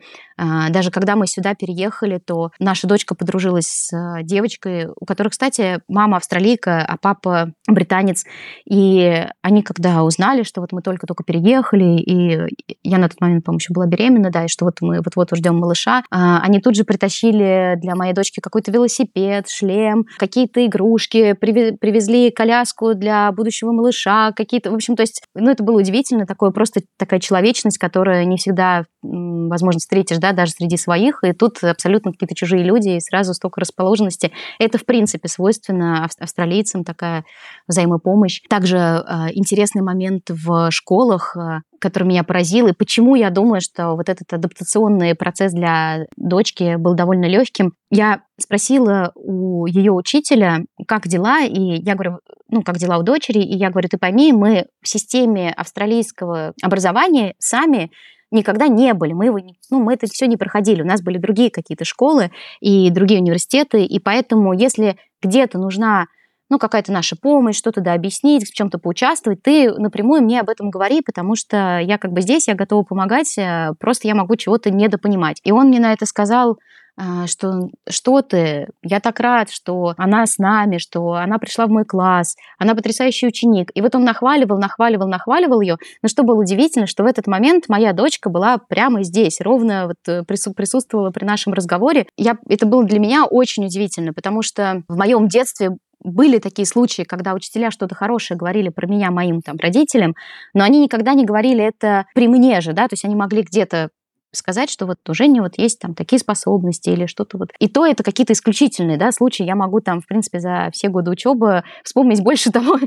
даже 0.70 0.90
когда 0.90 1.16
мы 1.16 1.26
сюда 1.26 1.54
переехали, 1.54 2.18
то 2.18 2.50
наша 2.58 2.86
дочка 2.86 3.14
подружилась 3.14 3.66
с 3.66 4.22
девочкой, 4.22 4.86
у 4.98 5.04
которой, 5.04 5.28
кстати, 5.28 5.80
мама 5.86 6.16
австралийка, 6.16 6.82
а 6.82 6.96
папа 6.96 7.52
британец. 7.68 8.24
И 8.64 9.26
они, 9.42 9.62
когда 9.62 10.02
узнали, 10.02 10.42
что 10.42 10.62
вот 10.62 10.72
мы 10.72 10.80
только-только 10.80 11.24
переехали, 11.24 11.98
и 11.98 12.56
я 12.82 12.96
на 12.96 13.10
тот 13.10 13.20
момент, 13.20 13.44
по-моему, 13.44 13.58
еще 13.58 13.74
была 13.74 13.86
беременна, 13.86 14.19
да, 14.28 14.44
и 14.44 14.48
что 14.48 14.66
вот 14.66 14.82
мы 14.82 15.00
вот-вот 15.02 15.30
ждем 15.34 15.56
малыша, 15.56 16.02
а, 16.10 16.40
они 16.42 16.60
тут 16.60 16.76
же 16.76 16.84
притащили 16.84 17.76
для 17.80 17.94
моей 17.94 18.12
дочки 18.12 18.40
какой-то 18.40 18.70
велосипед, 18.70 19.48
шлем, 19.48 20.04
какие-то 20.18 20.66
игрушки, 20.66 21.32
привезли 21.32 22.30
коляску 22.30 22.94
для 22.94 23.32
будущего 23.32 23.72
малыша, 23.72 24.32
какие-то, 24.32 24.70
в 24.70 24.74
общем, 24.74 24.96
то 24.96 25.02
есть, 25.02 25.22
ну, 25.34 25.50
это 25.50 25.62
было 25.62 25.78
удивительно, 25.78 26.26
такое 26.26 26.50
просто 26.50 26.82
такая 26.98 27.20
человечность, 27.20 27.78
которая 27.78 28.24
не 28.24 28.36
всегда, 28.36 28.84
возможно, 29.02 29.78
встретишь, 29.78 30.18
да, 30.18 30.32
даже 30.32 30.52
среди 30.52 30.76
своих, 30.76 31.20
и 31.24 31.32
тут 31.32 31.62
абсолютно 31.62 32.12
какие-то 32.12 32.34
чужие 32.34 32.64
люди, 32.64 32.90
и 32.90 33.00
сразу 33.00 33.32
столько 33.32 33.60
расположенности. 33.60 34.32
Это, 34.58 34.76
в 34.76 34.84
принципе, 34.84 35.28
свойственно 35.28 36.08
австралийцам, 36.18 36.84
такая 36.84 37.24
взаимопомощь. 37.66 38.40
Также 38.48 38.76
э, 38.76 39.02
интересный 39.34 39.82
момент 39.82 40.24
в 40.28 40.70
школах, 40.70 41.36
э, 41.36 41.60
который 41.80 42.04
меня 42.04 42.22
поразил, 42.22 42.68
и 42.68 42.72
почему 42.72 43.14
я 43.14 43.30
думаю, 43.30 43.60
что 43.60 43.96
вот 43.96 44.08
этот 44.08 44.32
адаптационный 44.32 45.14
процесс 45.14 45.52
для 45.52 46.04
дочки 46.16 46.76
был 46.76 46.94
довольно 46.94 47.24
легким. 47.24 47.72
Я 47.90 48.22
спросила 48.38 49.12
у 49.14 49.66
ее 49.66 49.92
учителя, 49.92 50.60
как 50.86 51.08
дела, 51.08 51.40
и 51.42 51.82
я 51.82 51.94
говорю, 51.94 52.18
ну, 52.48 52.62
как 52.62 52.76
дела 52.76 52.98
у 52.98 53.02
дочери, 53.02 53.40
и 53.40 53.56
я 53.56 53.70
говорю, 53.70 53.88
ты 53.88 53.98
пойми, 53.98 54.32
мы 54.32 54.66
в 54.82 54.88
системе 54.88 55.52
австралийского 55.52 56.52
образования 56.62 57.34
сами 57.38 57.90
никогда 58.30 58.68
не 58.68 58.94
были. 58.94 59.12
Мы, 59.12 59.26
его, 59.26 59.38
ну, 59.70 59.82
мы 59.82 59.94
это 59.94 60.06
все 60.06 60.26
не 60.26 60.36
проходили. 60.36 60.82
У 60.82 60.86
нас 60.86 61.02
были 61.02 61.18
другие 61.18 61.50
какие-то 61.50 61.84
школы 61.84 62.30
и 62.60 62.90
другие 62.90 63.20
университеты, 63.20 63.84
и 63.84 63.98
поэтому, 63.98 64.52
если 64.52 64.96
где-то 65.22 65.58
нужна 65.58 66.06
ну, 66.50 66.58
какая-то 66.58 66.92
наша 66.92 67.16
помощь, 67.16 67.56
что-то 67.56 67.80
да 67.80 67.94
объяснить, 67.94 68.46
в 68.46 68.52
чем-то 68.52 68.78
поучаствовать, 68.78 69.42
ты 69.42 69.72
напрямую 69.72 70.22
мне 70.22 70.40
об 70.40 70.50
этом 70.50 70.68
говори, 70.68 71.00
потому 71.00 71.36
что 71.36 71.78
я 71.78 71.96
как 71.96 72.12
бы 72.12 72.20
здесь, 72.20 72.48
я 72.48 72.54
готова 72.54 72.82
помогать, 72.82 73.38
э, 73.38 73.70
просто 73.78 74.08
я 74.08 74.16
могу 74.16 74.34
чего-то 74.34 74.70
недопонимать. 74.70 75.40
И 75.44 75.52
он 75.52 75.68
мне 75.68 75.78
на 75.78 75.92
это 75.92 76.06
сказал, 76.06 76.58
э, 76.98 77.26
что 77.26 77.68
что 77.88 78.20
ты, 78.22 78.66
я 78.82 78.98
так 78.98 79.20
рад, 79.20 79.48
что 79.50 79.94
она 79.96 80.26
с 80.26 80.38
нами, 80.38 80.78
что 80.78 81.12
она 81.12 81.38
пришла 81.38 81.66
в 81.66 81.70
мой 81.70 81.84
класс, 81.84 82.34
она 82.58 82.74
потрясающий 82.74 83.28
ученик. 83.28 83.70
И 83.74 83.80
вот 83.80 83.94
он 83.94 84.02
нахваливал, 84.02 84.58
нахваливал, 84.58 85.06
нахваливал 85.06 85.60
ее. 85.60 85.76
Но 86.02 86.08
что 86.08 86.24
было 86.24 86.40
удивительно, 86.40 86.88
что 86.88 87.04
в 87.04 87.06
этот 87.06 87.28
момент 87.28 87.68
моя 87.68 87.92
дочка 87.92 88.28
была 88.28 88.58
прямо 88.58 89.04
здесь, 89.04 89.40
ровно 89.40 89.86
вот 89.86 89.98
э, 90.08 90.24
присутствовала 90.24 91.10
при 91.10 91.24
нашем 91.24 91.52
разговоре. 91.52 92.06
Я, 92.16 92.38
это 92.48 92.66
было 92.66 92.82
для 92.82 92.98
меня 92.98 93.24
очень 93.24 93.66
удивительно, 93.66 94.12
потому 94.12 94.42
что 94.42 94.82
в 94.88 94.98
моем 94.98 95.28
детстве 95.28 95.76
были 96.02 96.38
такие 96.38 96.66
случаи, 96.66 97.02
когда 97.02 97.34
учителя 97.34 97.70
что-то 97.70 97.94
хорошее 97.94 98.38
говорили 98.38 98.68
про 98.68 98.86
меня 98.86 99.10
моим 99.10 99.42
там 99.42 99.56
родителям, 99.58 100.14
но 100.54 100.64
они 100.64 100.80
никогда 100.80 101.14
не 101.14 101.24
говорили 101.24 101.64
это 101.64 102.06
при 102.14 102.28
мне 102.28 102.60
же, 102.60 102.72
да, 102.72 102.88
то 102.88 102.94
есть 102.94 103.04
они 103.04 103.14
могли 103.14 103.42
где-то 103.42 103.90
сказать, 104.32 104.70
что 104.70 104.86
вот 104.86 104.98
у 105.08 105.14
Жени 105.14 105.40
вот 105.40 105.58
есть 105.58 105.78
там 105.78 105.94
такие 105.94 106.18
способности 106.18 106.90
или 106.90 107.06
что-то 107.06 107.38
вот. 107.38 107.50
И 107.58 107.68
то 107.68 107.84
это 107.84 108.02
какие-то 108.02 108.32
исключительные, 108.32 108.96
да, 108.96 109.12
случаи. 109.12 109.44
Я 109.44 109.56
могу 109.56 109.80
там, 109.80 110.00
в 110.00 110.06
принципе, 110.06 110.40
за 110.40 110.70
все 110.72 110.88
годы 110.88 111.10
учебы 111.10 111.64
вспомнить 111.82 112.22
больше 112.22 112.50
того, 112.52 112.78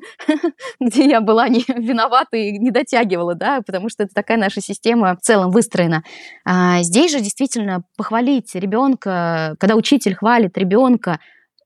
где 0.79 1.05
я 1.05 1.21
была 1.21 1.49
не 1.49 1.65
виновата 1.67 2.37
и 2.37 2.57
не 2.57 2.71
дотягивала, 2.71 3.35
да, 3.35 3.61
потому 3.61 3.89
что 3.89 4.03
это 4.03 4.13
такая 4.13 4.37
наша 4.37 4.61
система 4.61 5.15
в 5.15 5.21
целом 5.21 5.51
выстроена. 5.51 6.03
А 6.45 6.81
здесь 6.83 7.11
же 7.11 7.19
действительно 7.19 7.83
похвалить 7.97 8.55
ребенка, 8.55 9.55
когда 9.59 9.75
учитель 9.75 10.15
хвалит 10.15 10.57
ребенка, 10.57 11.19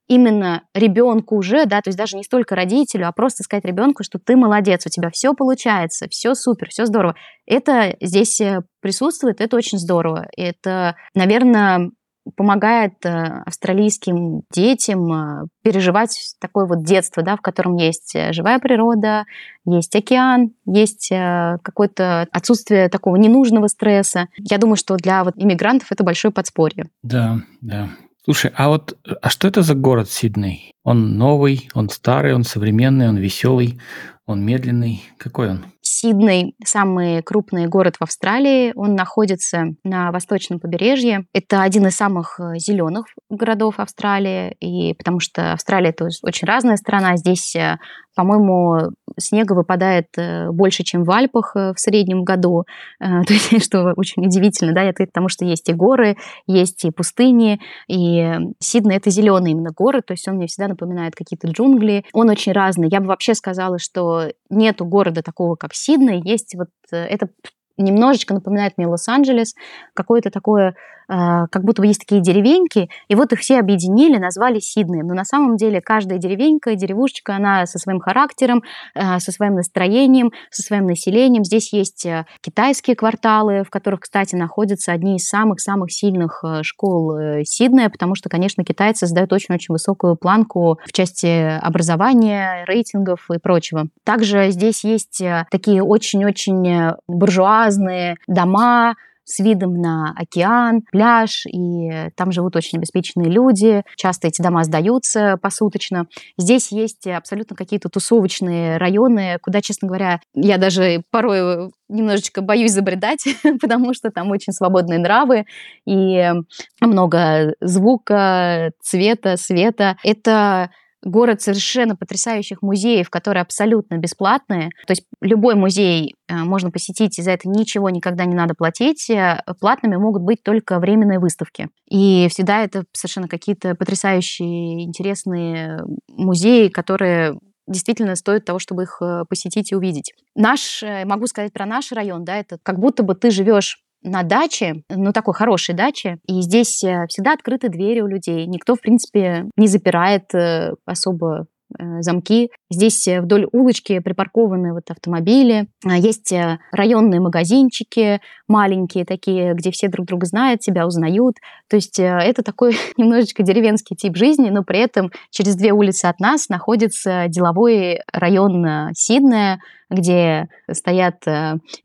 именно 0.07 0.63
ребенку 0.73 1.35
уже, 1.35 1.65
да, 1.65 1.81
то 1.81 1.89
есть 1.89 1.97
даже 1.97 2.17
не 2.17 2.23
столько 2.23 2.55
родителю, 2.55 3.07
а 3.07 3.11
просто 3.11 3.43
сказать 3.43 3.65
ребенку, 3.65 4.03
что 4.03 4.19
ты 4.19 4.35
молодец, 4.35 4.85
у 4.85 4.89
тебя 4.89 5.09
все 5.09 5.33
получается, 5.33 6.07
все 6.09 6.33
супер, 6.33 6.69
все 6.69 6.85
здорово. 6.85 7.15
Это 7.45 7.95
здесь 8.01 8.39
э, 8.41 8.61
присутствует, 8.81 9.41
это 9.41 9.55
очень 9.57 9.77
здорово. 9.77 10.27
Это, 10.35 10.95
наверное, 11.13 11.91
помогает 12.35 12.93
э, 13.05 13.41
австралийским 13.45 14.43
детям 14.53 15.11
э, 15.11 15.47
переживать 15.63 16.35
такое 16.39 16.65
вот 16.65 16.83
детство, 16.83 17.21
да, 17.23 17.35
в 17.35 17.41
котором 17.41 17.75
есть 17.75 18.15
живая 18.31 18.59
природа, 18.59 19.25
есть 19.65 19.95
океан, 19.95 20.51
есть 20.65 21.09
какое-то 21.09 22.27
отсутствие 22.31 22.89
такого 22.89 23.17
ненужного 23.17 23.67
стресса. 23.67 24.27
Я 24.37 24.57
думаю, 24.57 24.77
что 24.77 24.95
для 24.95 25.23
вот 25.25 25.33
иммигрантов 25.37 25.91
это 25.91 26.03
большое 26.03 26.33
подспорье. 26.33 26.89
Да, 27.03 27.39
да. 27.61 27.89
Слушай, 28.27 28.51
а 28.57 28.67
вот 28.67 28.97
а 29.21 29.29
что 29.29 29.47
это 29.47 29.61
за 29.61 29.73
город 29.73 30.09
Сидней? 30.09 30.73
Он 30.83 31.17
новый, 31.17 31.69
он 31.73 31.87
старый, 31.87 32.33
он 32.33 32.43
современный, 32.43 33.07
он 33.07 33.15
веселый, 33.15 33.79
он 34.25 34.43
медленный. 34.43 35.01
Какой 35.17 35.49
он? 35.49 35.65
Сидней– 35.87 36.55
самый 36.65 37.21
крупный 37.23 37.67
город 37.67 37.95
в 37.99 38.03
Австралии. 38.03 38.73
Он 38.75 38.95
находится 38.95 39.75
на 39.83 40.11
восточном 40.11 40.59
побережье. 40.59 41.25
Это 41.33 41.61
один 41.61 41.87
из 41.87 41.95
самых 41.95 42.39
э, 42.39 42.57
зеленых 42.57 43.05
городов 43.29 43.79
Австралии, 43.79 44.55
и 44.59 44.93
потому 44.93 45.19
что 45.19 45.53
Австралия– 45.53 45.89
это 45.91 46.09
очень 46.23 46.47
разная 46.47 46.77
страна. 46.77 47.17
Здесь 47.17 47.55
э, 47.55 47.77
по-моему, 48.15 48.93
снега 49.19 49.53
выпадает 49.53 50.07
э, 50.17 50.49
больше, 50.49 50.83
чем 50.83 51.03
в 51.03 51.11
Альпах 51.11 51.53
в 51.53 51.75
среднем 51.75 52.23
году. 52.23 52.63
То 52.99 53.31
есть, 53.31 53.63
что 53.63 53.93
очень 53.95 54.25
удивительно, 54.25 54.73
да, 54.73 54.81
это 54.81 55.05
потому 55.05 55.29
что 55.29 55.45
есть 55.45 55.69
и 55.69 55.73
горы, 55.73 56.17
есть 56.47 56.83
и 56.83 56.89
пустыни, 56.89 57.59
и 57.87 58.33
Сидней— 58.59 58.97
это 58.97 59.11
зеленый 59.11 59.51
именно 59.51 59.69
город, 59.69 60.07
то 60.07 60.13
есть 60.13 60.27
он 60.27 60.35
мне 60.35 60.47
всегда 60.47 60.69
напоминает 60.69 61.15
какие-то 61.15 61.47
джунгли. 61.47 62.05
Он 62.11 62.29
очень 62.29 62.53
разный. 62.53 62.89
Я 62.89 63.01
бы 63.01 63.07
вообще 63.07 63.35
сказала, 63.35 63.77
что 63.77 64.31
нету 64.49 64.85
города 64.85 65.21
такого, 65.21 65.55
как 65.55 65.75
Сидней. 65.77 66.21
Есть 66.23 66.55
вот 66.55 66.69
э, 66.91 66.97
это 66.97 67.29
немножечко 67.77 68.33
напоминает 68.33 68.77
мне 68.77 68.87
Лос-Анджелес, 68.87 69.53
какое-то 69.93 70.31
такое 70.31 70.75
как 71.07 71.63
будто 71.63 71.81
бы 71.81 71.87
есть 71.87 72.01
такие 72.01 72.21
деревеньки, 72.21 72.89
и 73.07 73.15
вот 73.15 73.31
их 73.33 73.39
все 73.39 73.59
объединили, 73.59 74.17
назвали 74.17 74.59
Сиднеем. 74.59 75.07
Но 75.07 75.13
на 75.13 75.25
самом 75.25 75.55
деле 75.55 75.81
каждая 75.81 76.17
деревенька, 76.17 76.75
деревушечка, 76.75 77.35
она 77.35 77.65
со 77.65 77.79
своим 77.79 77.99
характером, 77.99 78.63
а, 78.93 79.19
со 79.19 79.31
своим 79.31 79.55
настроением, 79.55 80.31
со 80.49 80.61
своим 80.61 80.85
населением. 80.85 81.43
Здесь 81.43 81.73
есть 81.73 82.05
э, 82.05 82.25
китайские 82.41 82.95
кварталы, 82.95 83.63
в 83.63 83.69
которых, 83.69 84.01
кстати, 84.01 84.35
находятся 84.35 84.91
одни 84.91 85.17
из 85.17 85.27
самых-самых 85.27 85.91
сильных 85.91 86.43
э, 86.43 86.63
школ 86.63 87.17
э, 87.17 87.43
Сиднея, 87.43 87.89
потому 87.89 88.15
что, 88.15 88.29
конечно, 88.29 88.63
китайцы 88.63 89.05
задают 89.05 89.31
очень-очень 89.33 89.73
высокую 89.73 90.15
планку 90.15 90.79
в 90.85 90.91
части 90.93 91.57
образования, 91.59 92.65
рейтингов 92.67 93.29
и 93.31 93.39
прочего. 93.39 93.87
Также 94.03 94.51
здесь 94.51 94.83
есть 94.83 95.21
такие 95.51 95.83
очень-очень 95.83 96.91
буржуазные 97.07 98.17
дома, 98.27 98.95
с 99.27 99.39
видом 99.39 99.73
на 99.73 100.13
океан, 100.15 100.81
пляж, 100.89 101.45
и 101.45 102.09
там 102.15 102.31
живут 102.31 102.55
очень 102.55 102.77
обеспеченные 102.77 103.29
люди. 103.29 103.83
Часто 103.97 104.29
эти 104.29 104.41
дома 104.41 104.63
сдаются 104.63 105.37
посуточно. 105.41 106.07
Здесь 106.37 106.71
есть 106.71 107.05
абсолютно 107.05 107.55
какие-то 107.55 107.89
тусовочные 107.89 108.77
районы, 108.77 109.37
куда, 109.41 109.61
честно 109.61 109.89
говоря, 109.89 110.21
я 110.33 110.57
даже 110.57 111.03
порой 111.11 111.71
немножечко 111.89 112.41
боюсь 112.41 112.71
забредать, 112.71 113.25
потому 113.61 113.93
что 113.93 114.11
там 114.11 114.31
очень 114.31 114.53
свободные 114.53 114.99
нравы 114.99 115.45
и 115.85 116.31
много 116.79 117.53
звука, 117.59 118.71
цвета, 118.81 119.35
света. 119.35 119.97
Это 120.03 120.69
город 121.03 121.41
совершенно 121.41 121.95
потрясающих 121.95 122.61
музеев, 122.61 123.09
которые 123.09 123.41
абсолютно 123.41 123.97
бесплатные. 123.97 124.69
То 124.85 124.91
есть 124.91 125.03
любой 125.21 125.55
музей 125.55 126.15
э, 126.27 126.35
можно 126.35 126.71
посетить, 126.71 127.17
и 127.19 127.21
за 127.21 127.31
это 127.31 127.47
ничего 127.49 127.89
никогда 127.89 128.25
не 128.25 128.35
надо 128.35 128.53
платить. 128.55 129.09
Э, 129.09 129.41
платными 129.59 129.95
могут 129.95 130.23
быть 130.23 130.43
только 130.43 130.79
временные 130.79 131.19
выставки. 131.19 131.69
И 131.89 132.27
всегда 132.29 132.63
это 132.63 132.83
совершенно 132.93 133.27
какие-то 133.27 133.75
потрясающие, 133.75 134.83
интересные 134.83 135.81
музеи, 136.09 136.69
которые 136.69 137.39
действительно 137.67 138.15
стоит 138.15 138.45
того, 138.45 138.59
чтобы 138.59 138.83
их 138.83 138.97
э, 139.01 139.23
посетить 139.29 139.71
и 139.71 139.75
увидеть. 139.75 140.13
Наш, 140.35 140.83
могу 141.05 141.27
сказать 141.27 141.53
про 141.53 141.65
наш 141.65 141.91
район, 141.91 142.23
да, 142.23 142.37
это 142.37 142.57
как 142.63 142.79
будто 142.79 143.03
бы 143.03 143.13
ты 143.15 143.29
живешь 143.29 143.83
на 144.03 144.23
даче, 144.23 144.83
ну, 144.89 145.11
такой 145.11 145.33
хорошей 145.33 145.75
даче, 145.75 146.19
и 146.27 146.41
здесь 146.41 146.83
э, 146.83 147.05
всегда 147.09 147.33
открыты 147.33 147.69
двери 147.69 148.01
у 148.01 148.07
людей. 148.07 148.45
Никто, 148.45 148.75
в 148.75 148.81
принципе, 148.81 149.45
не 149.57 149.67
запирает 149.67 150.33
э, 150.33 150.73
особо 150.85 151.47
Э, 151.77 152.01
замки. 152.01 152.49
Здесь 152.69 153.07
вдоль 153.07 153.45
улочки 153.51 153.99
припаркованы 153.99 154.73
вот 154.73 154.89
автомобили. 154.89 155.67
А, 155.85 155.97
есть 155.97 156.33
районные 156.71 157.19
магазинчики 157.19 158.21
маленькие 158.47 159.03
такие, 159.03 159.53
где 159.53 159.71
все 159.71 159.89
друг 159.89 160.05
друга 160.07 160.25
знают, 160.25 160.63
себя 160.63 160.87
узнают. 160.87 161.35
То 161.69 161.75
есть 161.75 161.99
это 161.99 162.41
такой 162.41 162.77
немножечко 162.97 163.43
деревенский 163.43 163.97
тип 163.97 164.15
жизни, 164.15 164.49
но 164.49 164.63
при 164.63 164.79
этом 164.79 165.11
через 165.29 165.55
две 165.55 165.73
улицы 165.73 166.05
от 166.05 166.21
нас 166.21 166.47
находится 166.47 167.25
деловой 167.27 167.99
район 168.13 168.93
Сиднея, 168.93 169.59
где 169.89 170.47
стоят 170.71 171.25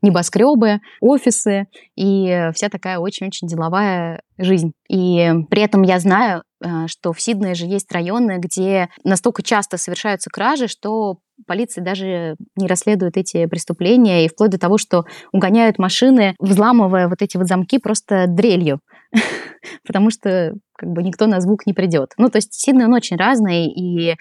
небоскребы, 0.01 0.79
офисы 0.99 1.67
и 1.95 2.49
вся 2.53 2.69
такая 2.69 2.99
очень-очень 2.99 3.47
деловая 3.47 4.21
жизнь. 4.37 4.73
И 4.89 5.31
при 5.49 5.61
этом 5.61 5.83
я 5.83 5.99
знаю, 5.99 6.43
Э, 6.63 6.87
что 6.87 7.11
в 7.13 7.21
Сиднее 7.21 7.55
же 7.55 7.65
есть 7.65 7.91
районы, 7.91 8.37
где 8.39 8.89
настолько 9.03 9.43
часто 9.43 9.77
совершаются 9.77 10.29
кражи, 10.29 10.67
что 10.67 11.17
полиция 11.45 11.83
даже 11.83 12.35
не 12.55 12.67
расследует 12.67 13.17
эти 13.17 13.45
преступления, 13.47 14.25
и 14.25 14.29
вплоть 14.29 14.51
до 14.51 14.59
того, 14.59 14.77
что 14.77 15.03
угоняют 15.31 15.77
машины, 15.77 16.35
взламывая 16.39 17.09
вот 17.09 17.21
эти 17.21 17.37
вот 17.37 17.47
замки 17.47 17.79
просто 17.79 18.27
дрелью, 18.27 18.79
потому 19.85 20.09
что 20.09 20.53
как 20.77 20.89
бы 20.89 21.03
никто 21.03 21.27
на 21.27 21.41
звук 21.41 21.65
не 21.65 21.73
придет. 21.73 22.11
Ну, 22.17 22.29
то 22.29 22.37
есть 22.37 22.53
Сидней, 22.53 22.85
он 22.85 22.93
очень 22.93 23.17
разный, 23.17 23.67
и 23.67 24.11
э, 24.11 24.15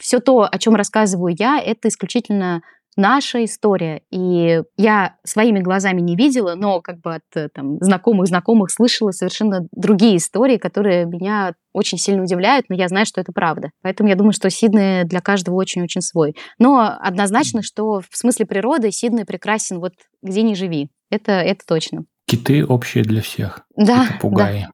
все 0.00 0.20
то, 0.20 0.48
о 0.50 0.58
чем 0.58 0.74
рассказываю 0.74 1.34
я, 1.38 1.60
это 1.60 1.88
исключительно 1.88 2.62
наша 2.96 3.44
история. 3.44 4.02
И 4.10 4.62
я 4.76 5.16
своими 5.24 5.60
глазами 5.60 6.00
не 6.00 6.16
видела, 6.16 6.54
но 6.54 6.80
как 6.80 7.00
бы 7.00 7.14
от 7.14 7.22
э, 7.34 7.48
там, 7.54 7.78
знакомых 7.80 8.26
знакомых 8.26 8.70
слышала 8.70 9.10
совершенно 9.10 9.66
другие 9.72 10.16
истории, 10.16 10.56
которые 10.58 11.06
меня 11.06 11.54
очень 11.72 11.98
сильно 11.98 12.22
удивляют, 12.22 12.66
но 12.68 12.76
я 12.76 12.88
знаю, 12.88 13.06
что 13.06 13.20
это 13.20 13.32
правда. 13.32 13.70
Поэтому 13.82 14.08
я 14.08 14.16
думаю, 14.16 14.32
что 14.32 14.48
Сиднey 14.48 15.04
для 15.04 15.20
каждого 15.20 15.56
очень-очень 15.56 16.02
свой. 16.02 16.36
Но 16.58 16.96
однозначно, 17.00 17.62
что 17.62 18.00
в 18.00 18.16
смысле 18.16 18.46
природы 18.46 18.88
Сиднey 18.88 19.24
прекрасен 19.24 19.80
вот 19.80 19.94
где 20.22 20.42
ни 20.42 20.54
живи. 20.54 20.90
Это, 21.10 21.32
это 21.32 21.64
точно. 21.66 22.04
Киты 22.26 22.64
общие 22.64 23.04
для 23.04 23.22
всех. 23.22 23.60
Да. 23.76 24.04
И 24.04 24.12
попугаи. 24.12 24.68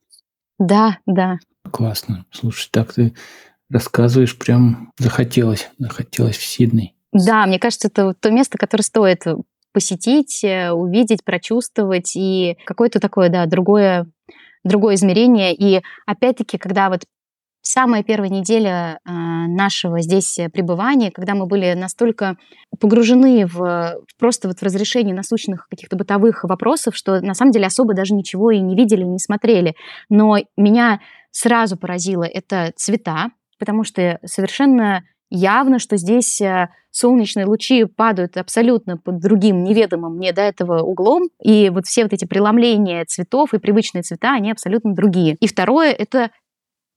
Да, 0.58 0.98
да. 1.06 1.38
Классно. 1.70 2.24
Слушай, 2.30 2.68
так 2.72 2.92
ты 2.92 3.14
рассказываешь, 3.70 4.36
прям 4.36 4.92
захотелось, 4.98 5.70
захотелось 5.78 6.36
в 6.36 6.44
Сидней. 6.44 6.97
Да, 7.12 7.46
мне 7.46 7.58
кажется, 7.58 7.88
это 7.88 8.14
то 8.14 8.30
место, 8.30 8.58
которое 8.58 8.82
стоит 8.84 9.22
посетить, 9.72 10.42
э, 10.44 10.70
увидеть, 10.70 11.24
прочувствовать 11.24 12.16
и 12.16 12.56
какое-то 12.64 13.00
такое, 13.00 13.28
да, 13.28 13.46
другое, 13.46 14.06
другое 14.64 14.94
измерение. 14.96 15.54
И 15.54 15.82
опять-таки, 16.06 16.58
когда 16.58 16.88
вот 16.88 17.04
самая 17.62 18.02
первая 18.02 18.30
неделя 18.30 18.98
э, 19.04 19.10
нашего 19.12 20.00
здесь 20.00 20.38
пребывания, 20.52 21.10
когда 21.10 21.34
мы 21.34 21.46
были 21.46 21.74
настолько 21.74 22.36
погружены 22.80 23.46
в 23.46 24.00
просто 24.18 24.48
вот 24.48 24.58
в 24.58 24.62
разрешение 24.62 25.14
насущных 25.14 25.68
каких-то 25.68 25.96
бытовых 25.96 26.44
вопросов, 26.44 26.96
что 26.96 27.20
на 27.20 27.34
самом 27.34 27.52
деле 27.52 27.66
особо 27.66 27.94
даже 27.94 28.14
ничего 28.14 28.50
и 28.50 28.60
не 28.60 28.76
видели, 28.76 29.04
не 29.04 29.18
смотрели. 29.18 29.74
Но 30.08 30.36
меня 30.56 31.00
сразу 31.30 31.76
поразило 31.76 32.24
это 32.24 32.72
цвета, 32.76 33.30
потому 33.58 33.84
что 33.84 34.18
совершенно 34.24 35.04
явно, 35.30 35.78
что 35.78 35.96
здесь 35.96 36.40
э, 36.40 36.68
солнечные 36.90 37.46
лучи 37.46 37.84
падают 37.84 38.36
абсолютно 38.36 38.96
под 38.96 39.20
другим 39.20 39.62
неведомым 39.62 40.16
мне 40.16 40.32
до 40.32 40.42
этого 40.42 40.82
углом, 40.82 41.28
и 41.42 41.70
вот 41.70 41.86
все 41.86 42.02
вот 42.02 42.12
эти 42.12 42.24
преломления 42.24 43.04
цветов 43.04 43.54
и 43.54 43.58
привычные 43.58 44.02
цвета, 44.02 44.34
они 44.34 44.50
абсолютно 44.50 44.94
другие. 44.94 45.36
И 45.40 45.46
второе— 45.46 45.92
это 45.98 46.30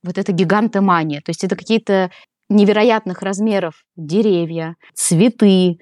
вот 0.02 0.18
эта 0.18 0.32
гигантомания, 0.32 1.20
то 1.20 1.30
есть 1.30 1.44
это 1.44 1.56
какие-то 1.56 2.10
невероятных 2.48 3.22
размеров 3.22 3.84
деревья, 3.96 4.76
цветы, 4.94 5.78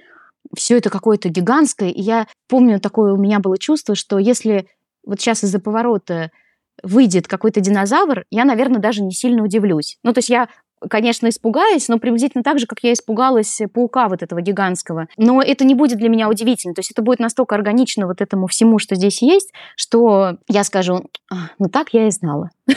все 0.57 0.79
это 0.79 0.91
какое-то 0.91 1.29
гигантское. 1.29 1.91
И 1.91 2.01
я 2.01 2.27
помню, 2.49 2.81
такое 2.81 3.13
у 3.13 3.17
меня 3.17 3.41
было 3.41 3.59
чувство, 3.59 3.95
что 3.95 4.19
если 4.19 4.69
вот 5.05 5.21
сейчас 5.21 5.45
из-за 5.45 5.61
поворота 5.61 6.31
выйдет 6.83 7.29
какой-то 7.29 7.61
динозавр, 7.61 8.25
я, 8.31 8.45
наверное, 8.45 8.81
даже 8.81 9.03
не 9.03 9.13
сильно 9.13 9.43
удивлюсь. 9.43 9.99
Ну, 10.03 10.13
то 10.13 10.19
есть 10.19 10.31
я 10.31 10.49
конечно, 10.89 11.29
испугаюсь, 11.29 11.89
но 11.89 11.99
приблизительно 11.99 12.43
так 12.43 12.59
же, 12.59 12.67
как 12.67 12.81
я 12.83 12.93
испугалась 12.93 13.61
паука 13.73 14.09
вот 14.09 14.23
этого 14.23 14.41
гигантского. 14.41 15.09
Но 15.17 15.43
это 15.43 15.65
не 15.65 15.75
будет 15.75 15.99
для 15.99 16.09
меня 16.09 16.29
удивительно. 16.29 16.75
То 16.75 16.81
есть 16.81 16.91
это 16.91 17.03
будет 17.03 17.19
настолько 17.19 17.55
органично 17.55 18.07
вот 18.07 18.21
этому 18.21 18.47
всему, 18.47 18.79
что 18.79 18.95
здесь 18.95 19.23
есть, 19.23 19.53
что 19.77 20.39
я 20.49 20.65
скажу, 20.65 21.05
«А, 21.31 21.51
ну 21.59 21.69
так 21.69 21.93
я 21.93 22.07
и 22.07 22.11
знала. 22.11 22.51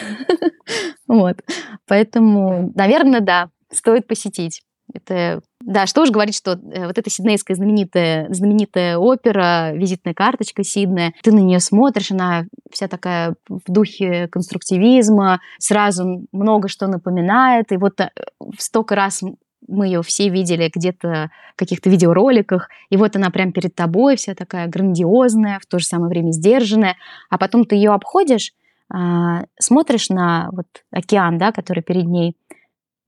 Вот. 1.05 1.37
Поэтому, 1.85 2.71
наверное, 2.75 3.19
да, 3.19 3.49
стоит 3.69 4.07
посетить. 4.07 4.63
Это, 4.91 5.41
да, 5.65 5.85
что 5.87 6.01
уж 6.01 6.11
говорить, 6.11 6.35
что 6.35 6.53
э, 6.53 6.87
вот 6.87 6.97
эта 6.97 7.09
сиднейская 7.09 7.55
знаменитая, 7.55 8.27
знаменитая 8.33 8.97
опера, 8.97 9.71
визитная 9.73 10.13
карточка 10.13 10.63
Сиднея, 10.63 11.13
ты 11.21 11.31
на 11.31 11.39
нее 11.39 11.59
смотришь, 11.59 12.11
она 12.11 12.45
вся 12.71 12.87
такая 12.87 13.35
в 13.47 13.71
духе 13.71 14.27
конструктивизма, 14.27 15.39
сразу 15.59 16.27
много 16.31 16.67
что 16.67 16.87
напоминает, 16.87 17.71
и 17.71 17.77
вот 17.77 18.01
э, 18.01 18.09
столько 18.57 18.95
раз 18.95 19.21
мы 19.67 19.87
ее 19.87 20.03
все 20.03 20.27
видели 20.27 20.69
где-то 20.73 21.29
в 21.53 21.55
каких-то 21.55 21.89
видеороликах, 21.89 22.69
и 22.89 22.97
вот 22.97 23.15
она 23.15 23.29
прям 23.29 23.53
перед 23.53 23.73
тобой, 23.73 24.17
вся 24.17 24.35
такая 24.35 24.67
грандиозная, 24.67 25.59
в 25.59 25.65
то 25.65 25.79
же 25.79 25.85
самое 25.85 26.09
время 26.09 26.31
сдержанная, 26.31 26.97
а 27.29 27.37
потом 27.37 27.63
ты 27.65 27.75
ее 27.75 27.91
обходишь, 27.91 28.51
а, 28.93 29.45
смотришь 29.57 30.09
на 30.09 30.49
вот 30.51 30.67
океан, 30.91 31.37
да, 31.37 31.51
который 31.53 31.83
перед 31.83 32.05
ней, 32.05 32.35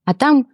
а 0.05 0.13
там 0.13 0.47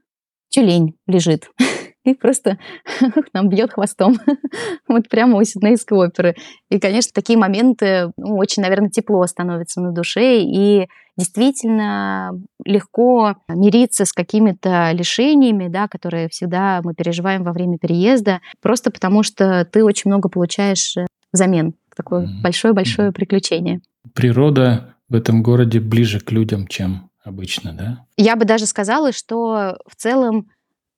тюлень 0.49 0.95
лежит 1.07 1.49
и 2.03 2.13
просто 2.13 2.57
нам 3.33 3.49
бьет 3.49 3.73
хвостом. 3.73 4.17
вот 4.87 5.09
прямо 5.09 5.37
у 5.37 5.43
Сиднейской 5.43 5.97
оперы. 5.97 6.35
И, 6.69 6.79
конечно, 6.79 7.11
такие 7.13 7.37
моменты 7.37 8.11
ну, 8.17 8.37
очень, 8.37 8.63
наверное, 8.63 8.89
тепло 8.89 9.25
становится 9.27 9.81
на 9.81 9.91
душе, 9.91 10.41
и 10.41 10.87
действительно 11.17 12.31
легко 12.65 13.35
мириться 13.49 14.05
с 14.05 14.13
какими-то 14.13 14.91
лишениями, 14.93 15.67
да, 15.67 15.87
которые 15.87 16.29
всегда 16.29 16.81
мы 16.83 16.93
переживаем 16.93 17.43
во 17.43 17.51
время 17.51 17.77
переезда, 17.77 18.39
просто 18.61 18.91
потому 18.91 19.23
что 19.23 19.65
ты 19.65 19.83
очень 19.83 20.09
много 20.09 20.29
получаешь 20.29 20.95
взамен. 21.31 21.73
Такое 21.95 22.27
большое-большое 22.41 23.09
mm-hmm. 23.09 23.13
приключение. 23.13 23.81
Природа 24.13 24.95
в 25.09 25.15
этом 25.15 25.43
городе 25.43 25.79
ближе 25.79 26.19
к 26.19 26.31
людям, 26.31 26.67
чем 26.67 27.09
обычно, 27.23 27.73
да? 27.73 28.05
Я 28.17 28.35
бы 28.35 28.45
даже 28.45 28.65
сказала, 28.65 29.11
что 29.11 29.77
в 29.87 29.95
целом 29.95 30.47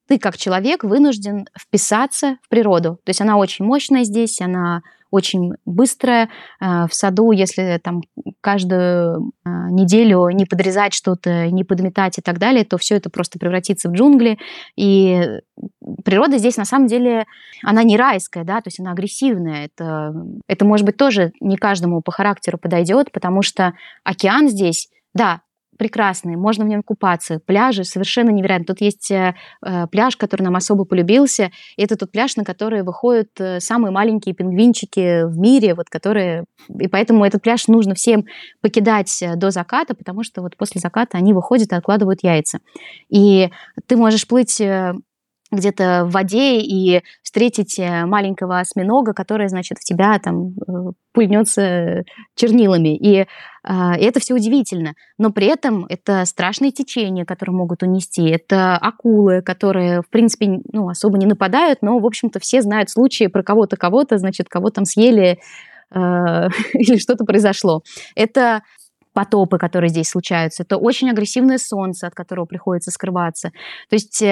ты 0.08 0.20
как 0.20 0.38
человек 0.38 0.84
вынужден 0.84 1.48
вписаться 1.58 2.38
в 2.42 2.50
природу. 2.50 3.00
То 3.04 3.10
есть 3.10 3.22
она 3.22 3.38
очень 3.38 3.66
мощная 3.66 4.04
здесь, 4.04 4.42
она 4.42 4.82
очень 5.14 5.54
быстрая. 5.66 6.30
Э, 6.60 6.88
в 6.88 6.94
саду, 6.94 7.32
если 7.32 7.80
там 7.84 8.02
каждую 8.42 9.32
э, 9.46 9.50
неделю 9.70 10.28
не 10.30 10.46
подрезать 10.46 10.96
что-то, 10.96 11.52
не 11.52 11.64
подметать 11.64 12.18
и 12.18 12.22
так 12.22 12.40
далее, 12.40 12.66
то 12.66 12.80
все 12.80 12.96
это 12.96 13.12
просто 13.12 13.38
превратится 13.38 13.90
в 13.90 13.94
джунгли. 13.94 14.40
И 14.76 15.22
природа 16.04 16.40
здесь 16.40 16.58
на 16.58 16.66
самом 16.66 16.88
деле, 16.88 17.26
она 17.62 17.84
не 17.84 17.96
райская, 17.96 18.44
да, 18.44 18.60
то 18.62 18.70
есть 18.70 18.80
она 18.80 18.92
агрессивная. 18.92 19.66
Это, 19.66 20.16
это 20.48 20.66
может 20.66 20.84
быть 20.84 20.98
тоже 20.98 21.32
не 21.40 21.58
каждому 21.58 22.02
по 22.02 22.12
характеру 22.12 22.58
подойдет, 22.58 23.12
потому 23.12 23.44
что 23.44 23.74
океан 24.04 24.50
здесь, 24.50 24.90
да, 25.14 25.42
прекрасный, 25.78 26.36
можно 26.36 26.66
в 26.66 26.68
нем 26.68 26.84
купаться. 26.84 27.40
Пляжи 27.46 27.84
совершенно 27.84 28.30
невероятные. 28.30 28.68
Тут 28.68 28.82
есть 28.82 29.12
э, 29.12 29.36
э, 29.66 29.88
пляж, 29.88 30.16
который 30.18 30.44
нам 30.44 30.56
особо 30.56 30.86
полюбился. 30.86 31.52
И 31.78 31.84
это 31.84 31.96
тот 31.96 32.12
пляж, 32.12 32.36
на 32.36 32.44
который 32.44 32.84
выходят 32.84 33.30
э, 33.40 33.60
самые 33.60 33.92
маленькие 33.92 34.36
пингвинчики 34.36 35.26
в 35.26 35.38
мире, 35.38 35.76
вот 35.76 35.90
которые... 35.90 36.46
И 36.80 36.88
поэтому 36.88 37.26
этот 37.26 37.42
пляж 37.42 37.68
нужно 37.68 37.96
всем 37.96 38.26
покидать 38.62 39.22
э, 39.22 39.36
до 39.36 39.52
заката, 39.52 39.96
потому 39.96 40.24
что 40.24 40.42
вот 40.42 40.58
после 40.58 40.80
заката 40.80 41.18
они 41.18 41.34
выходят 41.34 41.72
и 41.72 41.76
откладывают 41.76 42.24
яйца. 42.24 42.60
И 43.10 43.50
ты 43.88 43.98
можешь 43.98 44.28
плыть 44.28 44.62
где-то 45.56 46.06
в 46.06 46.12
воде 46.12 46.60
и 46.60 47.02
встретить 47.22 47.80
э, 47.80 48.06
маленького 48.06 48.60
осьминога, 48.60 49.14
который, 49.14 49.48
значит, 49.48 49.78
в 49.80 49.84
тебя 49.84 50.20
там 50.20 50.54
э, 50.68 50.92
пульнется 51.14 52.04
чернилами. 52.36 52.96
И, 52.98 53.28
а, 53.64 53.98
и 53.98 54.04
это 54.04 54.20
все 54.20 54.34
удивительно. 54.34 54.94
Но 55.18 55.32
при 55.32 55.48
этом 55.48 55.86
это 55.88 56.26
страшные 56.26 56.72
течения, 56.72 57.26
которые 57.26 57.56
могут 57.56 57.84
унести. 57.84 58.28
Это 58.28 58.76
акулы, 58.78 59.42
которые, 59.42 60.02
в 60.02 60.10
принципе, 60.10 60.60
ну, 60.72 60.90
особо 60.90 61.18
не 61.18 61.26
нападают, 61.26 61.80
но, 61.82 62.00
в 62.00 62.06
общем-то, 62.06 62.40
все 62.40 62.62
знают 62.62 62.90
случаи 62.90 63.28
про 63.28 63.44
кого-то, 63.44 63.78
кого-то, 63.78 64.18
значит, 64.18 64.50
кого 64.50 64.70
там 64.70 64.86
съели 64.86 65.40
э, 65.92 66.00
или 66.74 66.98
что-то 66.98 67.26
произошло. 67.26 67.84
Это 68.16 68.64
потопы, 69.14 69.58
которые 69.60 69.90
здесь 69.90 70.10
случаются. 70.10 70.64
Это 70.64 70.78
очень 70.78 71.10
агрессивное 71.10 71.60
солнце, 71.60 72.08
от 72.08 72.16
которого 72.16 72.46
приходится 72.46 72.92
скрываться. 72.92 73.52
То 73.90 73.96
есть 73.96 74.24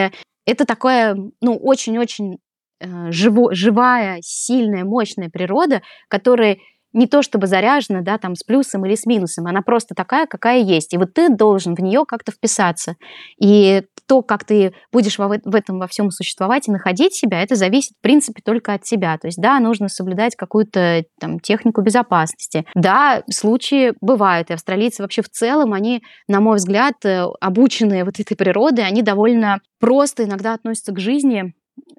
это 0.46 0.66
такое, 0.66 1.16
ну, 1.42 1.56
очень-очень 1.58 2.38
э, 2.80 3.12
живо, 3.12 3.54
живая, 3.54 4.20
сильная, 4.22 4.84
мощная 4.84 5.30
природа, 5.30 5.82
которая 6.08 6.58
не 6.94 7.08
то 7.08 7.22
чтобы 7.22 7.48
заряжена, 7.48 8.02
да, 8.02 8.18
там 8.18 8.36
с 8.36 8.44
плюсом 8.44 8.86
или 8.86 8.96
с 8.96 9.06
минусом, 9.06 9.48
она 9.48 9.62
просто 9.62 9.96
такая, 9.96 10.26
какая 10.26 10.60
есть. 10.60 10.94
И 10.94 10.98
вот 10.98 11.14
ты 11.14 11.30
должен 11.30 11.76
в 11.76 11.80
нее 11.80 12.06
как-то 12.06 12.32
вписаться. 12.32 12.96
И 13.40 13.84
то, 14.12 14.22
как 14.22 14.44
ты 14.44 14.74
будешь 14.92 15.18
в 15.18 15.56
этом 15.56 15.80
во 15.80 15.88
всем 15.88 16.12
существовать 16.12 16.68
и 16.68 16.72
находить 16.72 17.16
себя, 17.16 17.42
это 17.42 17.56
зависит, 17.56 17.94
в 17.98 18.02
принципе, 18.02 18.42
только 18.44 18.74
от 18.74 18.84
тебя. 18.84 19.18
То 19.18 19.28
есть, 19.28 19.38
да, 19.40 19.58
нужно 19.62 19.88
соблюдать 19.88 20.36
какую-то 20.36 21.06
там 21.18 21.40
технику 21.40 21.82
безопасности. 21.82 22.66
Да, 22.76 23.24
случаи 23.32 23.94
бывают, 24.02 24.50
и 24.50 24.54
австралийцы 24.54 25.02
вообще 25.02 25.22
в 25.22 25.30
целом, 25.30 25.72
они, 25.72 26.04
на 26.28 26.42
мой 26.42 26.58
взгляд, 26.58 26.96
э, 27.06 27.24
обученные 27.40 28.04
вот 28.04 28.20
этой 28.20 28.36
природой, 28.36 28.86
они 28.86 29.02
довольно 29.02 29.62
просто 29.80 30.26
иногда 30.26 30.56
относятся 30.56 30.92
к 30.92 31.00
жизни 31.00 31.54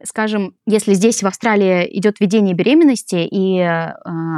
скажем, 0.05 0.55
если 0.67 0.95
здесь 0.95 1.23
в 1.23 1.27
Австралии 1.27 1.89
идет 1.99 2.21
ведение 2.21 2.55
беременности 2.55 3.27
и 3.31 3.59
э, 3.59 3.93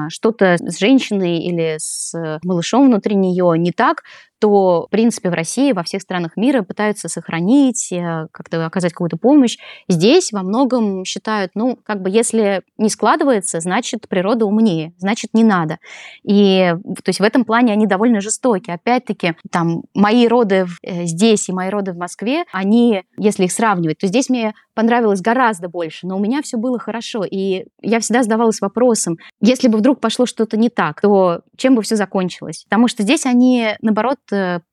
что-то 0.08 0.56
с 0.58 0.78
женщиной 0.78 1.38
или 1.38 1.76
с 1.78 2.14
малышом 2.44 2.86
внутри 2.86 3.16
нее 3.16 3.54
не 3.58 3.72
так, 3.72 4.02
то, 4.44 4.84
в 4.88 4.90
принципе, 4.90 5.30
в 5.30 5.32
России, 5.32 5.72
во 5.72 5.84
всех 5.84 6.02
странах 6.02 6.36
мира 6.36 6.60
пытаются 6.60 7.08
сохранить, 7.08 7.90
э, 7.90 8.26
как-то 8.30 8.66
оказать 8.66 8.92
какую-то 8.92 9.16
помощь. 9.16 9.56
Здесь 9.88 10.32
во 10.32 10.42
многом 10.42 11.06
считают, 11.06 11.52
ну, 11.54 11.78
как 11.82 12.02
бы, 12.02 12.10
если 12.10 12.60
не 12.76 12.90
складывается, 12.90 13.60
значит, 13.60 14.06
природа 14.06 14.44
умнее, 14.44 14.92
значит, 14.98 15.30
не 15.32 15.44
надо. 15.44 15.78
И, 16.24 16.74
то 16.84 17.08
есть, 17.08 17.20
в 17.20 17.22
этом 17.22 17.46
плане 17.46 17.72
они 17.72 17.86
довольно 17.86 18.20
жестоки. 18.20 18.70
Опять-таки, 18.70 19.34
там, 19.50 19.84
мои 19.94 20.28
роды 20.28 20.66
э, 20.82 21.04
здесь 21.04 21.48
и 21.48 21.52
мои 21.52 21.70
роды 21.70 21.94
в 21.94 21.96
Москве, 21.96 22.44
они, 22.52 23.04
если 23.16 23.44
их 23.44 23.52
сравнивать, 23.52 23.96
то 23.96 24.06
здесь 24.06 24.28
мне 24.28 24.52
понравилось 24.74 25.20
гораздо 25.20 25.68
больше, 25.68 26.06
но 26.06 26.16
у 26.16 26.20
меня 26.20 26.42
все 26.42 26.58
было 26.58 26.78
хорошо. 26.78 27.24
И 27.24 27.64
я 27.80 28.00
всегда 28.00 28.22
задавалась 28.22 28.60
вопросом, 28.60 29.16
если 29.40 29.68
бы 29.68 29.78
вдруг 29.78 30.00
пошло 30.00 30.26
что-то 30.26 30.56
не 30.56 30.68
так, 30.68 31.00
то 31.00 31.40
чем 31.56 31.76
бы 31.76 31.82
все 31.82 31.96
закончилось? 31.96 32.64
Потому 32.68 32.88
что 32.88 33.02
здесь 33.04 33.24
они, 33.24 33.68
наоборот, 33.80 34.18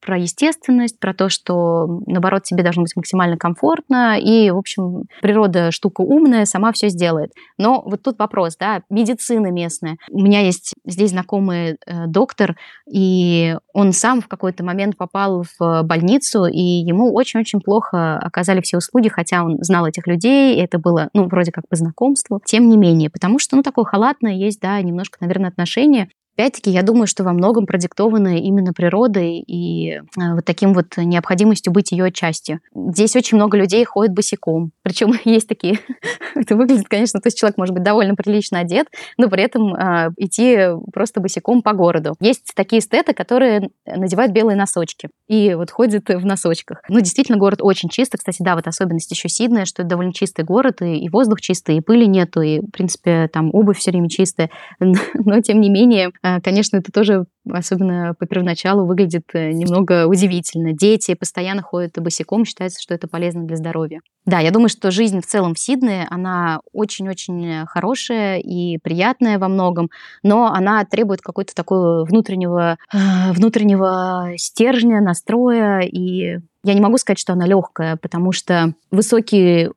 про 0.01 0.17
естественность, 0.17 0.99
про 0.99 1.13
то, 1.13 1.29
что, 1.29 1.87
наоборот, 2.05 2.43
тебе 2.43 2.63
должно 2.63 2.83
быть 2.83 2.95
максимально 2.95 3.37
комфортно, 3.37 4.19
и, 4.19 4.49
в 4.51 4.57
общем, 4.57 5.03
природа 5.21 5.71
штука 5.71 6.01
умная, 6.01 6.45
сама 6.45 6.71
все 6.71 6.89
сделает. 6.89 7.31
Но 7.57 7.83
вот 7.85 8.01
тут 8.03 8.19
вопрос, 8.19 8.57
да, 8.57 8.81
медицина 8.89 9.47
местная. 9.47 9.97
У 10.09 10.21
меня 10.21 10.41
есть 10.41 10.73
здесь 10.85 11.11
знакомый 11.11 11.77
э, 11.85 12.07
доктор, 12.07 12.55
и 12.91 13.55
он 13.73 13.93
сам 13.93 14.21
в 14.21 14.27
какой-то 14.27 14.63
момент 14.63 14.97
попал 14.97 15.43
в 15.59 15.83
больницу, 15.83 16.45
и 16.45 16.59
ему 16.61 17.13
очень-очень 17.13 17.61
плохо 17.61 18.17
оказали 18.17 18.61
все 18.61 18.77
услуги, 18.77 19.09
хотя 19.09 19.43
он 19.43 19.57
знал 19.61 19.85
этих 19.85 20.07
людей, 20.07 20.55
и 20.55 20.61
это 20.61 20.79
было, 20.79 21.09
ну, 21.13 21.27
вроде 21.27 21.51
как 21.51 21.67
по 21.67 21.75
знакомству, 21.75 22.41
тем 22.45 22.69
не 22.69 22.77
менее, 22.77 23.09
потому 23.09 23.39
что, 23.39 23.55
ну, 23.55 23.63
такое 23.63 23.85
халатное 23.85 24.33
есть, 24.33 24.59
да, 24.61 24.81
немножко, 24.81 25.17
наверное, 25.21 25.49
отношение 25.49 26.09
Опять-таки, 26.41 26.71
я 26.71 26.81
думаю, 26.81 27.05
что 27.05 27.23
во 27.23 27.33
многом 27.33 27.67
продиктовано 27.67 28.39
именно 28.39 28.73
природой 28.73 29.43
и 29.45 29.91
э, 29.91 30.01
вот 30.33 30.43
таким 30.43 30.73
вот 30.73 30.97
необходимостью 30.97 31.71
быть 31.71 31.91
ее 31.91 32.11
частью. 32.11 32.61
Здесь 32.73 33.15
очень 33.15 33.37
много 33.37 33.57
людей 33.57 33.85
ходят 33.85 34.15
босиком. 34.15 34.71
Причем 34.81 35.13
есть 35.23 35.47
такие... 35.47 35.77
Это 36.35 36.55
выглядит, 36.55 36.87
конечно, 36.87 37.19
то 37.19 37.27
есть 37.27 37.37
человек 37.37 37.59
может 37.59 37.75
быть 37.75 37.83
довольно 37.83 38.15
прилично 38.15 38.57
одет, 38.57 38.87
но 39.19 39.29
при 39.29 39.43
этом 39.43 39.75
э, 39.75 40.09
идти 40.17 40.69
просто 40.91 41.21
босиком 41.21 41.61
по 41.61 41.73
городу. 41.73 42.15
Есть 42.19 42.53
такие 42.55 42.79
эстеты, 42.79 43.13
которые 43.13 43.69
надевают 43.85 44.31
белые 44.31 44.57
носочки 44.57 45.09
и 45.27 45.53
вот 45.53 45.69
ходят 45.69 46.09
в 46.09 46.25
носочках. 46.25 46.81
Ну, 46.89 46.99
действительно, 47.01 47.37
город 47.37 47.59
очень 47.61 47.89
чистый. 47.89 48.17
Кстати, 48.17 48.37
да, 48.39 48.55
вот 48.55 48.67
особенность 48.67 49.11
еще 49.11 49.29
Сиднея, 49.29 49.65
что 49.65 49.83
это 49.83 49.89
довольно 49.91 50.13
чистый 50.13 50.43
город, 50.43 50.81
и, 50.81 51.07
воздух 51.09 51.39
чистый, 51.39 51.77
и 51.77 51.81
пыли 51.81 52.07
нету, 52.07 52.41
и, 52.41 52.59
в 52.59 52.71
принципе, 52.71 53.29
там 53.31 53.49
обувь 53.53 53.77
все 53.77 53.91
время 53.91 54.09
чистая. 54.09 54.49
Но, 54.79 55.39
тем 55.41 55.61
не 55.61 55.69
менее, 55.69 56.11
а, 56.23 56.30
конечно, 56.39 56.77
это 56.77 56.91
тоже, 56.91 57.25
особенно 57.49 58.13
по 58.17 58.25
первоначалу, 58.25 58.85
выглядит 58.85 59.25
э, 59.33 59.51
немного 59.51 60.07
удивительно. 60.07 60.73
Дети 60.73 61.13
постоянно 61.13 61.61
ходят 61.61 61.99
босиком, 61.99 62.45
считается, 62.45 62.81
что 62.81 62.93
это 62.93 63.07
полезно 63.07 63.43
для 63.45 63.57
здоровья. 63.57 64.01
Да, 64.25 64.39
я 64.39 64.51
думаю, 64.51 64.69
что 64.69 64.91
жизнь 64.91 65.19
в 65.19 65.25
целом 65.25 65.55
в 65.55 65.59
Сиднее, 65.59 66.05
она 66.09 66.61
очень-очень 66.71 67.65
хорошая 67.65 68.37
и 68.37 68.77
приятная 68.77 69.39
во 69.39 69.47
многом, 69.47 69.89
но 70.21 70.53
она 70.53 70.85
требует 70.85 71.21
какой-то 71.21 71.55
такой 71.55 72.05
внутреннего, 72.05 72.77
а, 72.93 73.33
внутреннего 73.33 74.33
стержня, 74.37 75.01
настроя, 75.01 75.79
и 75.79 76.37
я 76.63 76.73
не 76.73 76.81
могу 76.81 76.97
сказать, 76.97 77.19
что 77.19 77.33
она 77.33 77.47
легкая, 77.47 77.97
потому 77.97 78.31
что 78.31 78.75
высокий 78.91 79.69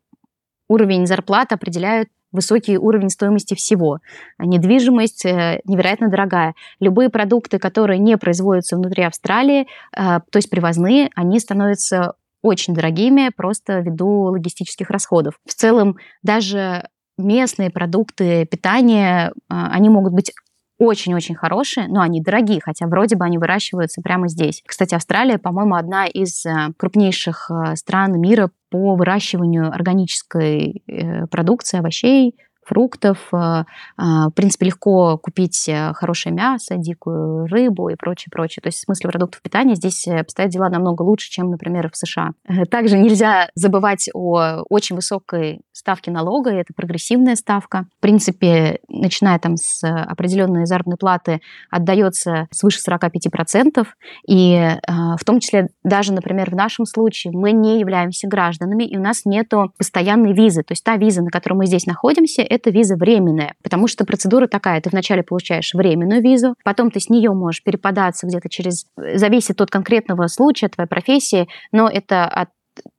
уровень 0.68 1.06
зарплат 1.06 1.52
определяют 1.52 2.08
высокий 2.34 2.76
уровень 2.76 3.08
стоимости 3.08 3.54
всего. 3.54 4.00
Недвижимость 4.38 5.24
э, 5.24 5.60
невероятно 5.64 6.10
дорогая. 6.10 6.54
Любые 6.80 7.08
продукты, 7.08 7.58
которые 7.58 7.98
не 7.98 8.18
производятся 8.18 8.76
внутри 8.76 9.04
Австралии, 9.04 9.62
э, 9.62 9.66
то 9.96 10.36
есть 10.36 10.50
привозные, 10.50 11.10
они 11.14 11.38
становятся 11.38 12.14
очень 12.42 12.74
дорогими 12.74 13.30
просто 13.34 13.78
ввиду 13.78 14.08
логистических 14.24 14.90
расходов. 14.90 15.38
В 15.46 15.54
целом, 15.54 15.96
даже 16.22 16.88
местные 17.16 17.70
продукты 17.70 18.44
питания, 18.46 19.30
э, 19.30 19.32
они 19.48 19.88
могут 19.88 20.12
быть 20.12 20.32
очень-очень 20.78 21.34
хорошие, 21.34 21.88
но 21.88 22.00
они 22.00 22.20
дорогие, 22.20 22.60
хотя 22.62 22.86
вроде 22.86 23.16
бы 23.16 23.24
они 23.24 23.38
выращиваются 23.38 24.02
прямо 24.02 24.28
здесь. 24.28 24.62
Кстати, 24.66 24.94
Австралия, 24.94 25.38
по-моему, 25.38 25.76
одна 25.76 26.06
из 26.06 26.44
крупнейших 26.76 27.50
стран 27.76 28.20
мира 28.20 28.50
по 28.74 28.96
выращиванию 28.96 29.72
органической 29.72 30.82
э, 30.88 31.28
продукции, 31.28 31.78
овощей, 31.78 32.34
фруктов. 32.64 33.18
Э, 33.32 33.64
а, 33.96 34.28
в 34.28 34.32
принципе, 34.32 34.66
легко 34.66 35.16
купить 35.16 35.68
э, 35.68 35.92
хорошее 35.94 36.34
мясо, 36.34 36.74
дикую 36.76 37.46
рыбу 37.46 37.88
и 37.88 37.94
прочее, 37.94 38.30
прочее. 38.32 38.62
То 38.62 38.68
есть 38.68 38.78
в 38.78 38.82
смысле 38.82 39.10
продуктов 39.10 39.42
питания 39.42 39.76
здесь 39.76 40.08
обстоят 40.08 40.50
дела 40.50 40.68
намного 40.70 41.02
лучше, 41.02 41.30
чем, 41.30 41.50
например, 41.50 41.88
в 41.88 41.96
США. 41.96 42.32
Также 42.70 42.98
нельзя 42.98 43.48
забывать 43.54 44.08
о 44.12 44.62
очень 44.68 44.96
высокой 44.96 45.60
ставке 45.76 46.10
налога, 46.10 46.50
это 46.50 46.72
прогрессивная 46.74 47.36
ставка. 47.36 47.86
В 47.98 48.00
принципе, 48.00 48.78
начиная 48.88 49.38
там 49.38 49.56
с 49.56 49.82
определенной 49.84 50.66
заработной 50.66 50.96
платы, 50.96 51.40
отдается 51.70 52.46
свыше 52.50 52.78
45%. 52.88 53.86
И 54.28 54.70
в 55.18 55.24
том 55.24 55.40
числе 55.40 55.68
даже, 55.82 56.12
например, 56.12 56.50
в 56.50 56.54
нашем 56.54 56.86
случае 56.86 57.32
мы 57.34 57.52
не 57.52 57.80
являемся 57.80 58.28
гражданами, 58.28 58.84
и 58.84 58.96
у 58.96 59.00
нас 59.00 59.22
нет 59.24 59.50
постоянной 59.76 60.32
визы. 60.32 60.62
То 60.62 60.72
есть 60.72 60.84
та 60.84 60.96
виза, 60.96 61.22
на 61.22 61.30
которой 61.30 61.54
мы 61.54 61.66
здесь 61.66 61.86
находимся, 61.86 62.42
это 62.42 62.70
виза 62.70 62.96
временная, 62.96 63.54
потому 63.62 63.88
что 63.88 64.04
процедура 64.04 64.46
такая. 64.46 64.80
Ты 64.80 64.90
вначале 64.90 65.22
получаешь 65.22 65.74
временную 65.74 66.22
визу, 66.22 66.54
потом 66.64 66.90
ты 66.90 67.00
с 67.00 67.08
нее 67.08 67.32
можешь 67.32 67.62
перепадаться 67.62 68.26
где-то 68.26 68.48
через... 68.48 68.86
Зависит 68.96 69.60
от 69.60 69.70
конкретного 69.70 70.28
случая, 70.28 70.68
твоей 70.68 70.88
профессии, 70.88 71.48
но 71.72 71.88
это 71.88 72.24
от 72.26 72.48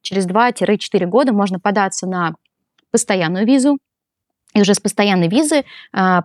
через 0.02 0.26
2-4 0.26 1.06
года 1.06 1.34
можно 1.34 1.60
податься 1.60 2.08
на 2.08 2.36
постоянную 2.96 3.46
визу, 3.46 3.78
и 4.54 4.62
уже 4.62 4.74
с 4.74 4.80
постоянной 4.80 5.28
визы 5.28 5.58
э, 5.58 5.64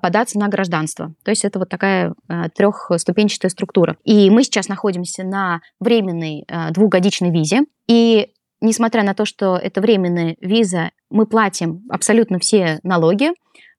податься 0.00 0.38
на 0.38 0.46
гражданство. 0.46 1.12
То 1.24 1.32
есть 1.32 1.44
это 1.44 1.58
вот 1.58 1.68
такая 1.68 2.14
э, 2.28 2.44
трехступенчатая 2.54 3.50
структура. 3.50 3.96
И 4.04 4.30
мы 4.30 4.44
сейчас 4.44 4.68
находимся 4.68 5.24
на 5.24 5.62
временной 5.80 6.44
э, 6.46 6.70
двухгодичной 6.70 7.32
визе. 7.32 7.62
И 7.88 8.28
несмотря 8.60 9.02
на 9.02 9.14
то, 9.14 9.24
что 9.24 9.56
это 9.56 9.80
временная 9.80 10.36
виза, 10.40 10.90
мы 11.10 11.26
платим 11.26 11.82
абсолютно 11.90 12.38
все 12.38 12.78
налоги, 12.84 13.30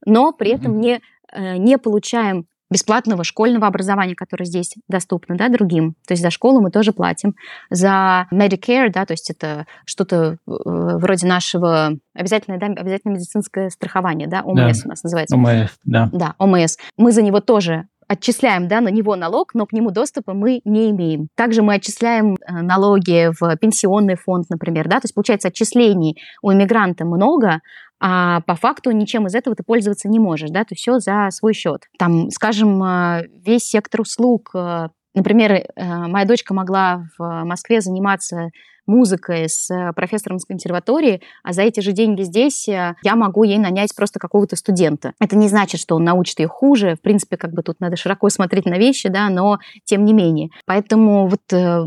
но 0.06 0.34
при 0.34 0.52
этом 0.52 0.82
не, 0.82 1.00
э, 1.32 1.56
не 1.56 1.78
получаем 1.78 2.46
бесплатного 2.72 3.24
школьного 3.24 3.68
образования, 3.68 4.16
которое 4.16 4.46
здесь 4.46 4.74
доступно 4.88 5.36
да, 5.36 5.50
другим. 5.50 5.96
То 6.08 6.14
есть 6.14 6.24
за 6.24 6.32
школу 6.32 6.62
мы 6.62 6.72
тоже 6.72 6.94
платим. 6.94 7.36
За 7.70 8.28
Medicare, 8.32 8.90
да, 8.92 9.06
то 9.06 9.14
есть 9.14 9.30
это 9.30 9.66
что-то 9.86 10.16
э, 10.16 10.36
вроде 10.48 11.28
нашего 11.28 11.92
обязательное, 12.16 12.60
да, 12.60 12.68
обязательное 12.68 13.16
медицинское 13.16 13.70
страхование, 13.70 14.28
да, 14.28 14.42
ОМС 14.42 14.80
да. 14.80 14.86
у 14.86 14.90
нас 14.90 15.04
называется. 15.04 15.36
ОМС, 15.36 15.72
да. 15.84 16.10
Да, 16.14 16.36
ОМС. 16.40 16.78
Мы 16.98 17.12
за 17.12 17.22
него 17.22 17.42
тоже 17.42 17.88
отчисляем 18.08 18.68
да, 18.68 18.82
на 18.82 18.90
него 18.90 19.16
налог, 19.16 19.54
но 19.54 19.66
к 19.66 19.72
нему 19.72 19.92
доступа 19.92 20.34
мы 20.34 20.60
не 20.66 20.90
имеем. 20.92 21.30
Также 21.36 21.62
мы 21.62 21.76
отчисляем 21.76 22.36
э, 22.36 22.62
налоги 22.62 23.30
в 23.40 23.56
пенсионный 23.58 24.16
фонд, 24.16 24.50
например. 24.50 24.90
Да? 24.90 25.00
То 25.00 25.06
есть, 25.06 25.16
получается, 25.16 25.48
отчислений 25.48 26.18
у 26.42 26.52
иммигранта 26.52 27.06
много, 27.06 27.62
а 28.02 28.42
по 28.42 28.56
факту 28.56 28.92
ничем 28.92 29.28
из 29.28 29.36
этого 29.36 29.56
ты 29.56 29.64
пользоваться 29.64 30.10
не 30.10 30.20
можешь, 30.20 30.50
да, 30.50 30.66
то 30.66 30.76
все 30.76 31.00
за 31.00 31.30
свой 31.32 31.54
счет. 31.54 31.84
Там, 31.98 32.30
скажем, 32.32 32.84
э, 32.84 33.28
весь 33.46 33.64
сектор 33.64 34.02
услуг, 34.02 34.52
э, 34.56 34.88
например, 35.14 35.66
моя 35.78 36.26
дочка 36.26 36.54
могла 36.54 37.06
в 37.18 37.44
Москве 37.44 37.82
заниматься 37.82 38.50
музыкой 38.92 39.48
с 39.48 39.70
э, 39.72 39.94
профессором 39.94 40.40
с 40.40 40.46
консерватории, 40.46 41.22
а 41.44 41.54
за 41.54 41.64
эти 41.64 41.80
же 41.80 41.92
деньги 41.92 42.24
здесь 42.24 42.68
э, 42.68 42.96
я 43.04 43.16
могу 43.16 43.44
ей 43.44 43.58
нанять 43.58 43.96
просто 43.96 44.20
какого-то 44.20 44.56
студента. 44.56 45.14
Это 45.20 45.36
не 45.36 45.48
значит, 45.48 45.80
что 45.80 45.96
он 45.96 46.04
научит 46.04 46.40
ее 46.40 46.48
хуже. 46.48 46.96
В 46.96 47.02
принципе, 47.02 47.38
как 47.38 47.52
бы 47.54 47.64
тут 47.64 47.80
надо 47.80 47.96
широко 47.96 48.30
смотреть 48.30 48.66
на 48.66 48.78
вещи, 48.78 49.10
да, 49.10 49.30
но 49.30 49.60
тем 49.86 50.06
не 50.06 50.14
менее. 50.14 50.50
Поэтому 50.66 51.28
вот 51.28 51.42
э, 51.54 51.84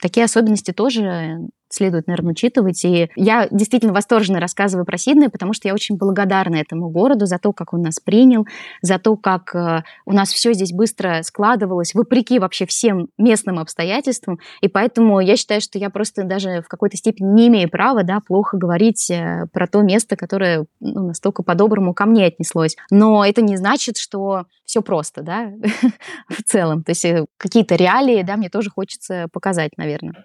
такие 0.00 0.24
особенности 0.24 0.72
тоже 0.72 1.48
следует, 1.74 2.06
наверное, 2.06 2.32
учитывать. 2.32 2.84
И 2.84 3.10
я 3.16 3.48
действительно 3.50 3.92
восторженно 3.92 4.40
рассказываю 4.40 4.84
про 4.86 4.96
Сидней, 4.96 5.28
потому 5.28 5.52
что 5.52 5.68
я 5.68 5.74
очень 5.74 5.96
благодарна 5.96 6.56
этому 6.56 6.88
городу 6.90 7.26
за 7.26 7.38
то, 7.38 7.52
как 7.52 7.72
он 7.72 7.82
нас 7.82 8.00
принял, 8.00 8.46
за 8.82 8.98
то, 8.98 9.16
как 9.16 9.54
э, 9.54 9.82
у 10.06 10.12
нас 10.12 10.30
все 10.30 10.52
здесь 10.52 10.72
быстро 10.72 11.20
складывалось, 11.22 11.94
вопреки 11.94 12.38
вообще 12.38 12.66
всем 12.66 13.08
местным 13.18 13.58
обстоятельствам. 13.58 14.38
И 14.60 14.68
поэтому 14.68 15.20
я 15.20 15.36
считаю, 15.36 15.60
что 15.60 15.78
я 15.78 15.90
просто 15.90 16.24
даже 16.24 16.62
в 16.62 16.68
какой-то 16.68 16.96
степени 16.96 17.28
не 17.34 17.48
имею 17.48 17.68
права 17.68 18.02
да, 18.02 18.20
плохо 18.20 18.56
говорить 18.56 19.10
э, 19.10 19.46
про 19.52 19.66
то 19.66 19.82
место, 19.82 20.16
которое 20.16 20.66
ну, 20.80 21.08
настолько 21.08 21.42
по-доброму 21.42 21.94
ко 21.94 22.06
мне 22.06 22.26
отнеслось. 22.26 22.76
Но 22.90 23.24
это 23.24 23.42
не 23.42 23.56
значит, 23.56 23.96
что 23.96 24.44
все 24.64 24.82
просто, 24.82 25.22
да, 25.22 25.52
в 26.28 26.42
целом. 26.44 26.82
То 26.82 26.90
есть 26.92 27.04
э, 27.04 27.26
какие-то 27.36 27.74
реалии, 27.74 28.22
да, 28.22 28.36
мне 28.36 28.48
тоже 28.48 28.70
хочется 28.70 29.28
показать, 29.32 29.72
наверное. 29.76 30.24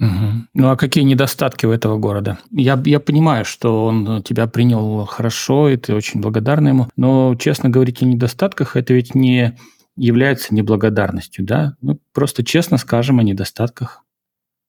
Угу. 0.00 0.46
Ну 0.54 0.70
а 0.70 0.76
какие 0.76 1.04
недостатки 1.04 1.66
у 1.66 1.72
этого 1.72 1.98
города? 1.98 2.38
Я, 2.50 2.80
я 2.84 3.00
понимаю, 3.00 3.44
что 3.44 3.86
он 3.86 4.22
тебя 4.22 4.46
принял 4.46 5.04
хорошо, 5.06 5.68
и 5.68 5.76
ты 5.76 5.94
очень 5.94 6.20
благодарна 6.20 6.68
ему, 6.68 6.88
но, 6.96 7.34
честно 7.34 7.68
говорить 7.68 8.02
о 8.02 8.06
недостатках, 8.06 8.76
это 8.76 8.94
ведь 8.94 9.14
не 9.14 9.56
является 9.96 10.54
неблагодарностью, 10.54 11.44
да? 11.44 11.74
Ну, 11.80 11.98
просто 12.12 12.44
честно 12.44 12.78
скажем 12.78 13.18
о 13.18 13.24
недостатках, 13.24 14.04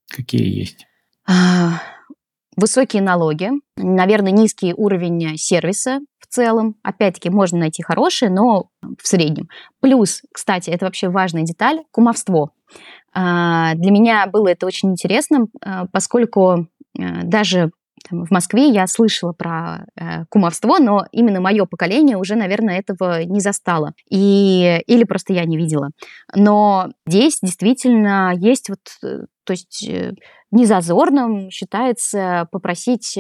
какие 0.10 0.48
есть. 0.48 0.88
А, 1.28 1.82
высокие 2.56 3.04
налоги, 3.04 3.52
наверное, 3.78 4.32
низкий 4.32 4.74
уровень 4.74 5.38
сервиса 5.38 6.00
в 6.20 6.26
целом. 6.28 6.76
Опять-таки, 6.82 7.30
можно 7.30 7.60
найти 7.60 7.84
хорошие, 7.84 8.32
но 8.32 8.70
в 8.82 9.08
среднем. 9.08 9.50
Плюс, 9.80 10.24
кстати, 10.34 10.72
это 10.72 10.86
вообще 10.86 11.10
важная 11.10 11.44
деталь, 11.44 11.82
кумовство. 11.92 12.52
А, 13.22 13.76
для 13.76 13.92
меня 13.92 14.28
было 14.28 14.48
это 14.48 14.66
очень 14.66 14.92
интересно, 14.92 15.48
а, 15.62 15.88
поскольку 15.92 16.68
а, 16.98 17.24
даже 17.24 17.72
в 18.10 18.32
Москве 18.32 18.70
я 18.70 18.88
слышала 18.88 19.34
про 19.34 19.86
э, 20.00 20.24
кумовство, 20.30 20.80
но 20.80 21.06
именно 21.12 21.42
мое 21.42 21.66
поколение 21.66 22.16
уже, 22.16 22.36
наверное, 22.36 22.80
этого 22.80 23.26
не 23.26 23.42
застало. 23.42 23.92
И, 24.10 24.82
или 24.88 25.04
просто 25.04 25.34
я 25.34 25.44
не 25.44 25.58
видела. 25.58 25.90
Но 26.34 26.88
здесь 27.06 27.40
действительно 27.42 28.34
есть 28.36 28.70
вот, 28.70 28.80
э, 29.04 29.26
то 29.50 29.54
есть 29.54 29.84
э, 29.90 30.14
незазорным 30.52 31.50
считается 31.50 32.48
попросить 32.52 33.18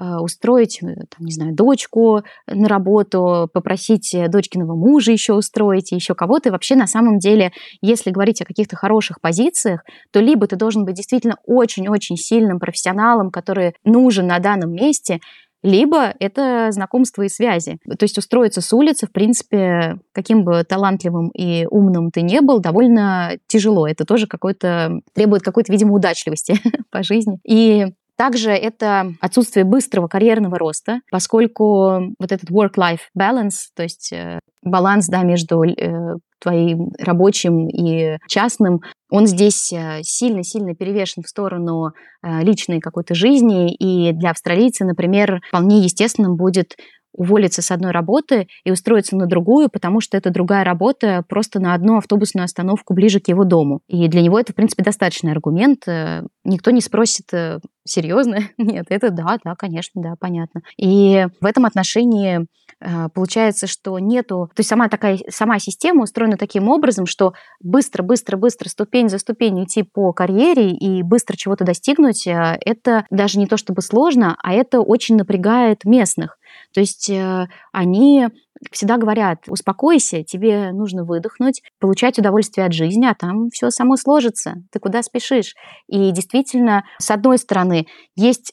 Э, 0.00 0.16
устроить, 0.16 0.82
э, 0.82 0.86
там, 0.86 1.26
не 1.26 1.32
знаю, 1.32 1.54
дочку 1.54 2.22
на 2.46 2.68
работу, 2.68 3.50
попросить 3.52 4.16
дочкиного 4.28 4.74
мужа 4.74 5.12
еще 5.12 5.34
устроить, 5.34 5.92
еще 5.92 6.14
кого-то. 6.14 6.48
И 6.48 6.52
вообще, 6.52 6.74
на 6.74 6.86
самом 6.86 7.18
деле, 7.18 7.52
если 7.82 8.10
говорить 8.10 8.40
о 8.40 8.46
каких-то 8.46 8.76
хороших 8.76 9.20
позициях, 9.20 9.84
то 10.10 10.20
либо 10.20 10.46
ты 10.46 10.56
должен 10.56 10.86
быть 10.86 10.94
действительно 10.94 11.36
очень-очень 11.44 12.16
сильным 12.16 12.60
профессионалом, 12.60 13.30
который 13.30 13.74
нужен 13.84 14.28
на 14.28 14.38
данном 14.38 14.72
месте, 14.72 15.20
либо 15.62 16.14
это 16.18 16.68
знакомство 16.70 17.22
и 17.22 17.28
связи. 17.28 17.78
То 17.86 18.04
есть 18.04 18.16
устроиться 18.18 18.60
с 18.60 18.72
улицы, 18.72 19.06
в 19.06 19.12
принципе, 19.12 19.98
каким 20.12 20.44
бы 20.44 20.64
талантливым 20.64 21.28
и 21.30 21.66
умным 21.70 22.10
ты 22.10 22.22
не 22.22 22.40
был, 22.40 22.60
довольно 22.60 23.38
тяжело. 23.46 23.86
Это 23.86 24.04
тоже 24.04 24.26
какой-то 24.26 25.00
требует 25.14 25.42
какой-то, 25.42 25.72
видимо, 25.72 25.94
удачливости 25.94 26.54
по 26.90 27.02
жизни. 27.02 27.38
И 27.44 27.88
также 28.20 28.50
это 28.50 29.14
отсутствие 29.22 29.64
быстрого 29.64 30.06
карьерного 30.06 30.58
роста, 30.58 31.00
поскольку 31.10 32.12
вот 32.18 32.32
этот 32.32 32.50
work-life 32.50 33.08
balance, 33.18 33.70
то 33.74 33.82
есть 33.82 34.12
э, 34.12 34.40
баланс 34.62 35.06
да, 35.06 35.22
между 35.22 35.62
э, 35.62 36.16
твоим 36.38 36.90
рабочим 36.98 37.66
и 37.68 38.18
частным, 38.28 38.80
он 39.10 39.26
здесь 39.26 39.72
э, 39.72 40.00
сильно-сильно 40.02 40.74
перевешен 40.74 41.22
в 41.22 41.28
сторону 41.28 41.92
личной 42.22 42.80
какой-то 42.80 43.14
жизни. 43.14 43.74
И 43.74 44.12
для 44.12 44.32
австралийца, 44.32 44.84
например, 44.84 45.40
вполне 45.48 45.78
естественным 45.78 46.36
будет 46.36 46.76
уволиться 47.12 47.62
с 47.62 47.70
одной 47.70 47.90
работы 47.90 48.48
и 48.64 48.70
устроиться 48.70 49.16
на 49.16 49.26
другую, 49.26 49.68
потому 49.68 50.00
что 50.00 50.16
это 50.16 50.30
другая 50.30 50.64
работа 50.64 51.24
просто 51.28 51.60
на 51.60 51.74
одну 51.74 51.96
автобусную 51.96 52.44
остановку 52.44 52.94
ближе 52.94 53.20
к 53.20 53.28
его 53.28 53.44
дому. 53.44 53.80
И 53.88 54.08
для 54.08 54.22
него 54.22 54.38
это, 54.38 54.52
в 54.52 54.56
принципе, 54.56 54.84
достаточный 54.84 55.32
аргумент. 55.32 55.86
Э, 55.88 56.22
никто 56.44 56.70
не 56.70 56.80
спросит, 56.80 57.32
э, 57.32 57.58
серьезно? 57.84 58.38
Нет, 58.58 58.86
это 58.88 59.10
да, 59.10 59.38
да, 59.44 59.54
конечно, 59.56 60.00
да, 60.02 60.14
понятно. 60.18 60.62
И 60.76 61.26
в 61.40 61.46
этом 61.46 61.66
отношении 61.66 62.46
э, 62.80 63.08
получается, 63.12 63.66
что 63.66 63.98
нету... 63.98 64.50
То 64.54 64.60
есть 64.60 64.70
сама 64.70 64.88
такая, 64.88 65.18
сама 65.28 65.58
система 65.58 66.04
устроена 66.04 66.36
таким 66.36 66.68
образом, 66.68 67.06
что 67.06 67.32
быстро, 67.60 68.02
быстро, 68.02 68.36
быстро, 68.36 68.68
ступень 68.68 69.08
за 69.08 69.18
ступенью 69.18 69.64
идти 69.64 69.82
по 69.82 70.12
карьере 70.12 70.70
и 70.70 71.02
быстро 71.02 71.36
чего-то 71.36 71.64
достигнуть, 71.64 72.26
это 72.26 73.04
даже 73.10 73.38
не 73.38 73.46
то 73.46 73.56
чтобы 73.56 73.82
сложно, 73.82 74.36
а 74.42 74.52
это 74.52 74.80
очень 74.80 75.16
напрягает 75.16 75.84
местных. 75.84 76.38
То 76.72 76.80
есть 76.80 77.08
э, 77.10 77.46
они 77.72 78.28
всегда 78.72 78.98
говорят, 78.98 79.44
успокойся, 79.48 80.22
тебе 80.22 80.72
нужно 80.72 81.04
выдохнуть, 81.04 81.62
получать 81.78 82.18
удовольствие 82.18 82.66
от 82.66 82.72
жизни, 82.72 83.06
а 83.06 83.14
там 83.14 83.48
все 83.50 83.70
само 83.70 83.96
сложится, 83.96 84.56
ты 84.70 84.78
куда 84.78 85.02
спешишь. 85.02 85.54
И 85.88 86.10
действительно, 86.10 86.84
с 86.98 87.10
одной 87.10 87.38
стороны, 87.38 87.86
есть 88.16 88.52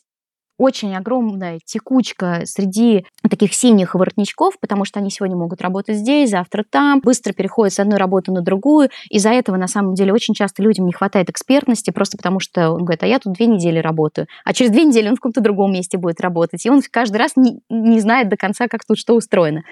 очень 0.58 0.96
огромная 0.96 1.60
текучка 1.64 2.42
среди 2.46 3.06
таких 3.30 3.54
синих 3.54 3.96
воротничков, 3.96 4.60
потому 4.60 4.86
что 4.86 5.00
они 5.00 5.12
сегодня 5.12 5.38
могут 5.38 5.62
работать 5.62 5.98
здесь, 5.98 6.32
завтра 6.32 6.66
там, 6.70 7.00
быстро 7.02 7.34
переходят 7.34 7.74
с 7.74 7.80
одной 7.80 7.98
работы 7.98 8.32
на 8.32 8.42
другую. 8.42 8.90
Из-за 9.10 9.30
этого, 9.30 9.58
на 9.58 9.68
самом 9.68 9.94
деле, 9.94 10.14
очень 10.14 10.34
часто 10.34 10.64
людям 10.64 10.86
не 10.86 10.94
хватает 10.94 11.30
экспертности, 11.30 11.92
просто 11.92 12.18
потому 12.18 12.40
что 12.40 12.72
он 12.72 12.80
говорит, 12.80 13.04
а 13.04 13.08
я 13.08 13.20
тут 13.20 13.34
две 13.34 13.46
недели 13.46 13.80
работаю, 13.80 14.28
а 14.44 14.54
через 14.54 14.72
две 14.72 14.84
недели 14.84 15.10
он 15.10 15.16
в 15.16 15.20
каком-то 15.20 15.42
другом 15.42 15.74
месте 15.74 15.98
будет 15.98 16.22
работать, 16.22 16.66
и 16.66 16.70
он 16.70 16.82
каждый 16.90 17.18
раз 17.18 17.34
не, 17.36 17.60
не 17.70 18.00
знает 18.00 18.30
до 18.30 18.38
конца, 18.38 18.68
как 18.68 18.86
тут 18.86 18.98
что 18.98 19.16
устроено. 19.16 19.64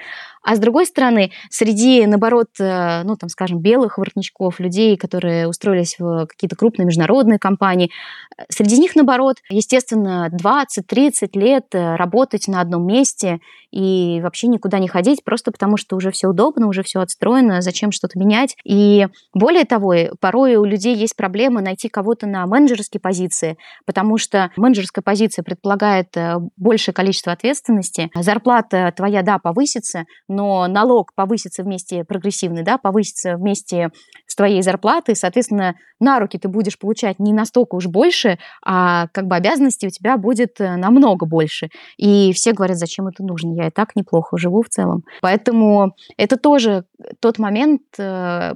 А 0.46 0.56
с 0.56 0.60
другой 0.60 0.86
стороны, 0.86 1.32
среди, 1.50 2.06
наоборот, 2.06 2.50
э, 2.60 3.02
ну, 3.04 3.16
там, 3.16 3.30
скажем, 3.30 3.62
белых 3.62 3.98
воротничков, 3.98 4.60
людей, 4.60 4.96
которые 4.96 5.48
устроились 5.48 5.96
в 5.98 6.28
какие-то 6.28 6.56
крупные 6.56 6.86
международные 6.86 7.40
компании, 7.40 7.90
э, 8.38 8.44
среди 8.50 8.78
них, 8.78 8.96
наоборот, 8.96 9.38
естественно, 9.50 10.30
20-30 10.32 11.30
лет 11.34 11.66
э, 11.74 11.96
работать 11.96 12.48
на 12.48 12.62
одном 12.62 12.86
месте 12.86 13.40
и 13.76 14.22
вообще 14.22 14.48
никуда 14.48 14.80
не 14.80 14.88
ходить, 14.88 15.24
просто 15.26 15.52
потому 15.52 15.76
что 15.76 15.98
уже 15.98 16.10
все 16.10 16.30
удобно, 16.30 16.68
уже 16.68 16.82
все 16.82 17.02
отстроено, 17.02 17.62
зачем 17.62 17.92
что-то 17.92 18.18
менять. 18.18 18.56
И 18.64 19.08
более 19.34 19.66
того, 19.66 19.94
порой 20.22 20.56
у 20.56 20.64
людей 20.64 20.96
есть 20.96 21.18
проблема 21.18 21.60
найти 21.62 21.90
кого-то 21.90 22.26
на 22.26 22.46
менеджерской 22.48 23.02
позиции, 23.02 23.58
потому 23.86 24.18
что 24.18 24.50
менеджерская 24.56 25.04
позиция 25.04 25.44
предполагает 25.44 26.16
большее 26.56 26.94
количество 26.94 27.34
ответственности, 27.34 28.10
зарплата 28.16 28.94
твоя, 28.96 29.24
да, 29.24 29.40
повысится, 29.40 30.06
но 30.30 30.68
налог 30.68 31.14
повысится 31.14 31.64
вместе 31.64 32.06
прогрессивный, 32.06 32.64
да, 32.64 32.78
повысится 32.78 33.36
вместе 33.36 33.90
с 34.26 34.36
твоей 34.36 34.62
зарплатой, 34.62 35.18
соответственно, 35.18 35.76
на 36.00 36.20
руки 36.20 36.38
ты 36.38 36.48
будешь 36.48 36.78
получать 36.80 37.20
не 37.20 37.34
настолько 37.34 37.76
уж 37.76 37.88
больше, 37.88 38.38
а 38.64 39.08
как 39.14 39.28
бы 39.28 39.36
обязанностей 39.36 39.88
у 39.88 39.90
тебя 39.90 40.18
будет 40.18 40.60
э, 40.60 40.76
намного 40.76 41.26
больше. 41.26 41.70
И 41.98 42.34
все 42.34 42.54
говорят, 42.54 42.78
зачем 42.78 43.08
это 43.08 43.24
нужно, 43.24 43.54
я 43.56 43.65
и 43.68 43.72
так 43.72 43.96
неплохо 43.96 44.38
живу 44.38 44.62
в 44.62 44.70
целом. 44.70 45.04
Поэтому 45.22 45.96
это 46.18 46.38
тоже 46.38 46.86
тот 47.20 47.40
момент, 47.40 47.82
э, 47.98 48.54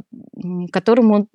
которому 0.71 1.27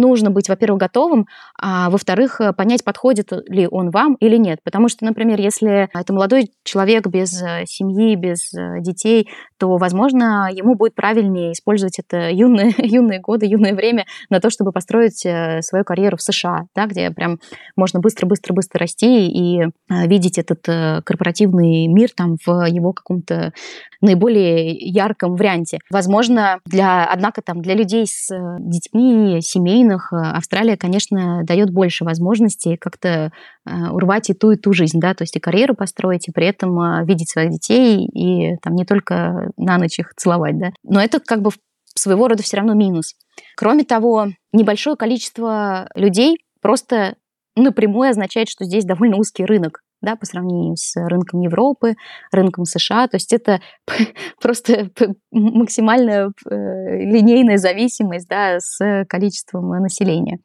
нужно 0.00 0.30
быть, 0.30 0.48
во-первых, 0.48 0.80
готовым, 0.80 1.26
а 1.60 1.90
во-вторых, 1.90 2.40
э, 2.40 2.52
понять, 2.52 2.84
подходит 2.84 3.30
ли 3.48 3.68
он 3.70 3.90
вам 3.90 4.14
или 4.14 4.36
нет. 4.36 4.60
Потому 4.64 4.88
что, 4.88 5.04
например, 5.04 5.40
если 5.40 5.88
это 5.92 6.12
молодой 6.12 6.50
человек 6.64 7.06
без 7.06 7.40
э, 7.42 7.64
семьи, 7.66 8.14
без 8.16 8.52
э, 8.52 8.80
детей, 8.80 9.28
то, 9.58 9.76
возможно, 9.76 10.48
ему 10.52 10.74
будет 10.74 10.94
правильнее 10.94 11.52
использовать 11.52 11.98
это 11.98 12.30
юные, 12.30 12.74
юные 12.78 13.20
годы, 13.20 13.46
юное 13.46 13.74
время 13.74 14.06
на 14.30 14.40
то, 14.40 14.50
чтобы 14.50 14.72
построить 14.72 15.26
свою 15.64 15.84
карьеру 15.84 16.16
в 16.16 16.22
США, 16.22 16.64
да, 16.74 16.86
где 16.86 17.10
прям 17.10 17.38
можно 17.76 18.00
быстро-быстро-быстро 18.00 18.80
расти 18.80 19.28
и 19.28 19.64
видеть 19.88 20.38
этот 20.38 20.64
корпоративный 21.04 21.86
мир 21.86 22.10
там 22.14 22.36
в 22.44 22.66
его 22.66 22.92
каком-то 22.92 23.52
наиболее 24.00 24.72
ярком 24.72 25.36
варианте. 25.36 25.78
Возможно, 25.90 26.60
для, 26.66 27.06
однако, 27.06 27.42
там, 27.42 27.62
для 27.62 27.74
людей 27.74 28.06
с 28.06 28.28
детьми, 28.60 29.40
семей, 29.40 29.83
семейных 29.84 30.12
э, 30.12 30.16
Австралия, 30.16 30.76
конечно, 30.76 31.42
дает 31.44 31.70
больше 31.70 32.04
возможностей 32.04 32.76
как-то 32.76 33.32
э, 33.66 33.88
урвать 33.90 34.30
и 34.30 34.34
ту, 34.34 34.52
и 34.52 34.56
ту 34.56 34.72
жизнь, 34.72 35.00
да, 35.00 35.14
то 35.14 35.22
есть 35.22 35.36
и 35.36 35.40
карьеру 35.40 35.74
построить, 35.74 36.28
и 36.28 36.32
при 36.32 36.46
этом 36.46 36.78
э, 36.80 37.04
видеть 37.04 37.30
своих 37.30 37.50
детей, 37.50 38.06
и 38.06 38.56
там 38.62 38.74
не 38.74 38.84
только 38.84 39.50
на 39.56 39.78
ночь 39.78 39.98
их 39.98 40.14
целовать, 40.16 40.58
да. 40.58 40.70
Но 40.82 41.00
это 41.00 41.20
как 41.20 41.42
бы 41.42 41.50
своего 41.94 42.28
рода 42.28 42.42
все 42.42 42.56
равно 42.56 42.74
минус. 42.74 43.14
Кроме 43.56 43.84
того, 43.84 44.28
небольшое 44.52 44.96
количество 44.96 45.88
людей 45.94 46.38
просто 46.60 47.16
напрямую 47.56 48.10
означает, 48.10 48.48
что 48.48 48.64
здесь 48.64 48.84
довольно 48.84 49.16
узкий 49.16 49.44
рынок 49.44 49.83
да, 50.04 50.16
по 50.16 50.26
сравнению 50.26 50.76
с 50.76 50.94
рынком 50.96 51.40
Европы, 51.40 51.94
рынком 52.30 52.64
США. 52.64 53.08
То 53.08 53.16
есть 53.16 53.32
это 53.32 53.60
просто 54.40 54.90
максимальная 55.30 56.32
э, 56.48 56.50
линейная 56.50 57.56
зависимость 57.56 58.28
да, 58.28 58.58
с 58.60 59.04
количеством 59.08 59.68
населения. 59.80 60.38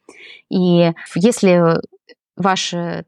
И 0.49 0.91
если 1.15 1.79
ваша 2.35 3.05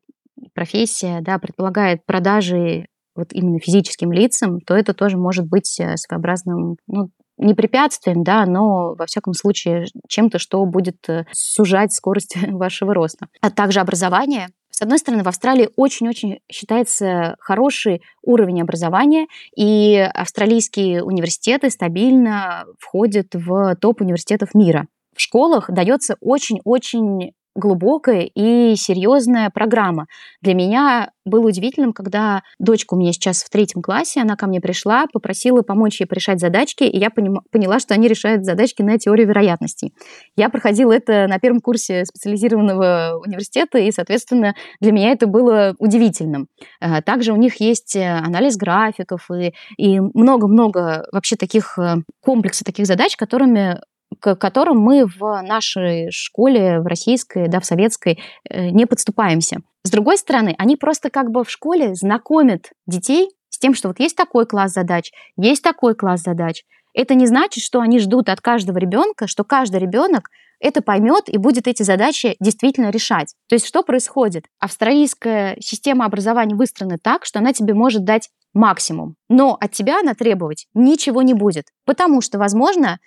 профессия 0.53 1.21
да, 1.21 1.39
предполагает 1.39 2.05
продажи 2.05 2.87
вот 3.15 3.33
именно 3.33 3.59
физическим 3.59 4.11
лицам, 4.11 4.61
то 4.61 4.75
это 4.75 4.93
тоже 4.93 5.17
может 5.17 5.47
быть 5.47 5.79
э, 5.79 5.97
своеобразным 5.97 6.77
ну, 6.87 7.09
не 7.37 7.53
препятствием, 7.53 8.23
да, 8.23 8.45
но, 8.45 8.93
во 8.95 9.05
всяком 9.05 9.33
случае, 9.33 9.85
чем-то, 10.07 10.39
что 10.39 10.63
будет 10.65 10.97
э, 11.09 11.25
сужать 11.31 11.91
скорость 11.91 12.37
вашего 12.47 12.93
роста. 12.93 13.27
А 13.41 13.49
также 13.49 13.79
образование. 13.79 14.47
С 14.81 14.83
одной 14.83 14.97
стороны, 14.97 15.21
в 15.21 15.27
Австралии 15.27 15.69
очень-очень 15.75 16.39
считается 16.51 17.35
хороший 17.39 18.01
уровень 18.23 18.63
образования, 18.63 19.27
и 19.55 19.95
австралийские 19.95 21.03
университеты 21.03 21.69
стабильно 21.69 22.65
входят 22.79 23.27
в 23.31 23.75
топ 23.75 24.01
университетов 24.01 24.55
мира. 24.55 24.87
В 25.15 25.21
школах 25.21 25.69
дается 25.69 26.15
очень-очень 26.19 27.33
глубокая 27.55 28.21
и 28.21 28.75
серьезная 28.75 29.49
программа. 29.49 30.07
Для 30.41 30.53
меня 30.53 31.11
было 31.25 31.47
удивительным, 31.47 31.93
когда 31.93 32.43
дочка 32.59 32.95
у 32.95 32.97
меня 32.97 33.13
сейчас 33.13 33.43
в 33.43 33.49
третьем 33.49 33.81
классе, 33.81 34.21
она 34.21 34.35
ко 34.35 34.47
мне 34.47 34.59
пришла, 34.59 35.05
попросила 35.11 35.61
помочь 35.61 35.99
ей 35.99 36.07
решать 36.09 36.39
задачки, 36.39 36.83
и 36.83 36.97
я 36.97 37.09
поняла, 37.09 37.79
что 37.79 37.93
они 37.93 38.07
решают 38.07 38.45
задачки 38.45 38.81
на 38.81 38.97
теорию 38.97 39.27
вероятностей. 39.27 39.93
Я 40.35 40.49
проходила 40.49 40.91
это 40.91 41.27
на 41.27 41.39
первом 41.39 41.59
курсе 41.61 42.05
специализированного 42.05 43.19
университета, 43.25 43.77
и, 43.77 43.91
соответственно, 43.91 44.55
для 44.79 44.91
меня 44.91 45.11
это 45.11 45.27
было 45.27 45.75
удивительным. 45.79 46.47
Э, 46.79 47.01
также 47.01 47.33
у 47.33 47.35
них 47.35 47.59
есть 47.59 47.95
э, 47.95 48.03
анализ 48.03 48.57
графиков 48.57 49.29
и 49.77 49.99
много-много 49.99 51.07
вообще 51.11 51.35
таких 51.35 51.77
э, 51.77 51.97
комплексов 52.21 52.65
таких 52.65 52.85
задач, 52.85 53.15
которыми 53.15 53.79
к 54.21 54.35
которым 54.35 54.77
мы 54.77 55.05
в 55.05 55.41
нашей 55.41 56.11
школе, 56.11 56.79
в 56.79 56.85
российской, 56.85 57.47
да, 57.47 57.59
в 57.59 57.65
советской, 57.65 58.19
э, 58.49 58.69
не 58.69 58.85
подступаемся. 58.85 59.57
С 59.83 59.89
другой 59.89 60.17
стороны, 60.17 60.55
они 60.57 60.77
просто 60.77 61.09
как 61.09 61.31
бы 61.31 61.43
в 61.43 61.49
школе 61.49 61.95
знакомят 61.95 62.69
детей 62.85 63.29
с 63.49 63.57
тем, 63.57 63.73
что 63.73 63.89
вот 63.89 63.99
есть 63.99 64.15
такой 64.15 64.45
класс 64.45 64.73
задач, 64.73 65.11
есть 65.37 65.63
такой 65.63 65.95
класс 65.95 66.21
задач. 66.21 66.63
Это 66.93 67.15
не 67.15 67.25
значит, 67.25 67.63
что 67.63 67.81
они 67.81 67.99
ждут 67.99 68.29
от 68.29 68.41
каждого 68.41 68.77
ребенка, 68.77 69.27
что 69.27 69.43
каждый 69.43 69.79
ребенок 69.79 70.29
это 70.59 70.83
поймет 70.83 71.23
и 71.27 71.37
будет 71.37 71.67
эти 71.67 71.81
задачи 71.81 72.35
действительно 72.39 72.91
решать. 72.91 73.33
То 73.49 73.55
есть 73.55 73.65
что 73.65 73.81
происходит? 73.81 74.45
Австралийская 74.59 75.57
система 75.59 76.05
образования 76.05 76.55
выстроена 76.55 76.97
так, 77.01 77.25
что 77.25 77.39
она 77.39 77.53
тебе 77.53 77.73
может 77.73 78.05
дать 78.05 78.29
максимум, 78.53 79.15
но 79.29 79.57
от 79.59 79.71
тебя 79.71 79.99
она 80.01 80.13
требовать 80.13 80.67
ничего 80.75 81.21
не 81.23 81.33
будет, 81.33 81.67
потому 81.85 82.21
что, 82.21 82.37
возможно, 82.37 82.99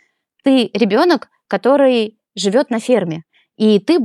ты 0.44 0.70
ребенок, 0.72 1.28
который 1.48 2.18
живет 2.36 2.70
на 2.70 2.78
ферме, 2.78 3.22
и 3.56 3.80
ты 3.80 3.98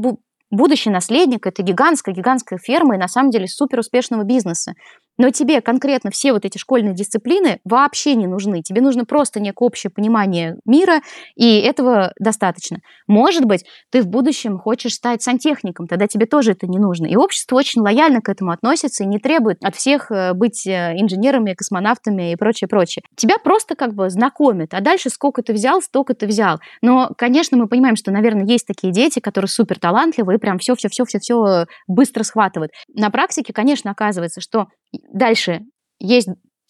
будущий 0.49 0.89
наследник 0.89 1.45
этой 1.45 1.63
гигантской-гигантской 1.63 2.57
фермы 2.57 2.95
и 2.95 2.99
на 2.99 3.07
самом 3.07 3.29
деле 3.29 3.47
супер 3.47 3.79
успешного 3.79 4.23
бизнеса. 4.23 4.73
Но 5.19 5.29
тебе 5.31 5.61
конкретно 5.61 6.09
все 6.11 6.31
вот 6.31 6.45
эти 6.45 6.57
школьные 6.57 6.95
дисциплины 6.95 7.59
вообще 7.65 8.15
не 8.15 8.25
нужны. 8.25 8.63
Тебе 8.63 8.81
нужно 8.81 9.05
просто 9.05 9.39
некое 9.39 9.65
общее 9.65 9.91
понимание 9.91 10.55
мира, 10.65 11.01
и 11.35 11.59
этого 11.59 12.13
достаточно. 12.17 12.79
Может 13.05 13.45
быть, 13.45 13.65
ты 13.91 14.01
в 14.01 14.07
будущем 14.07 14.57
хочешь 14.57 14.93
стать 14.93 15.21
сантехником, 15.21 15.87
тогда 15.87 16.07
тебе 16.07 16.25
тоже 16.25 16.53
это 16.53 16.67
не 16.67 16.79
нужно. 16.79 17.05
И 17.05 17.17
общество 17.17 17.57
очень 17.57 17.81
лояльно 17.81 18.21
к 18.21 18.29
этому 18.29 18.51
относится 18.51 19.03
и 19.03 19.07
не 19.07 19.19
требует 19.19 19.57
от 19.61 19.75
всех 19.75 20.09
э, 20.09 20.33
быть 20.33 20.65
э, 20.65 20.93
инженерами, 20.97 21.53
космонавтами 21.53 22.31
и 22.31 22.35
прочее, 22.37 22.69
прочее. 22.69 23.03
Тебя 23.17 23.37
просто 23.37 23.75
как 23.75 23.93
бы 23.93 24.09
знакомят, 24.09 24.73
а 24.73 24.79
дальше 24.79 25.09
сколько 25.09 25.43
ты 25.43 25.51
взял, 25.51 25.81
столько 25.81 26.13
ты 26.13 26.27
взял. 26.27 26.59
Но, 26.81 27.11
конечно, 27.17 27.57
мы 27.57 27.67
понимаем, 27.67 27.97
что, 27.97 28.11
наверное, 28.11 28.45
есть 28.45 28.65
такие 28.65 28.93
дети, 28.93 29.19
которые 29.19 29.49
супер 29.49 29.79
талантливые 29.79 30.37
и 30.37 30.39
прям 30.39 30.59
все-все-все-все-все 30.59 31.65
быстро 31.87 32.23
схватывают. 32.23 32.71
На 32.93 33.09
практике, 33.09 33.51
конечно, 33.51 33.91
оказывается, 33.91 34.39
что 34.39 34.67
Дальше. 35.13 35.61
Есть 35.99 36.29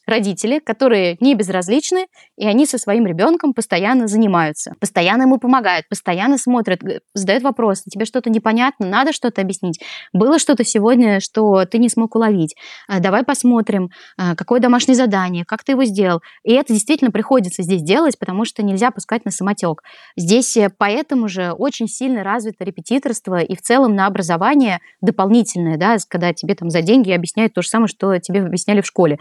родители, 0.10 0.60
которые 0.60 1.18
не 1.20 1.36
безразличны, 1.36 2.08
и 2.38 2.46
они 2.46 2.66
со 2.66 2.78
своим 2.78 3.06
ребенком 3.06 3.54
постоянно 3.54 4.08
занимаются, 4.08 4.74
постоянно 4.80 5.24
ему 5.24 5.38
помогают, 5.38 5.88
постоянно 5.90 6.38
смотрят, 6.38 6.82
задают 7.14 7.44
вопросы, 7.44 7.90
тебе 7.90 8.06
что-то 8.06 8.30
непонятно, 8.30 8.88
надо 8.88 9.14
что-то 9.14 9.42
объяснить. 9.42 9.80
Было 10.14 10.40
что-то 10.40 10.64
сегодня, 10.64 11.20
что 11.20 11.66
ты 11.66 11.78
не 11.78 11.90
смог 11.90 12.16
уловить. 12.16 12.56
А, 12.88 13.00
давай 13.00 13.24
посмотрим, 13.24 13.90
а, 14.18 14.36
какое 14.36 14.60
домашнее 14.60 14.96
задание, 14.96 15.46
как 15.46 15.64
ты 15.64 15.74
его 15.74 15.86
сделал. 15.86 16.22
И 16.44 16.54
это 16.54 16.74
действительно 16.74 17.12
приходится 17.12 17.64
здесь 17.64 17.82
делать, 17.82 18.18
потому 18.20 18.46
что 18.46 18.64
нельзя 18.64 18.92
пускать 18.92 19.26
на 19.26 19.32
самотек. 19.32 19.82
Здесь 20.18 20.58
э, 20.58 20.70
поэтому 20.78 21.28
же 21.28 21.52
очень 21.52 21.88
сильно 21.88 22.24
развито 22.24 22.64
репетиторство 22.64 23.40
и 23.40 23.56
в 23.56 23.62
целом 23.62 23.96
на 23.96 24.08
образование 24.08 24.80
дополнительное, 25.02 25.78
да, 25.78 25.98
когда 26.08 26.34
тебе 26.34 26.56
там 26.56 26.70
за 26.70 26.82
деньги 26.82 27.12
объясняют 27.12 27.54
то 27.54 27.62
же 27.62 27.68
самое, 27.68 27.88
что 27.88 28.18
тебе 28.20 28.42
объясняли 28.42 28.82
в 28.82 28.86
школе 28.86 29.20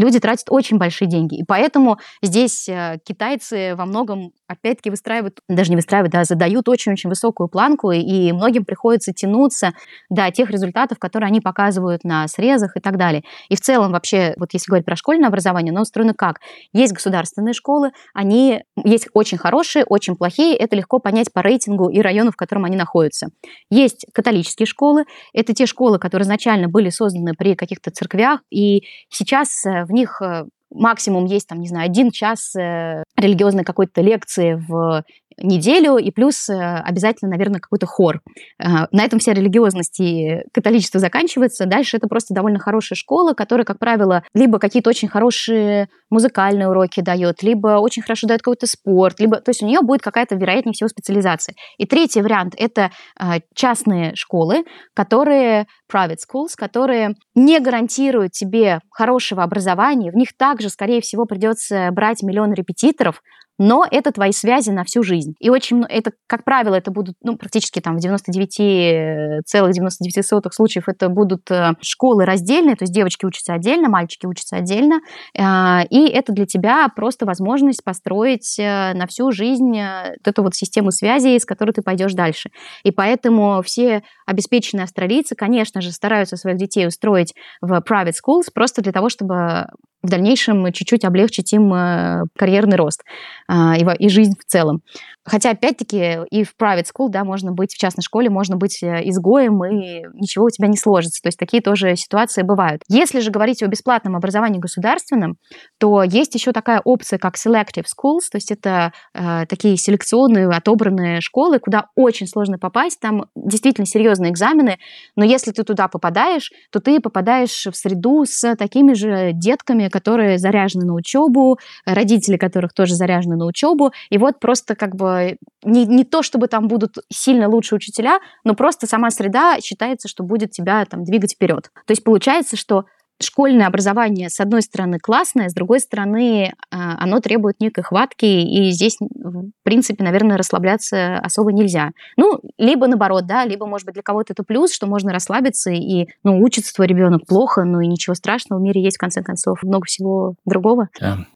люди 0.00 0.18
тратят 0.18 0.46
очень 0.50 0.78
большие 0.78 1.08
деньги. 1.08 1.40
И 1.40 1.44
поэтому 1.44 1.98
здесь 2.22 2.68
э, 2.68 2.98
китайцы 3.04 3.74
во 3.76 3.86
многом, 3.86 4.32
опять-таки, 4.50 4.90
выстраивают, 4.90 5.40
даже 5.48 5.70
не 5.70 5.76
выстраивают, 5.76 6.12
да, 6.12 6.24
задают 6.24 6.68
очень-очень 6.68 7.08
высокую 7.08 7.48
планку, 7.48 7.92
и 7.92 8.32
многим 8.32 8.64
приходится 8.64 9.12
тянуться 9.12 9.72
до 10.08 10.30
тех 10.32 10.50
результатов, 10.50 10.98
которые 10.98 11.28
они 11.28 11.40
показывают 11.40 12.02
на 12.02 12.26
срезах 12.26 12.76
и 12.76 12.80
так 12.80 12.96
далее. 12.96 13.22
И 13.48 13.54
в 13.54 13.60
целом 13.60 13.92
вообще, 13.92 14.34
вот 14.36 14.52
если 14.52 14.68
говорить 14.68 14.86
про 14.86 14.96
школьное 14.96 15.28
образование, 15.28 15.70
оно 15.70 15.82
устроено 15.82 16.14
как? 16.14 16.40
Есть 16.72 16.92
государственные 16.92 17.54
школы, 17.54 17.92
они 18.12 18.64
есть 18.82 19.08
очень 19.14 19.38
хорошие, 19.38 19.84
очень 19.84 20.16
плохие, 20.16 20.56
это 20.56 20.74
легко 20.74 20.98
понять 20.98 21.32
по 21.32 21.42
рейтингу 21.42 21.88
и 21.88 22.00
району, 22.00 22.32
в 22.32 22.36
котором 22.36 22.64
они 22.64 22.76
находятся. 22.76 23.28
Есть 23.70 24.06
католические 24.12 24.66
школы, 24.66 25.04
это 25.32 25.54
те 25.54 25.66
школы, 25.66 26.00
которые 26.00 26.24
изначально 26.24 26.68
были 26.68 26.90
созданы 26.90 27.34
при 27.34 27.54
каких-то 27.54 27.92
церквях, 27.92 28.40
и 28.50 28.82
сейчас 29.10 29.64
э, 29.64 29.84
в 29.84 29.92
них 29.92 30.20
э, 30.20 30.46
максимум 30.70 31.26
есть, 31.26 31.48
там, 31.48 31.60
не 31.60 31.68
знаю, 31.68 31.86
один 31.86 32.10
час 32.10 32.54
э, 32.56 33.02
религиозной 33.16 33.64
какой-то 33.64 34.00
лекции 34.00 34.54
в 34.54 35.04
неделю, 35.42 35.96
и 35.96 36.10
плюс 36.10 36.48
э, 36.48 36.54
обязательно, 36.54 37.30
наверное, 37.30 37.60
какой-то 37.60 37.86
хор. 37.86 38.20
Э, 38.58 38.86
на 38.90 39.04
этом 39.04 39.18
вся 39.18 39.32
религиозность 39.32 40.00
и 40.00 40.42
католичество 40.52 41.00
заканчивается. 41.00 41.66
Дальше 41.66 41.96
это 41.96 42.08
просто 42.08 42.34
довольно 42.34 42.58
хорошая 42.58 42.96
школа, 42.96 43.34
которая, 43.34 43.64
как 43.64 43.78
правило, 43.78 44.22
либо 44.34 44.58
какие-то 44.58 44.90
очень 44.90 45.08
хорошие 45.08 45.88
музыкальные 46.10 46.68
уроки 46.68 47.00
дает, 47.00 47.42
либо 47.42 47.78
очень 47.78 48.02
хорошо 48.02 48.26
дает 48.26 48.42
какой-то 48.42 48.66
спорт, 48.66 49.20
либо, 49.20 49.36
то 49.40 49.50
есть 49.50 49.62
у 49.62 49.66
нее 49.66 49.80
будет 49.80 50.02
какая-то, 50.02 50.34
вероятнее 50.34 50.72
всего, 50.72 50.88
специализация. 50.88 51.54
И 51.78 51.86
третий 51.86 52.22
вариант– 52.22 52.54
это 52.58 52.90
э, 53.18 53.40
частные 53.54 54.14
школы, 54.16 54.64
которые, 54.94 55.66
private 55.92 56.18
schools, 56.28 56.50
которые 56.56 57.14
не 57.34 57.60
гарантируют 57.60 58.32
тебе 58.32 58.80
хорошего 58.90 59.42
образования, 59.42 60.10
в 60.10 60.16
них 60.16 60.36
также, 60.36 60.68
скорее 60.68 61.00
всего, 61.00 61.24
придется 61.24 61.88
брать 61.92 62.22
миллион 62.22 62.52
репетиторов, 62.52 63.22
но 63.60 63.86
это 63.88 64.10
твои 64.10 64.32
связи 64.32 64.70
на 64.70 64.82
всю 64.84 65.02
жизнь. 65.02 65.34
И 65.38 65.50
очень, 65.50 65.84
это, 65.84 66.12
как 66.26 66.44
правило, 66.44 66.74
это 66.74 66.90
будут, 66.90 67.16
ну, 67.22 67.36
практически 67.36 67.80
там 67.80 67.98
в 67.98 68.00
99,99 68.02 70.50
случаев 70.50 70.88
это 70.88 71.10
будут 71.10 71.50
э, 71.50 71.74
школы 71.82 72.24
раздельные, 72.24 72.74
то 72.74 72.84
есть 72.84 72.94
девочки 72.94 73.26
учатся 73.26 73.52
отдельно, 73.52 73.90
мальчики 73.90 74.24
учатся 74.24 74.56
отдельно, 74.56 75.00
э, 75.38 75.84
и 75.90 76.08
это 76.08 76.32
для 76.32 76.46
тебя 76.46 76.88
просто 76.88 77.26
возможность 77.26 77.84
построить 77.84 78.58
э, 78.58 78.94
на 78.94 79.06
всю 79.06 79.30
жизнь 79.30 79.72
вот 79.72 80.26
эту 80.26 80.42
вот 80.42 80.54
систему 80.54 80.90
связей, 80.90 81.38
с 81.38 81.44
которой 81.44 81.72
ты 81.72 81.82
пойдешь 81.82 82.14
дальше. 82.14 82.48
И 82.82 82.90
поэтому 82.90 83.60
все 83.62 84.02
обеспеченные 84.24 84.84
австралийцы, 84.84 85.34
конечно 85.34 85.82
же, 85.82 85.92
стараются 85.92 86.38
своих 86.38 86.56
детей 86.56 86.86
устроить 86.86 87.34
в 87.60 87.84
private 87.86 88.14
schools 88.14 88.44
просто 88.54 88.80
для 88.80 88.92
того, 88.92 89.10
чтобы 89.10 89.66
в 90.02 90.08
дальнейшем 90.08 90.72
чуть-чуть 90.72 91.04
облегчить 91.04 91.52
им 91.52 91.72
э, 91.72 92.22
карьерный 92.38 92.76
рост 92.76 93.02
а, 93.48 93.76
и 93.76 94.08
жизнь 94.08 94.34
в 94.38 94.50
целом. 94.50 94.82
Хотя, 95.22 95.50
опять-таки, 95.50 96.20
и 96.30 96.44
в 96.44 96.54
private 96.60 96.86
school, 96.86 97.08
да, 97.08 97.24
можно 97.24 97.52
быть, 97.52 97.74
в 97.74 97.78
частной 97.78 98.02
школе 98.02 98.30
можно 98.30 98.56
быть 98.56 98.82
э, 98.82 99.02
изгоем, 99.04 99.62
и 99.64 100.06
ничего 100.14 100.46
у 100.46 100.50
тебя 100.50 100.66
не 100.66 100.78
сложится. 100.78 101.20
То 101.22 101.28
есть 101.28 101.38
такие 101.38 101.62
тоже 101.62 101.94
ситуации 101.96 102.42
бывают. 102.42 102.82
Если 102.88 103.20
же 103.20 103.30
говорить 103.30 103.62
о 103.62 103.66
бесплатном 103.66 104.16
образовании 104.16 104.58
государственном, 104.58 105.36
то 105.78 106.02
есть 106.02 106.34
еще 106.34 106.52
такая 106.52 106.80
опция, 106.82 107.18
как 107.18 107.36
selective 107.36 107.84
schools, 107.84 108.30
то 108.32 108.36
есть 108.36 108.50
это 108.50 108.92
э, 109.14 109.44
такие 109.46 109.76
селекционные, 109.76 110.48
отобранные 110.48 111.20
школы, 111.20 111.58
куда 111.58 111.86
очень 111.96 112.26
сложно 112.26 112.58
попасть, 112.58 112.98
там 112.98 113.26
действительно 113.34 113.86
серьезные 113.86 114.32
экзамены, 114.32 114.78
но 115.16 115.24
если 115.24 115.52
ты 115.52 115.64
туда 115.64 115.88
попадаешь, 115.88 116.50
то 116.72 116.80
ты 116.80 116.98
попадаешь 116.98 117.66
в 117.66 117.76
среду 117.76 118.24
с 118.24 118.56
такими 118.56 118.94
же 118.94 119.32
детками, 119.34 119.88
которые 119.90 120.38
заряжены 120.38 120.84
на 120.84 120.94
учебу, 120.94 121.58
родители 121.84 122.36
которых 122.36 122.72
тоже 122.72 122.94
заряжены 122.94 123.36
на 123.36 123.46
учебу, 123.46 123.92
и 124.10 124.18
вот 124.18 124.40
просто 124.40 124.74
как 124.74 124.96
бы 124.96 125.36
не, 125.64 125.84
не 125.86 126.04
то, 126.04 126.22
чтобы 126.22 126.48
там 126.48 126.68
будут 126.68 126.96
сильно 127.10 127.48
лучше 127.48 127.74
учителя, 127.74 128.20
но 128.44 128.54
просто 128.54 128.86
сама 128.86 129.10
среда 129.10 129.58
считается, 129.60 130.08
что 130.08 130.22
будет 130.22 130.52
тебя 130.52 130.84
там 130.84 131.04
двигать 131.04 131.34
вперед. 131.34 131.70
То 131.86 131.92
есть 131.92 132.04
получается, 132.04 132.56
что 132.56 132.86
школьное 133.22 133.66
образование, 133.66 134.30
с 134.30 134.40
одной 134.40 134.62
стороны, 134.62 134.98
классное, 134.98 135.48
с 135.48 135.54
другой 135.54 135.80
стороны, 135.80 136.54
а, 136.70 136.96
оно 137.02 137.20
требует 137.20 137.60
некой 137.60 137.84
хватки, 137.84 138.24
и 138.24 138.70
здесь, 138.70 138.96
в 139.00 139.50
принципе, 139.62 140.02
наверное, 140.04 140.36
расслабляться 140.36 141.18
особо 141.18 141.52
нельзя. 141.52 141.90
Ну, 142.16 142.40
либо 142.58 142.86
наоборот, 142.86 143.26
да, 143.26 143.44
либо, 143.44 143.66
может 143.66 143.86
быть, 143.86 143.94
для 143.94 144.02
кого-то 144.02 144.32
это 144.32 144.42
плюс, 144.42 144.72
что 144.72 144.86
можно 144.86 145.12
расслабиться, 145.12 145.70
и, 145.70 146.08
ну, 146.24 146.40
учится 146.40 146.74
твой 146.74 146.86
ребенок 146.86 147.26
плохо, 147.26 147.64
ну 147.64 147.80
и 147.80 147.86
ничего 147.86 148.14
страшного, 148.14 148.58
в 148.60 148.62
мире 148.62 148.82
есть, 148.82 148.96
в 148.96 149.00
конце 149.00 149.22
концов, 149.22 149.62
много 149.62 149.86
всего 149.86 150.34
другого. 150.44 150.88
Да. 151.00 151.26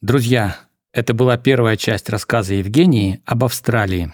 Друзья, 0.00 0.56
это 0.92 1.12
была 1.12 1.36
первая 1.36 1.76
часть 1.76 2.08
рассказа 2.08 2.54
Евгении 2.54 3.22
об 3.26 3.44
Австралии. 3.44 4.12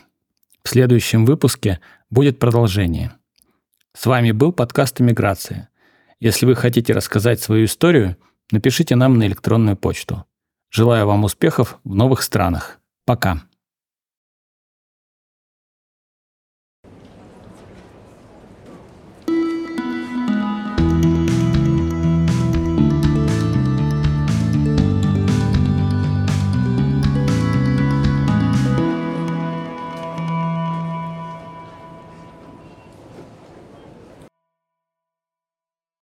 В 0.64 0.68
следующем 0.68 1.24
выпуске 1.24 1.80
будет 2.10 2.38
продолжение. 2.38 3.12
С 3.94 4.06
вами 4.06 4.30
был 4.30 4.52
подкаст 4.52 5.00
«Иммиграция». 5.00 5.70
Если 6.20 6.46
вы 6.46 6.54
хотите 6.54 6.92
рассказать 6.92 7.40
свою 7.40 7.66
историю, 7.66 8.16
напишите 8.50 8.96
нам 8.96 9.18
на 9.18 9.26
электронную 9.26 9.76
почту. 9.76 10.24
Желаю 10.70 11.06
вам 11.06 11.24
успехов 11.24 11.78
в 11.84 11.94
новых 11.94 12.22
странах. 12.22 12.78
Пока. 13.04 13.42